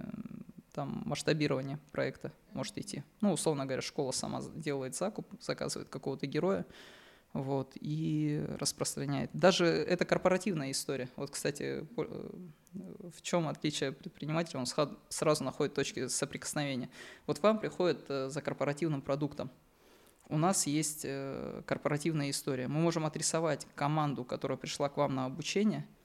там 0.73 1.03
масштабирования 1.05 1.79
проекта 1.93 2.33
может 2.53 2.79
идти. 2.79 3.05
Ну, 3.21 3.33
условно 3.33 3.67
говоря, 3.67 3.83
школа 3.83 4.13
сама 4.13 4.41
делает 4.55 4.97
закуп, 4.97 5.27
заказывает 5.41 5.89
какого-то 5.89 6.27
героя, 6.27 6.65
вот, 7.33 7.73
и 7.81 8.45
распространяет. 8.59 9.31
Даже 9.33 9.67
это 9.67 10.05
корпоративная 10.05 10.71
история. 10.71 11.09
Вот, 11.17 11.31
кстати, 11.31 11.87
э, 11.97 12.31
в 12.75 13.23
чем 13.23 13.49
отличие 13.49 13.93
предпринимателя, 13.93 14.61
он 14.61 14.67
сразу 15.09 15.45
находит 15.45 15.75
точки 15.75 16.09
соприкосновения. 16.09 16.91
Вот 17.27 17.39
к 17.39 17.43
вам 17.43 17.59
приходит 17.59 18.05
э, 18.09 18.29
за 18.29 18.43
корпоративным 18.43 19.03
продуктом. 19.03 19.51
У 20.29 20.39
нас 20.39 20.67
есть 20.67 21.03
э, 21.05 21.63
корпоративная 21.67 22.31
история. 22.31 22.69
Мы 22.69 22.81
можем 22.81 23.07
отрисовать 23.07 23.67
команду, 23.75 24.25
которая 24.25 24.59
пришла 24.59 24.89
к 24.89 24.97
вам 24.97 25.15
на 25.15 25.25
обучение– 25.27 25.87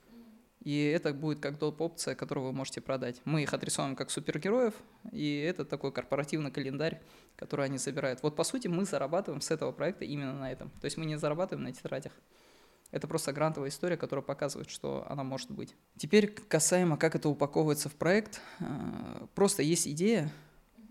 и 0.67 0.83
это 0.83 1.13
будет 1.13 1.39
как 1.39 1.57
доп-опция, 1.59 2.13
которую 2.13 2.47
вы 2.47 2.51
можете 2.51 2.81
продать. 2.81 3.21
Мы 3.23 3.43
их 3.43 3.53
отрисовываем 3.53 3.95
как 3.95 4.11
супергероев, 4.11 4.73
и 5.13 5.37
это 5.39 5.63
такой 5.63 5.93
корпоративный 5.93 6.51
календарь, 6.51 7.01
который 7.37 7.67
они 7.67 7.77
забирают. 7.77 8.21
Вот 8.21 8.35
по 8.35 8.43
сути 8.43 8.67
мы 8.67 8.83
зарабатываем 8.83 9.39
с 9.39 9.49
этого 9.49 9.71
проекта 9.71 10.03
именно 10.03 10.33
на 10.33 10.51
этом. 10.51 10.69
То 10.81 10.83
есть 10.83 10.97
мы 10.97 11.05
не 11.05 11.17
зарабатываем 11.17 11.63
на 11.63 11.71
тетрадях. 11.71 12.11
Это 12.91 13.07
просто 13.07 13.31
грантовая 13.31 13.69
история, 13.69 13.95
которая 13.95 14.25
показывает, 14.25 14.69
что 14.69 15.05
она 15.07 15.23
может 15.23 15.51
быть. 15.51 15.73
Теперь 15.95 16.27
касаемо, 16.27 16.97
как 16.97 17.15
это 17.15 17.29
упаковывается 17.29 17.87
в 17.87 17.95
проект. 17.95 18.41
Э, 18.59 19.25
просто 19.35 19.63
есть 19.63 19.87
идея, 19.87 20.29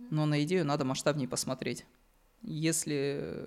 но 0.08 0.24
на 0.24 0.42
идею 0.44 0.64
надо 0.64 0.86
масштабнее 0.86 1.28
посмотреть. 1.28 1.84
Если 2.40 3.46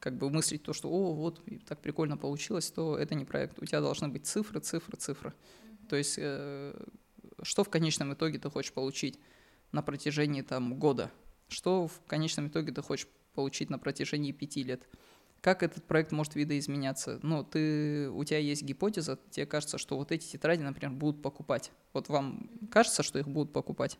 как 0.00 0.16
бы 0.16 0.30
мыслить 0.30 0.62
то, 0.62 0.72
что 0.72 0.88
«О, 0.90 1.12
вот, 1.14 1.42
так 1.66 1.80
прикольно 1.80 2.16
получилось», 2.16 2.70
то 2.70 2.96
это 2.98 3.14
не 3.14 3.24
проект. 3.24 3.62
У 3.62 3.66
тебя 3.66 3.80
должны 3.80 4.08
быть 4.08 4.26
цифры, 4.26 4.60
цифры, 4.60 4.96
цифры. 4.96 5.34
То 5.88 5.96
есть 5.96 6.16
э, 6.18 6.74
что 7.42 7.64
в 7.64 7.70
конечном 7.70 8.14
итоге 8.14 8.38
ты 8.38 8.50
хочешь 8.50 8.72
получить 8.72 9.18
на 9.72 9.82
протяжении 9.82 10.42
там, 10.42 10.78
года? 10.78 11.10
Что 11.48 11.88
в 11.88 12.00
конечном 12.06 12.48
итоге 12.48 12.72
ты 12.72 12.82
хочешь 12.82 13.08
получить 13.34 13.70
на 13.70 13.78
протяжении 13.78 14.32
пяти 14.32 14.62
лет? 14.62 14.88
Как 15.40 15.62
этот 15.62 15.84
проект 15.84 16.10
может 16.10 16.36
видоизменяться? 16.36 17.20
Ну, 17.22 17.44
ты, 17.44 18.08
у 18.08 18.24
тебя 18.24 18.38
есть 18.38 18.62
гипотеза, 18.62 19.18
тебе 19.30 19.44
кажется, 19.44 19.76
что 19.76 19.96
вот 19.96 20.10
эти 20.10 20.26
тетради, 20.26 20.62
например, 20.62 20.92
будут 20.94 21.20
покупать. 21.20 21.70
Вот 21.92 22.08
вам 22.08 22.48
кажется, 22.70 23.02
что 23.02 23.18
их 23.18 23.28
будут 23.28 23.52
покупать? 23.52 23.98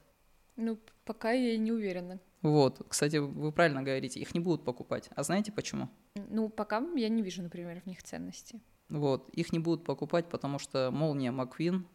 Ну, 0.56 0.78
пока 1.04 1.32
я 1.32 1.58
не 1.58 1.70
уверена. 1.70 2.18
Вот, 2.44 2.84
кстати, 2.90 3.16
вы 3.16 3.52
правильно 3.52 3.82
говорите, 3.82 4.20
их 4.20 4.34
не 4.34 4.40
будут 4.40 4.66
покупать. 4.66 5.08
А 5.16 5.22
знаете 5.22 5.50
почему? 5.50 5.88
Ну, 6.28 6.50
пока 6.50 6.84
я 6.94 7.08
не 7.08 7.22
вижу, 7.22 7.42
например, 7.42 7.80
в 7.80 7.86
них 7.86 8.02
ценности. 8.02 8.60
Вот, 8.90 9.30
их 9.30 9.50
не 9.54 9.58
будут 9.58 9.86
покупать, 9.86 10.28
потому 10.28 10.58
что 10.58 10.90
Молния 10.92 11.30
Маквин 11.30 11.86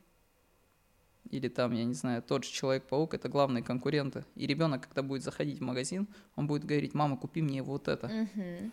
или 1.29 1.49
там, 1.49 1.73
я 1.73 1.83
не 1.85 1.93
знаю, 1.93 2.23
тот 2.23 2.45
же 2.45 2.51
Человек-паук, 2.51 3.13
это 3.13 3.29
главные 3.29 3.63
конкуренты. 3.63 4.25
И 4.33 4.47
ребенок, 4.47 4.87
когда 4.87 5.03
будет 5.03 5.21
заходить 5.21 5.59
в 5.59 5.61
магазин, 5.61 6.07
он 6.35 6.47
будет 6.47 6.63
говорить, 6.63 6.95
мама, 6.95 7.15
купи 7.15 7.43
мне 7.43 7.61
вот 7.61 7.87
это. 7.87 8.07
Угу. 8.07 8.71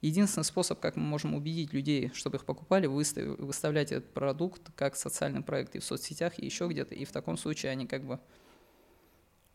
Единственный 0.00 0.44
способ, 0.44 0.80
как 0.80 0.96
мы 0.96 1.02
можем 1.02 1.34
убедить 1.34 1.74
людей, 1.74 2.10
чтобы 2.14 2.38
их 2.38 2.46
покупали, 2.46 2.86
выстав, 2.86 3.38
выставлять 3.38 3.92
этот 3.92 4.14
продукт 4.14 4.62
как 4.74 4.96
социальный 4.96 5.42
проект 5.42 5.76
и 5.76 5.78
в 5.78 5.84
соцсетях, 5.84 6.38
и 6.38 6.46
еще 6.46 6.68
где-то. 6.68 6.94
И 6.94 7.04
в 7.04 7.12
таком 7.12 7.36
случае 7.36 7.72
они 7.72 7.86
как 7.86 8.04
бы 8.04 8.18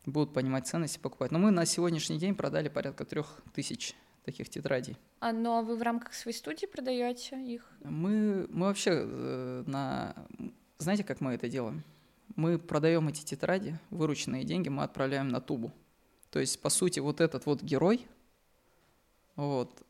будут 0.06 0.34
понимать 0.34 0.68
ценности, 0.68 0.99
покупать. 0.99 1.32
Но 1.32 1.39
мы 1.39 1.51
на 1.51 1.66
сегодняшний 1.66 2.18
день 2.18 2.36
продали 2.36 2.70
порядка 2.70 3.06
трех 3.06 3.41
тысяч 3.54 3.95
таких 4.26 4.49
тетрадей. 4.49 4.97
А 5.20 5.32
ну 5.32 5.58
а 5.58 5.62
вы 5.62 5.76
в 5.76 5.82
рамках 5.82 6.14
своей 6.14 6.36
студии 6.36 6.66
продаете 6.66 7.41
их? 7.43 7.70
Мы, 7.84 8.47
мы 8.49 8.68
вообще 8.68 8.91
э, 8.93 9.64
на... 9.68 10.16
Знаете, 10.78 11.04
как 11.04 11.22
мы 11.22 11.34
это 11.34 11.49
делаем? 11.49 11.84
Мы 12.36 12.58
продаем 12.58 13.08
эти 13.08 13.24
тетради, 13.24 13.78
вырученные 13.89 14.43
деньги 14.43 14.70
мы 14.70 14.84
отправляем 14.84 15.30
на 15.30 15.39
тубу. 15.39 15.72
То 16.32 16.39
есть, 16.39 16.62
по 16.62 16.70
сути, 16.70 16.99
вот 16.99 17.22
этот 17.22 17.45
вот 17.45 17.62
герой, 17.62 18.08
вот, 19.36 19.86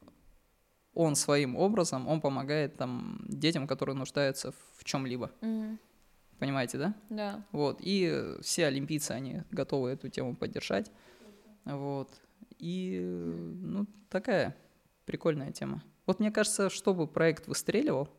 он 0.93 1.15
своим 1.15 1.55
образом, 1.55 2.07
он 2.07 2.21
помогает 2.21 2.75
там 2.75 3.21
детям, 3.27 3.65
которые 3.65 3.95
нуждаются 3.95 4.53
в 4.77 4.83
чем-либо. 4.83 5.31
Mm-hmm. 5.41 5.77
Понимаете, 6.43 6.77
да? 6.77 6.93
Да. 7.09 7.45
Вот. 7.53 7.77
И 7.79 8.35
все 8.41 8.65
олимпийцы, 8.65 9.11
они 9.11 9.43
готовы 9.49 9.91
эту 9.91 10.09
тему 10.09 10.35
поддержать. 10.35 10.91
Вот. 11.63 12.09
И, 12.59 12.99
ну, 12.99 13.87
такая 14.09 14.53
прикольная 15.05 15.53
тема. 15.53 15.81
Вот 16.05 16.19
мне 16.19 16.31
кажется, 16.31 16.69
чтобы 16.69 17.07
проект 17.07 17.47
выстреливал 17.47 18.09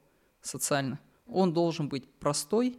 социально, 0.41 1.01
он 1.27 1.53
должен 1.53 1.91
быть 1.91 2.09
простой, 2.15 2.79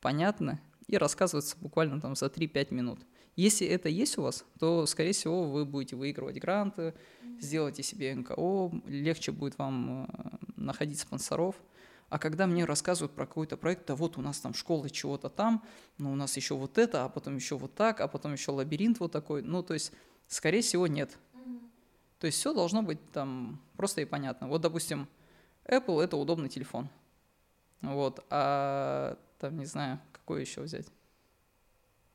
понятно 0.00 0.60
и 0.88 0.96
рассказываться 0.96 1.56
буквально 1.60 2.00
там 2.00 2.16
за 2.16 2.26
3-5 2.26 2.74
минут. 2.74 2.98
Если 3.36 3.64
это 3.64 3.88
есть 3.88 4.18
у 4.18 4.22
вас, 4.22 4.44
то, 4.58 4.86
скорее 4.86 5.12
всего, 5.12 5.44
вы 5.44 5.64
будете 5.64 5.94
выигрывать 5.94 6.40
гранты, 6.40 6.94
сделайте 7.38 7.84
себе 7.84 8.12
НКО, 8.12 8.72
легче 8.88 9.30
будет 9.30 9.56
вам 9.56 10.08
э, 10.12 10.36
находить 10.56 10.98
спонсоров– 10.98 11.54
а 12.12 12.18
когда 12.18 12.46
мне 12.46 12.66
рассказывают 12.66 13.14
про 13.14 13.26
какой-то 13.26 13.56
проект, 13.56 13.86
да 13.86 13.96
вот 13.96 14.18
у 14.18 14.20
нас 14.20 14.38
там 14.38 14.52
школа 14.52 14.90
чего-то 14.90 15.30
там, 15.30 15.64
но 15.96 16.12
у 16.12 16.14
нас 16.14 16.36
еще 16.36 16.54
вот 16.54 16.76
это, 16.76 17.06
а 17.06 17.08
потом 17.08 17.36
еще 17.36 17.56
вот 17.56 17.74
так, 17.74 18.02
а 18.02 18.06
потом 18.06 18.34
еще 18.34 18.50
лабиринт 18.50 19.00
вот 19.00 19.12
такой, 19.12 19.40
ну 19.40 19.62
то 19.62 19.72
есть, 19.72 19.92
скорее 20.26 20.60
всего, 20.60 20.86
нет. 20.86 21.16
То 22.18 22.26
есть 22.26 22.38
все 22.38 22.52
должно 22.52 22.82
быть 22.82 22.98
там 23.12 23.62
просто 23.78 24.02
и 24.02 24.04
понятно. 24.04 24.46
Вот, 24.46 24.60
допустим, 24.60 25.08
Apple 25.64 26.02
это 26.02 26.18
удобный 26.18 26.50
телефон. 26.50 26.90
Вот, 27.80 28.22
а 28.28 29.16
там, 29.38 29.56
не 29.56 29.64
знаю, 29.64 29.98
какой 30.12 30.42
еще 30.42 30.60
взять. 30.60 30.88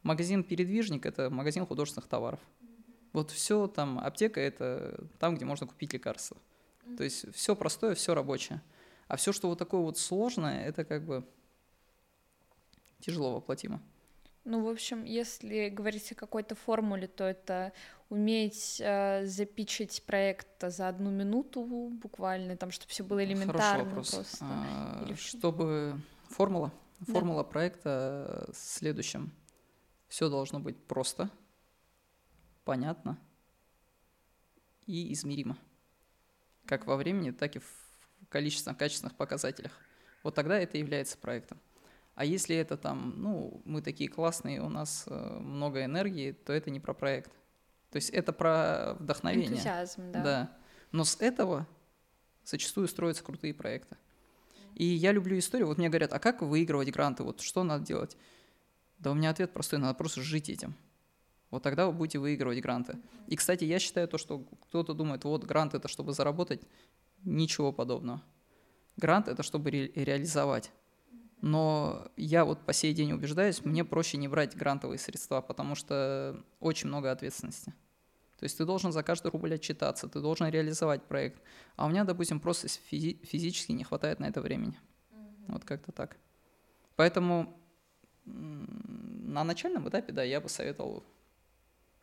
Магазин 0.03 0.43
передвижник 0.43 1.07
это 1.07 1.31
магазин 1.31 1.65
художественных 1.65 2.07
товаров. 2.07 2.39
Вот 3.13 3.31
все 3.31 3.65
там, 3.65 3.97
аптека 3.97 4.39
это 4.41 5.09
там, 5.17 5.33
где 5.33 5.45
можно 5.45 5.65
купить 5.65 5.91
лекарства. 5.93 6.37
То 6.97 7.03
есть 7.03 7.33
все 7.33 7.55
простое, 7.55 7.95
все 7.95 8.13
рабочее. 8.13 8.61
А 9.07 9.15
все, 9.15 9.31
что 9.31 9.47
вот 9.47 9.59
такое 9.59 9.81
вот 9.81 9.97
сложное, 9.97 10.65
это 10.65 10.83
как 10.83 11.05
бы 11.05 11.25
тяжело 12.99 13.35
воплотимо. 13.35 13.81
Ну, 14.43 14.63
в 14.63 14.69
общем, 14.69 15.03
если 15.03 15.67
говорить 15.67 16.11
о 16.13 16.15
какой-то 16.15 16.55
формуле, 16.55 17.07
то 17.07 17.25
это 17.25 17.73
уметь 18.09 18.79
э, 18.79 19.25
запичить 19.25 20.01
проект 20.05 20.47
за 20.61 20.87
одну 20.87 21.09
минуту 21.11 21.89
буквально, 21.91 22.55
там, 22.55 22.71
чтобы 22.71 22.89
все 22.89 23.03
было 23.03 23.23
элементарно 23.23 23.83
вопрос. 23.83 24.11
просто. 24.11 24.45
А, 24.45 25.03
Или... 25.05 25.15
Чтобы 25.15 25.99
формула, 26.29 26.71
формула 27.01 27.43
да. 27.43 27.49
проекта 27.49 28.49
следующем. 28.53 29.33
Все 30.07 30.29
должно 30.29 30.61
быть 30.61 30.77
просто, 30.77 31.29
понятно 32.63 33.19
и 34.85 35.11
измеримо. 35.11 35.57
Как 36.65 36.87
во 36.87 36.95
времени, 36.95 37.31
так 37.31 37.57
и 37.57 37.59
в 37.59 37.86
количественных, 38.29 38.77
качественных 38.77 39.15
показателях. 39.15 39.71
Вот 40.23 40.35
тогда 40.35 40.59
это 40.59 40.77
является 40.77 41.17
проектом. 41.17 41.59
А 42.15 42.25
если 42.25 42.55
это 42.55 42.77
там, 42.77 43.13
ну, 43.17 43.61
мы 43.65 43.81
такие 43.81 44.09
классные, 44.09 44.61
у 44.61 44.69
нас 44.69 45.03
э, 45.07 45.39
много 45.39 45.85
энергии, 45.85 46.31
то 46.31 46.51
это 46.51 46.71
не 46.71 46.79
про 46.79 46.93
проект. 46.93 47.31
То 47.91 47.97
есть 47.97 48.09
это 48.09 48.33
про 48.33 48.95
вдохновение. 48.99 49.51
Энтузиазм, 49.51 50.11
да. 50.11 50.23
Да. 50.23 50.57
Но 50.91 51.03
с 51.03 51.17
этого 51.21 51.67
зачастую 52.43 52.87
строятся 52.87 53.23
крутые 53.23 53.53
проекты. 53.53 53.97
И 54.73 54.85
я 54.85 55.11
люблю 55.11 55.37
историю. 55.37 55.67
Вот 55.67 55.77
мне 55.77 55.89
говорят, 55.89 56.13
а 56.13 56.19
как 56.19 56.41
выигрывать 56.41 56.91
гранты? 56.91 57.23
Вот 57.23 57.41
что 57.41 57.63
надо 57.63 57.85
делать? 57.85 58.17
Да 58.99 59.11
у 59.11 59.13
меня 59.13 59.29
ответ 59.29 59.53
простой, 59.53 59.79
надо 59.79 59.93
просто 59.93 60.21
жить 60.21 60.49
этим. 60.49 60.75
Вот 61.49 61.63
тогда 61.63 61.87
вы 61.87 61.93
будете 61.93 62.19
выигрывать 62.19 62.61
гранты. 62.61 62.97
И, 63.27 63.35
кстати, 63.35 63.63
я 63.63 63.79
считаю 63.79 64.07
то, 64.07 64.17
что 64.17 64.39
кто-то 64.67 64.93
думает, 64.93 65.23
вот 65.23 65.45
грант 65.45 65.73
это 65.73 65.87
чтобы 65.87 66.13
заработать. 66.13 66.61
Ничего 67.23 67.71
подобного. 67.71 68.21
Грант– 68.95 69.27
это 69.29 69.43
чтобы 69.43 69.69
ре- 69.69 69.91
реализовать. 69.93 70.71
Но 71.41 72.07
я 72.17 72.45
вот 72.45 72.65
по 72.65 72.73
сей 72.73 72.93
день 72.93 73.11
убеждаюсь, 73.11 73.63
мне 73.63 73.85
проще 73.85 74.17
не 74.17 74.27
брать 74.27 74.55
грантовые 74.55 74.97
средства, 74.97 75.41
потому 75.41 75.75
что 75.75 76.43
очень 76.59 76.87
много 76.87 77.11
ответственности. 77.11 77.73
То 78.39 78.43
есть 78.43 78.57
ты 78.57 78.65
должен 78.65 78.91
за 78.91 79.03
каждый 79.03 79.31
рубль 79.31 79.53
отчитаться, 79.53 80.07
ты 80.07 80.19
должен 80.19 80.47
реализовать 80.47 81.03
проект. 81.03 81.41
А 81.75 81.85
у 81.85 81.89
меня, 81.89 82.03
допустим, 82.03 82.39
просто 82.39 82.67
физи- 82.67 83.23
физически 83.25 83.71
не 83.71 83.83
хватает 83.83 84.19
на 84.19 84.25
это 84.25 84.41
времени. 84.41 84.79
Mm-hmm. 85.11 85.45
Вот 85.47 85.65
как-то 85.65 85.91
так. 85.91 86.17
Поэтому 86.95 87.59
на 88.25 89.43
начальном 89.43 89.87
этапе, 89.87 90.11
да, 90.11 90.23
я 90.23 90.41
бы 90.41 90.49
советовал 90.49 91.03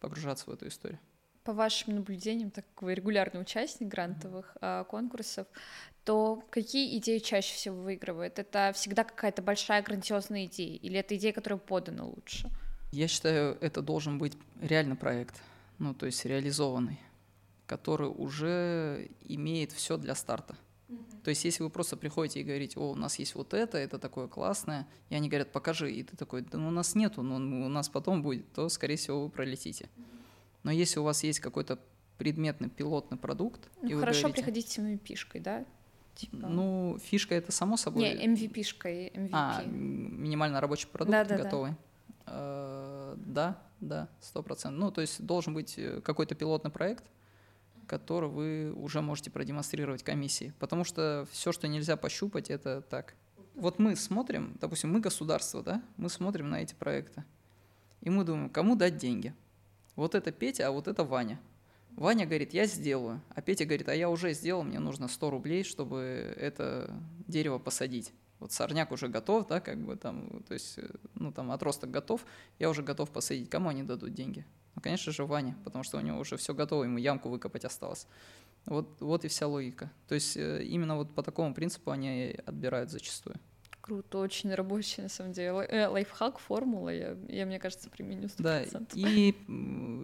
погружаться 0.01 0.49
в 0.49 0.53
эту 0.53 0.69
историю. 0.69 0.99
По 1.45 1.53
вашим 1.53 1.95
наблюдениям, 1.95 2.51
так 2.51 2.65
как 2.75 2.83
вы 2.83 2.95
регулярный 2.95 3.41
участник 3.41 3.89
грантовых 3.89 4.57
mm-hmm. 4.61 4.87
конкурсов, 4.87 5.47
то 6.05 6.43
какие 6.51 6.99
идеи 6.99 7.19
чаще 7.19 7.55
всего 7.55 7.83
выигрывают? 7.83 8.39
Это 8.39 8.73
всегда 8.75 9.05
какая-то 9.05 9.43
большая 9.43 9.83
грандиозная 9.83 10.47
идея, 10.47 10.77
или 10.79 10.99
это 10.99 11.17
идея, 11.17 11.33
которая 11.33 11.59
подана 11.59 12.05
лучше? 12.05 12.51
Я 12.93 13.09
считаю, 13.09 13.59
это 13.61 13.83
должен 13.83 14.19
быть 14.19 14.33
реально 14.61 14.97
проект, 14.97 15.43
ну 15.79 15.95
то 15.95 16.07
есть 16.07 16.25
реализованный, 16.25 16.99
который 17.67 18.09
уже 18.09 19.11
имеет 19.23 19.73
все 19.73 19.97
для 19.97 20.15
старта. 20.15 20.57
То 21.25 21.31
есть, 21.31 21.45
если 21.45 21.63
вы 21.63 21.71
просто 21.71 21.97
приходите 21.97 22.41
и 22.41 22.45
говорите, 22.45 22.79
о, 22.79 22.91
у 22.91 22.95
нас 22.95 23.19
есть 23.19 23.35
вот 23.35 23.55
это, 23.55 23.79
это 23.79 23.99
такое 23.99 24.29
классное, 24.29 24.87
и 25.09 25.15
они 25.15 25.29
говорят, 25.31 25.53
покажи, 25.53 25.91
и 25.91 26.03
ты 26.03 26.17
такой, 26.17 26.43
да 26.43 26.59
ну, 26.59 26.69
у 26.69 26.71
нас 26.71 26.95
нету, 26.95 27.23
но 27.23 27.37
у 27.37 27.69
нас 27.69 27.89
потом 27.89 28.23
будет, 28.23 28.53
то, 28.53 28.69
скорее 28.69 28.97
всего, 28.97 29.25
вы 29.25 29.31
пролетите. 29.31 29.89
Но 30.65 30.73
если 30.73 30.99
у 30.99 31.05
вас 31.05 31.23
есть 31.23 31.41
какой-то 31.41 31.79
предметный 32.19 32.69
пилотный 32.69 33.19
продукт, 33.19 33.69
ну, 33.83 33.89
и 33.89 33.95
хорошо 33.95 34.23
говорите, 34.23 34.43
приходить 34.43 34.69
с 34.69 34.79
MVP-шкой, 34.79 35.41
да? 35.41 35.65
Типа... 36.15 36.47
Ну, 36.47 36.99
фишка 37.03 37.35
это 37.35 37.53
само 37.53 37.77
собой. 37.77 38.03
Не, 38.03 38.27
MVP-шкой, 38.27 39.13
MVP. 39.13 39.31
А, 39.33 39.63
минимально 39.65 40.61
рабочий 40.61 40.89
продукт 40.89 41.11
да, 41.13 41.25
да, 41.25 41.37
готовый. 41.37 41.71
Да. 41.71 41.77
Э, 42.27 43.15
да, 43.17 43.63
да, 43.81 44.09
сто 44.21 44.43
процентов. 44.43 44.81
Ну, 44.81 44.91
то 44.91 45.01
есть 45.01 45.25
должен 45.25 45.55
быть 45.55 45.75
э, 45.77 46.01
какой-то 46.01 46.35
пилотный 46.35 46.71
проект, 46.71 47.05
который 47.87 48.29
вы 48.29 48.73
уже 48.73 49.03
можете 49.03 49.31
продемонстрировать 49.31 50.03
комиссии. 50.03 50.55
Потому 50.59 50.85
что 50.85 51.27
все, 51.33 51.53
что 51.53 51.69
нельзя 51.69 51.97
пощупать, 51.97 52.49
это 52.49 52.81
так. 52.81 53.15
Вот 53.55 53.79
мы 53.79 53.97
смотрим, 53.97 54.57
допустим, 54.61 54.93
мы 54.93 55.01
государство, 55.01 55.63
да, 55.63 55.83
мы 55.97 56.09
смотрим 56.09 56.49
на 56.49 56.63
эти 56.63 56.75
проекты. 56.75 57.25
И 58.01 58.11
мы 58.11 58.25
думаем, 58.25 58.51
кому 58.51 58.77
дать 58.77 58.97
деньги? 58.97 59.35
Вот 59.97 60.15
это 60.15 60.33
Петя, 60.33 60.69
а 60.69 60.71
вот 60.71 60.89
это 60.89 61.05
Ваня. 61.05 61.41
Ваня 61.97 62.27
говорит, 62.27 62.53
я 62.53 62.67
сделаю. 62.67 63.21
А 63.31 63.41
Петя 63.41 63.65
говорит, 63.65 63.89
а 63.89 63.95
я 63.95 64.11
уже 64.11 64.33
сделал, 64.33 64.65
мне 64.65 64.81
нужно 64.81 65.09
100 65.09 65.31
рублей, 65.31 65.63
чтобы 65.63 66.35
это 66.37 66.93
дерево 67.29 67.59
посадить. 67.59 68.13
Вот 68.41 68.53
сорняк 68.53 68.91
уже 68.91 69.09
готов, 69.09 69.47
да, 69.47 69.61
как 69.61 69.79
бы 69.79 69.97
там, 69.97 70.43
то 70.49 70.55
есть, 70.55 70.79
ну 71.15 71.33
там 71.33 71.53
отросток 71.53 71.91
готов, 71.91 72.27
я 72.59 72.69
уже 72.69 72.83
готов 72.83 73.11
посадить. 73.11 73.49
Кому 73.49 73.69
они 73.69 73.85
дадут 73.85 74.13
деньги? 74.13 74.45
Ну, 74.75 74.83
конечно 74.83 75.13
же, 75.13 75.25
Ваня, 75.25 75.57
потому 75.65 75.85
что 75.85 75.99
у 75.99 76.01
него 76.01 76.19
уже 76.19 76.37
все 76.37 76.53
готово, 76.53 76.85
ему 76.85 76.99
ямку 76.99 77.29
выкопать 77.29 77.65
осталось. 77.65 78.09
Вот, 78.67 79.01
вот 79.01 79.25
и 79.25 79.29
вся 79.29 79.47
логика. 79.47 79.91
То 80.09 80.15
есть 80.15 80.37
э, 80.37 80.65
именно 80.65 80.97
вот 80.97 81.15
по 81.15 81.23
такому 81.23 81.55
принципу 81.55 81.93
они 81.93 82.37
отбирают 82.45 82.91
зачастую. 82.91 83.37
Круто, 83.85 84.17
очень 84.17 84.55
рабочий, 84.55 85.03
на 85.03 85.11
самом 85.11 85.33
деле. 85.33 85.51
Э, 85.69 85.89
лайфхак, 85.89 86.39
формула, 86.39 86.89
я, 86.89 87.19
я, 87.29 87.45
мне 87.45 87.59
кажется, 87.59 87.91
применю 87.91 88.29
100%. 88.29 88.39
Да, 88.39 88.63
и 88.95 89.35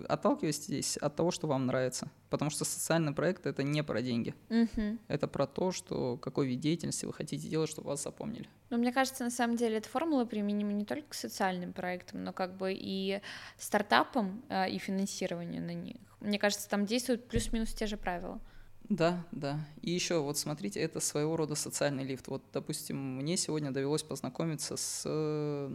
отталкивайтесь 0.07 0.99
от 0.99 1.17
того, 1.17 1.31
что 1.31 1.47
вам 1.47 1.65
нравится. 1.65 2.11
Потому 2.29 2.51
что 2.51 2.67
социальный 2.67 3.15
проект— 3.15 3.47
это 3.47 3.63
не 3.63 3.83
про 3.83 4.03
деньги. 4.03 4.35
Угу. 4.51 4.99
Это 5.09 5.27
про 5.29 5.47
то, 5.47 5.73
что 5.73 6.19
какой 6.19 6.47
вид 6.49 6.61
деятельности 6.61 7.07
вы 7.07 7.15
хотите 7.15 7.49
делать, 7.49 7.71
чтобы 7.71 7.89
вас 7.89 8.03
запомнили. 8.03 8.51
Ну, 8.69 8.77
мне 8.77 8.93
кажется, 8.93 9.25
на 9.25 9.31
самом 9.31 9.57
деле 9.57 9.79
эта 9.79 9.89
формула 9.89 10.27
применима 10.27 10.73
не 10.73 10.85
только 10.85 11.09
к 11.09 11.15
социальным 11.15 11.73
проектам, 11.73 12.23
но 12.23 12.35
как 12.35 12.59
бы 12.59 12.75
и 12.75 13.23
стартапам, 13.57 14.43
э, 14.51 14.69
и 14.69 14.77
финансированию 14.77 15.63
на 15.63 15.73
них. 15.73 15.97
Мне 16.21 16.39
кажется, 16.39 16.69
там 16.69 16.85
действуют 16.85 17.29
плюс-минус 17.29 17.73
те 17.73 17.87
же 17.87 17.97
правила. 17.97 18.43
Да, 18.91 19.25
да. 19.31 19.65
И 19.83 19.91
еще 19.91 20.21
вот 20.21 20.37
смотрите, 20.37 20.81
это 20.81 20.99
своего 20.99 21.37
рода 21.37 21.55
социальный 21.55 22.05
лифт. 22.05 22.27
Вот, 22.27 22.43
допустим, 22.53 23.17
мне 23.17 23.37
сегодня 23.37 23.71
довелось 23.71 24.03
познакомиться 24.03 24.77
с 24.77 25.71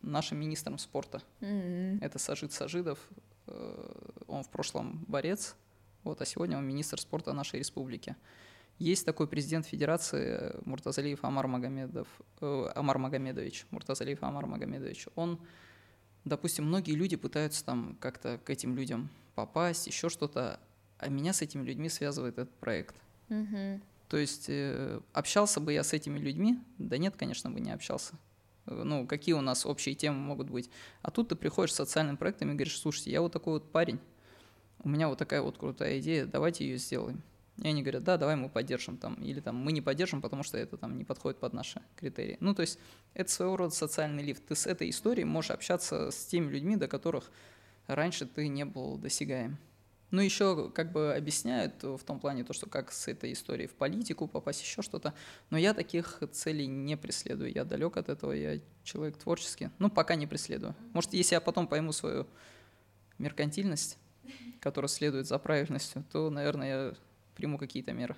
нашим 0.00 0.38
министром 0.40 0.78
спорта. 0.78 1.22
Mm-hmm. 1.40 1.98
Это 2.00 2.18
Сажид 2.18 2.52
Сажидов. 2.52 2.98
Э, 3.46 4.12
он 4.26 4.42
в 4.42 4.48
прошлом 4.48 5.04
борец, 5.06 5.54
вот, 6.02 6.22
а 6.22 6.24
сегодня 6.24 6.56
он 6.56 6.66
министр 6.66 6.98
спорта 6.98 7.34
нашей 7.34 7.58
республики. 7.58 8.16
Есть 8.78 9.04
такой 9.04 9.26
президент 9.26 9.66
Федерации 9.66 10.54
Муртазалиев 10.64 11.24
Амар 11.24 11.46
Магомедов, 11.46 12.08
э, 12.40 12.70
Амар 12.74 12.98
Магомедович, 12.98 13.66
Муртазалиев 13.70 14.22
Амар 14.22 14.46
Магомедович. 14.46 15.08
Он, 15.14 15.38
допустим, 16.24 16.64
многие 16.64 16.92
люди 16.92 17.16
пытаются 17.16 17.64
там 17.64 17.96
как-то 18.00 18.38
к 18.38 18.48
этим 18.48 18.76
людям 18.76 19.10
попасть, 19.34 19.86
еще 19.86 20.08
что-то, 20.08 20.60
а 20.98 21.08
меня 21.08 21.32
с 21.32 21.42
этими 21.42 21.62
людьми 21.62 21.88
связывает 21.88 22.38
этот 22.38 22.54
проект. 22.58 22.96
Угу. 23.28 23.80
То 24.08 24.16
есть 24.16 24.46
э, 24.48 25.00
общался 25.12 25.60
бы 25.60 25.72
я 25.72 25.82
с 25.82 25.92
этими 25.92 26.18
людьми? 26.18 26.58
Да 26.78 26.96
нет, 26.96 27.16
конечно, 27.16 27.50
бы 27.50 27.60
не 27.60 27.72
общался. 27.72 28.14
Э, 28.66 28.82
ну, 28.84 29.06
какие 29.06 29.34
у 29.34 29.40
нас 29.40 29.66
общие 29.66 29.94
темы 29.94 30.18
могут 30.18 30.50
быть? 30.50 30.70
А 31.02 31.10
тут 31.10 31.28
ты 31.28 31.34
приходишь 31.34 31.72
с 31.72 31.76
социальным 31.76 32.16
проектом 32.16 32.50
и 32.50 32.54
говоришь, 32.54 32.78
слушайте, 32.78 33.10
я 33.10 33.20
вот 33.20 33.32
такой 33.32 33.54
вот 33.54 33.72
парень, 33.72 33.98
у 34.80 34.88
меня 34.88 35.08
вот 35.08 35.18
такая 35.18 35.42
вот 35.42 35.58
крутая 35.58 35.98
идея, 35.98 36.26
давайте 36.26 36.66
ее 36.66 36.78
сделаем. 36.78 37.22
И 37.62 37.66
они 37.66 37.82
говорят, 37.82 38.04
да, 38.04 38.18
давай 38.18 38.36
мы 38.36 38.50
поддержим 38.50 38.98
там, 38.98 39.14
или 39.14 39.40
там 39.40 39.56
мы 39.56 39.72
не 39.72 39.80
поддержим, 39.80 40.20
потому 40.20 40.42
что 40.42 40.58
это 40.58 40.76
там 40.76 40.98
не 40.98 41.04
подходит 41.04 41.40
под 41.40 41.54
наши 41.54 41.80
критерии. 41.96 42.36
Ну, 42.40 42.54
то 42.54 42.60
есть 42.60 42.78
это 43.14 43.30
своего 43.30 43.56
рода 43.56 43.74
социальный 43.74 44.22
лифт. 44.22 44.46
Ты 44.46 44.54
с 44.54 44.66
этой 44.66 44.90
историей 44.90 45.24
можешь 45.24 45.50
общаться 45.50 46.10
с 46.10 46.26
теми 46.26 46.52
людьми, 46.52 46.76
до 46.76 46.86
которых 46.86 47.30
раньше 47.86 48.26
ты 48.26 48.48
не 48.48 48.66
был 48.66 48.98
досягаем. 48.98 49.56
Ну, 50.10 50.20
еще 50.20 50.70
как 50.70 50.92
бы 50.92 51.14
объясняют 51.14 51.82
в 51.82 51.98
том 52.04 52.20
плане 52.20 52.44
то, 52.44 52.52
что 52.52 52.68
как 52.68 52.92
с 52.92 53.08
этой 53.08 53.32
историей 53.32 53.66
в 53.66 53.74
политику 53.74 54.28
попасть, 54.28 54.62
еще 54.62 54.82
что-то. 54.82 55.14
Но 55.50 55.58
я 55.58 55.74
таких 55.74 56.22
целей 56.32 56.66
не 56.66 56.96
преследую. 56.96 57.52
Я 57.52 57.64
далек 57.64 57.96
от 57.96 58.08
этого, 58.08 58.32
я 58.32 58.60
человек 58.84 59.16
творческий. 59.16 59.70
Ну, 59.78 59.90
пока 59.90 60.14
не 60.14 60.26
преследую. 60.26 60.74
Может, 60.92 61.12
если 61.12 61.34
я 61.34 61.40
потом 61.40 61.66
пойму 61.66 61.92
свою 61.92 62.26
меркантильность, 63.18 63.98
которая 64.60 64.88
следует 64.88 65.26
за 65.26 65.38
правильностью, 65.38 66.04
то, 66.12 66.30
наверное, 66.30 66.68
я 66.68 66.94
приму 67.34 67.58
какие-то 67.58 67.92
меры. 67.92 68.16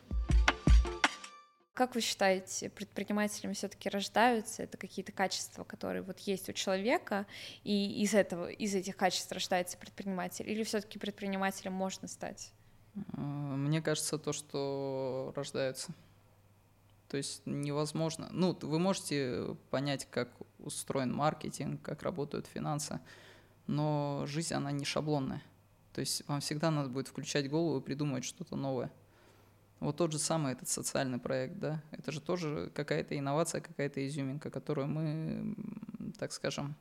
Как 1.79 1.95
вы 1.95 2.01
считаете, 2.01 2.71
предпринимателями 2.71 3.53
все-таки 3.53 3.89
рождаются? 3.89 4.65
Это 4.65 4.77
какие-то 4.77 5.13
качества, 5.13 5.63
которые 5.63 6.03
вот 6.03 6.19
есть 6.19 6.49
у 6.49 6.53
человека, 6.53 7.25
и 7.63 8.03
из 8.03 8.15
этого, 8.15 8.51
из 8.51 8.75
этих 8.75 8.97
качеств 8.97 9.31
рождается 9.31 9.79
предприниматель? 9.79 10.51
Или 10.51 10.65
все-таки 10.65 10.99
предпринимателем 10.99 11.75
можно 11.75 12.09
стать? 12.09 12.51
А, 13.13 13.21
мне 13.21 13.81
кажется, 13.81 14.19
то, 14.19 14.33
что 14.33 15.33
рождаются. 15.37 15.93
То 17.07 17.17
есть 17.17 17.43
невозможно. 17.47 18.29
Ну, 18.33 18.59
вы 18.61 18.81
можете 18.81 19.57
понять, 19.71 20.09
как 20.11 20.31
устроен 20.59 21.15
маркетинг, 21.15 21.81
как 21.81 22.03
работают 22.03 22.49
финансы, 22.49 22.99
но 23.69 24.25
жизнь, 24.27 24.53
она 24.53 24.73
не 24.73 24.85
шаблонная. 24.85 25.45
То 25.93 26.01
есть 26.01 26.27
вам 26.27 26.41
всегда 26.41 26.73
надо 26.73 26.89
будет 26.89 27.07
включать 27.07 27.49
голову 27.49 27.79
и 27.79 27.85
придумывать 27.85 28.25
что-то 28.25 28.57
новое. 28.57 28.91
Вот 29.81 29.97
тот 29.97 30.13
же 30.13 30.19
самый 30.19 30.53
этот 30.53 30.69
социальный 30.69 31.19
проект, 31.19 31.59
да, 31.59 31.83
это 31.93 32.11
же 32.11 32.21
тоже 32.21 32.71
какая-то 32.75 33.17
инновация, 33.17 33.61
какая-то 33.61 34.05
изюминка, 34.07 34.51
которую 34.51 34.89
мы, 34.89 35.55
так 36.19 36.33
скажем, 36.33 36.75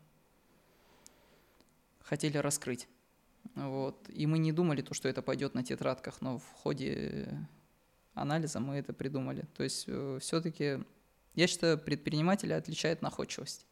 хотели 2.02 2.38
раскрыть. 2.38 2.88
Вот. 3.56 4.10
И 4.10 4.26
мы 4.26 4.40
не 4.40 4.52
думали, 4.52 4.82
то, 4.82 4.94
что 4.94 5.10
это 5.10 5.22
пойдет 5.22 5.54
на 5.54 5.64
тетрадках, 5.64 6.22
но 6.22 6.40
в 6.40 6.52
ходе 6.54 7.48
анализа 8.14 8.60
мы 8.60 8.76
это 8.76 8.94
придумали. 8.94 9.46
То 9.56 9.64
есть 9.64 9.86
э, 9.88 10.18
все-таки, 10.20 10.80
я 11.36 11.48
считаю, 11.48 11.78
предпринимателя 11.78 12.56
отличает 12.56 13.02
находчивость. 13.02 13.68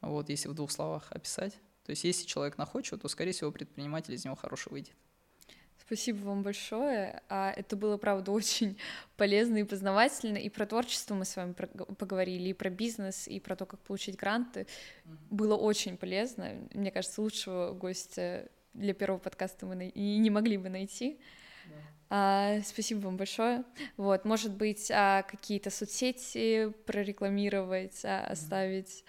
Вот, 0.00 0.28
если 0.28 0.48
в 0.48 0.54
двух 0.54 0.70
словах 0.70 1.10
описать. 1.10 1.54
То 1.84 1.90
есть 1.90 2.04
если 2.04 2.26
человек 2.26 2.56
находчив, 2.56 2.98
то, 2.98 3.08
скорее 3.08 3.32
всего, 3.32 3.52
предприниматель 3.52 4.14
из 4.14 4.24
него 4.24 4.34
хороший 4.34 4.72
выйдет. 4.72 4.94
Спасибо 5.94 6.24
вам 6.24 6.42
большое. 6.42 7.22
А, 7.28 7.52
это 7.56 7.76
было, 7.76 7.96
правда, 7.98 8.32
очень 8.32 8.76
полезно 9.16 9.58
и 9.58 9.62
познавательно. 9.62 10.38
И 10.38 10.48
про 10.48 10.66
творчество 10.66 11.14
мы 11.14 11.24
с 11.24 11.36
вами 11.36 11.52
поговорили, 11.52 12.48
и 12.48 12.52
про 12.52 12.68
бизнес, 12.68 13.28
и 13.28 13.38
про 13.38 13.54
то, 13.54 13.64
как 13.64 13.78
получить 13.78 14.16
гранты. 14.16 14.66
Было 15.30 15.54
очень 15.54 15.96
полезно. 15.96 16.50
Мне 16.72 16.90
кажется, 16.90 17.22
лучшего 17.22 17.74
гостя 17.74 18.48
для 18.72 18.92
первого 18.92 19.20
подкаста 19.20 19.66
мы 19.66 19.86
и 19.86 20.18
не 20.18 20.30
могли 20.30 20.56
бы 20.56 20.68
найти. 20.68 21.20
А, 22.10 22.60
спасибо 22.64 23.04
вам 23.04 23.16
большое. 23.16 23.62
Вот, 23.96 24.24
может 24.24 24.52
быть, 24.52 24.90
а, 24.90 25.22
какие-то 25.22 25.70
соцсети 25.70 26.72
прорекламировать, 26.86 28.04
а, 28.04 28.26
оставить. 28.26 29.04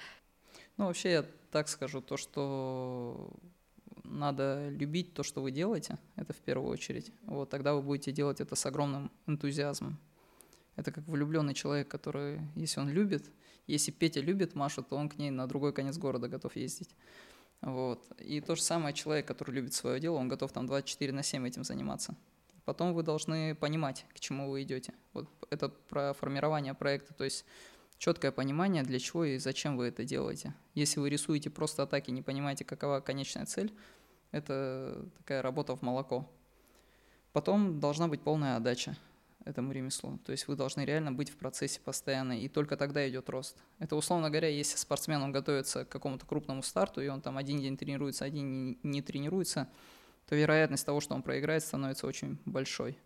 Ну, 0.77 0.85
вообще, 0.85 1.11
я 1.11 1.25
так 1.51 1.67
скажу, 1.67 1.99
то, 1.99 2.15
что 2.15 3.31
надо 4.09 4.69
любить 4.69 5.13
то, 5.13 5.23
что 5.23 5.41
вы 5.41 5.51
делаете, 5.51 5.97
это 6.15 6.33
в 6.33 6.37
первую 6.37 6.71
очередь. 6.71 7.11
Вот 7.23 7.49
тогда 7.49 7.73
вы 7.73 7.81
будете 7.81 8.11
делать 8.11 8.41
это 8.41 8.55
с 8.55 8.65
огромным 8.65 9.11
энтузиазмом. 9.27 9.97
Это 10.75 10.91
как 10.91 11.07
влюбленный 11.07 11.53
человек, 11.53 11.87
который, 11.87 12.41
если 12.55 12.79
он 12.79 12.89
любит, 12.89 13.31
если 13.67 13.91
Петя 13.91 14.19
любит 14.19 14.55
Машу, 14.55 14.83
то 14.83 14.95
он 14.95 15.09
к 15.09 15.17
ней 15.17 15.31
на 15.31 15.47
другой 15.47 15.73
конец 15.73 15.97
города 15.97 16.27
готов 16.27 16.55
ездить. 16.55 16.89
Вот. 17.61 18.05
И 18.19 18.41
то 18.41 18.55
же 18.55 18.61
самое 18.61 18.93
человек, 18.93 19.27
который 19.27 19.51
любит 19.51 19.73
свое 19.73 19.99
дело, 19.99 20.17
он 20.17 20.27
готов 20.27 20.51
там 20.51 20.67
24 20.67 21.11
на 21.13 21.23
7 21.23 21.47
этим 21.47 21.63
заниматься. 21.63 22.15
Потом 22.65 22.93
вы 22.93 23.03
должны 23.03 23.55
понимать, 23.55 24.05
к 24.13 24.19
чему 24.19 24.49
вы 24.49 24.63
идете. 24.63 24.93
Вот 25.13 25.29
это 25.49 25.69
про 25.69 26.13
формирование 26.13 26.73
проекта, 26.73 27.13
то 27.13 27.23
есть 27.23 27.45
четкое 27.97 28.31
понимание, 28.31 28.83
для 28.83 28.99
чего 28.99 29.25
и 29.25 29.37
зачем 29.37 29.77
вы 29.77 29.87
это 29.87 30.03
делаете. 30.03 30.53
Если 30.73 30.99
вы 30.99 31.09
рисуете 31.09 31.49
просто 31.49 31.83
атаки, 31.83 32.11
не 32.11 32.21
понимаете, 32.21 32.65
какова 32.65 32.99
конечная 32.99 33.45
цель, 33.45 33.73
это 34.31 35.05
такая 35.17 35.41
работа 35.41 35.75
в 35.75 35.81
молоко. 35.81 36.29
Потом 37.31 37.79
должна 37.79 38.07
быть 38.07 38.21
полная 38.21 38.57
отдача 38.57 38.95
этому 39.45 39.71
ремеслу. 39.71 40.17
То 40.25 40.31
есть 40.31 40.47
вы 40.47 40.55
должны 40.55 40.81
реально 40.81 41.11
быть 41.11 41.29
в 41.29 41.37
процессе 41.37 41.79
постоянно, 41.79 42.39
и 42.39 42.47
только 42.49 42.75
тогда 42.77 43.07
идет 43.07 43.29
рост. 43.29 43.57
Это, 43.79 43.95
условно 43.95 44.29
говоря, 44.29 44.49
если 44.49 44.77
спортсмен 44.77 45.21
он 45.21 45.31
готовится 45.31 45.85
к 45.85 45.89
какому-то 45.89 46.25
крупному 46.25 46.63
старту, 46.63 47.01
и 47.01 47.07
он 47.07 47.21
там 47.21 47.37
один 47.37 47.61
день 47.61 47.77
тренируется, 47.77 48.25
один 48.25 48.77
не 48.81 49.01
тренируется, 49.01 49.69
то 50.27 50.35
вероятность 50.35 50.85
того, 50.85 50.99
что 50.99 51.13
он 51.13 51.21
проиграет, 51.21 51.63
становится 51.63 52.07
очень 52.07 52.39
большой. 52.45 52.97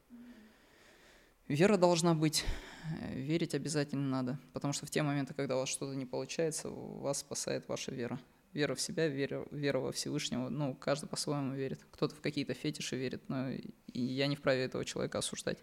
Вера 1.49 1.77
должна 1.77 2.13
быть, 2.13 2.45
э, 3.01 3.15
верить 3.15 3.55
обязательно 3.55 4.07
надо, 4.07 4.39
потому 4.53 4.71
что 4.71 4.85
в 4.85 4.91
те 4.91 5.01
моменты, 5.01 5.33
когда 5.33 5.55
у 5.55 5.61
вас 5.61 5.69
что-то 5.69 5.95
не 5.95 6.05
получается, 6.05 6.69
вас 6.69 7.21
спасает 7.21 7.67
ваша 7.67 7.91
вера. 7.91 8.19
Вера 8.53 8.75
в 8.75 8.81
себя, 8.81 9.07
вера, 9.07 9.47
вера 9.49 9.79
во 9.79 9.91
Всевышнего, 9.91 10.49
ну, 10.49 10.75
каждый 10.75 11.09
по-своему 11.09 11.55
верит. 11.55 11.83
Кто-то 11.91 12.13
в 12.13 12.21
какие-то 12.21 12.53
фетиши 12.53 12.95
верит, 12.95 13.29
но 13.29 13.49
и 13.49 13.63
я 13.99 14.27
не 14.27 14.35
вправе 14.35 14.65
этого 14.65 14.85
человека 14.85 15.17
осуждать. 15.17 15.57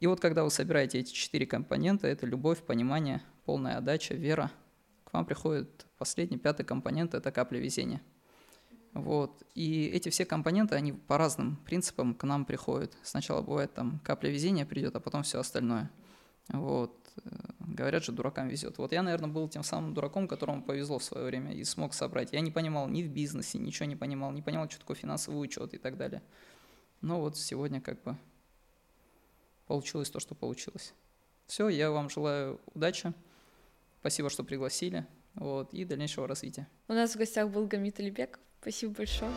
И 0.00 0.08
вот 0.08 0.18
когда 0.18 0.42
вы 0.42 0.50
собираете 0.50 0.98
эти 0.98 1.12
четыре 1.12 1.46
компонента, 1.46 2.08
это 2.08 2.26
любовь, 2.26 2.64
понимание, 2.64 3.22
полная 3.44 3.78
отдача, 3.78 4.14
вера, 4.14 4.50
к 5.04 5.12
вам 5.12 5.24
приходит 5.24 5.86
последний, 5.98 6.38
пятый 6.38 6.64
компонент, 6.64 7.14
это 7.14 7.30
капля 7.30 7.60
везения. 7.60 8.02
Вот. 8.92 9.42
И 9.54 9.86
эти 9.86 10.10
все 10.10 10.24
компоненты, 10.24 10.74
они 10.74 10.92
по 10.92 11.16
разным 11.16 11.56
принципам 11.56 12.14
к 12.14 12.24
нам 12.24 12.44
приходят. 12.44 12.94
Сначала 13.02 13.42
бывает 13.42 13.72
там 13.72 14.00
капля 14.04 14.30
везения 14.30 14.66
придет, 14.66 14.94
а 14.96 15.00
потом 15.00 15.22
все 15.22 15.38
остальное. 15.38 15.90
Вот. 16.48 16.98
Говорят 17.58 18.04
же, 18.04 18.12
дуракам 18.12 18.48
везет. 18.48 18.78
Вот 18.78 18.92
я, 18.92 19.02
наверное, 19.02 19.30
был 19.30 19.48
тем 19.48 19.62
самым 19.62 19.94
дураком, 19.94 20.28
которому 20.28 20.62
повезло 20.62 20.98
в 20.98 21.04
свое 21.04 21.26
время 21.26 21.52
и 21.54 21.64
смог 21.64 21.94
собрать. 21.94 22.32
Я 22.32 22.40
не 22.40 22.50
понимал 22.50 22.88
ни 22.88 23.02
в 23.02 23.08
бизнесе, 23.08 23.58
ничего 23.58 23.86
не 23.86 23.96
понимал, 23.96 24.32
не 24.32 24.42
понимал, 24.42 24.68
что 24.68 24.80
такое 24.80 24.96
финансовый 24.96 25.36
учет 25.36 25.74
и 25.74 25.78
так 25.78 25.96
далее. 25.96 26.22
Но 27.00 27.20
вот 27.20 27.36
сегодня 27.36 27.80
как 27.80 28.02
бы 28.02 28.16
получилось 29.66 30.10
то, 30.10 30.20
что 30.20 30.34
получилось. 30.34 30.94
Все, 31.46 31.68
я 31.68 31.90
вам 31.90 32.10
желаю 32.10 32.60
удачи. 32.74 33.12
Спасибо, 34.00 34.30
что 34.30 34.44
пригласили. 34.44 35.06
Вот, 35.34 35.72
и 35.72 35.84
дальнейшего 35.84 36.26
развития. 36.28 36.68
У 36.88 36.92
нас 36.92 37.14
в 37.14 37.18
гостях 37.18 37.48
был 37.48 37.66
Гамит 37.66 37.98
Алибеков. 38.00 38.40
Спасибо 38.62 38.94
большое. 38.94 39.32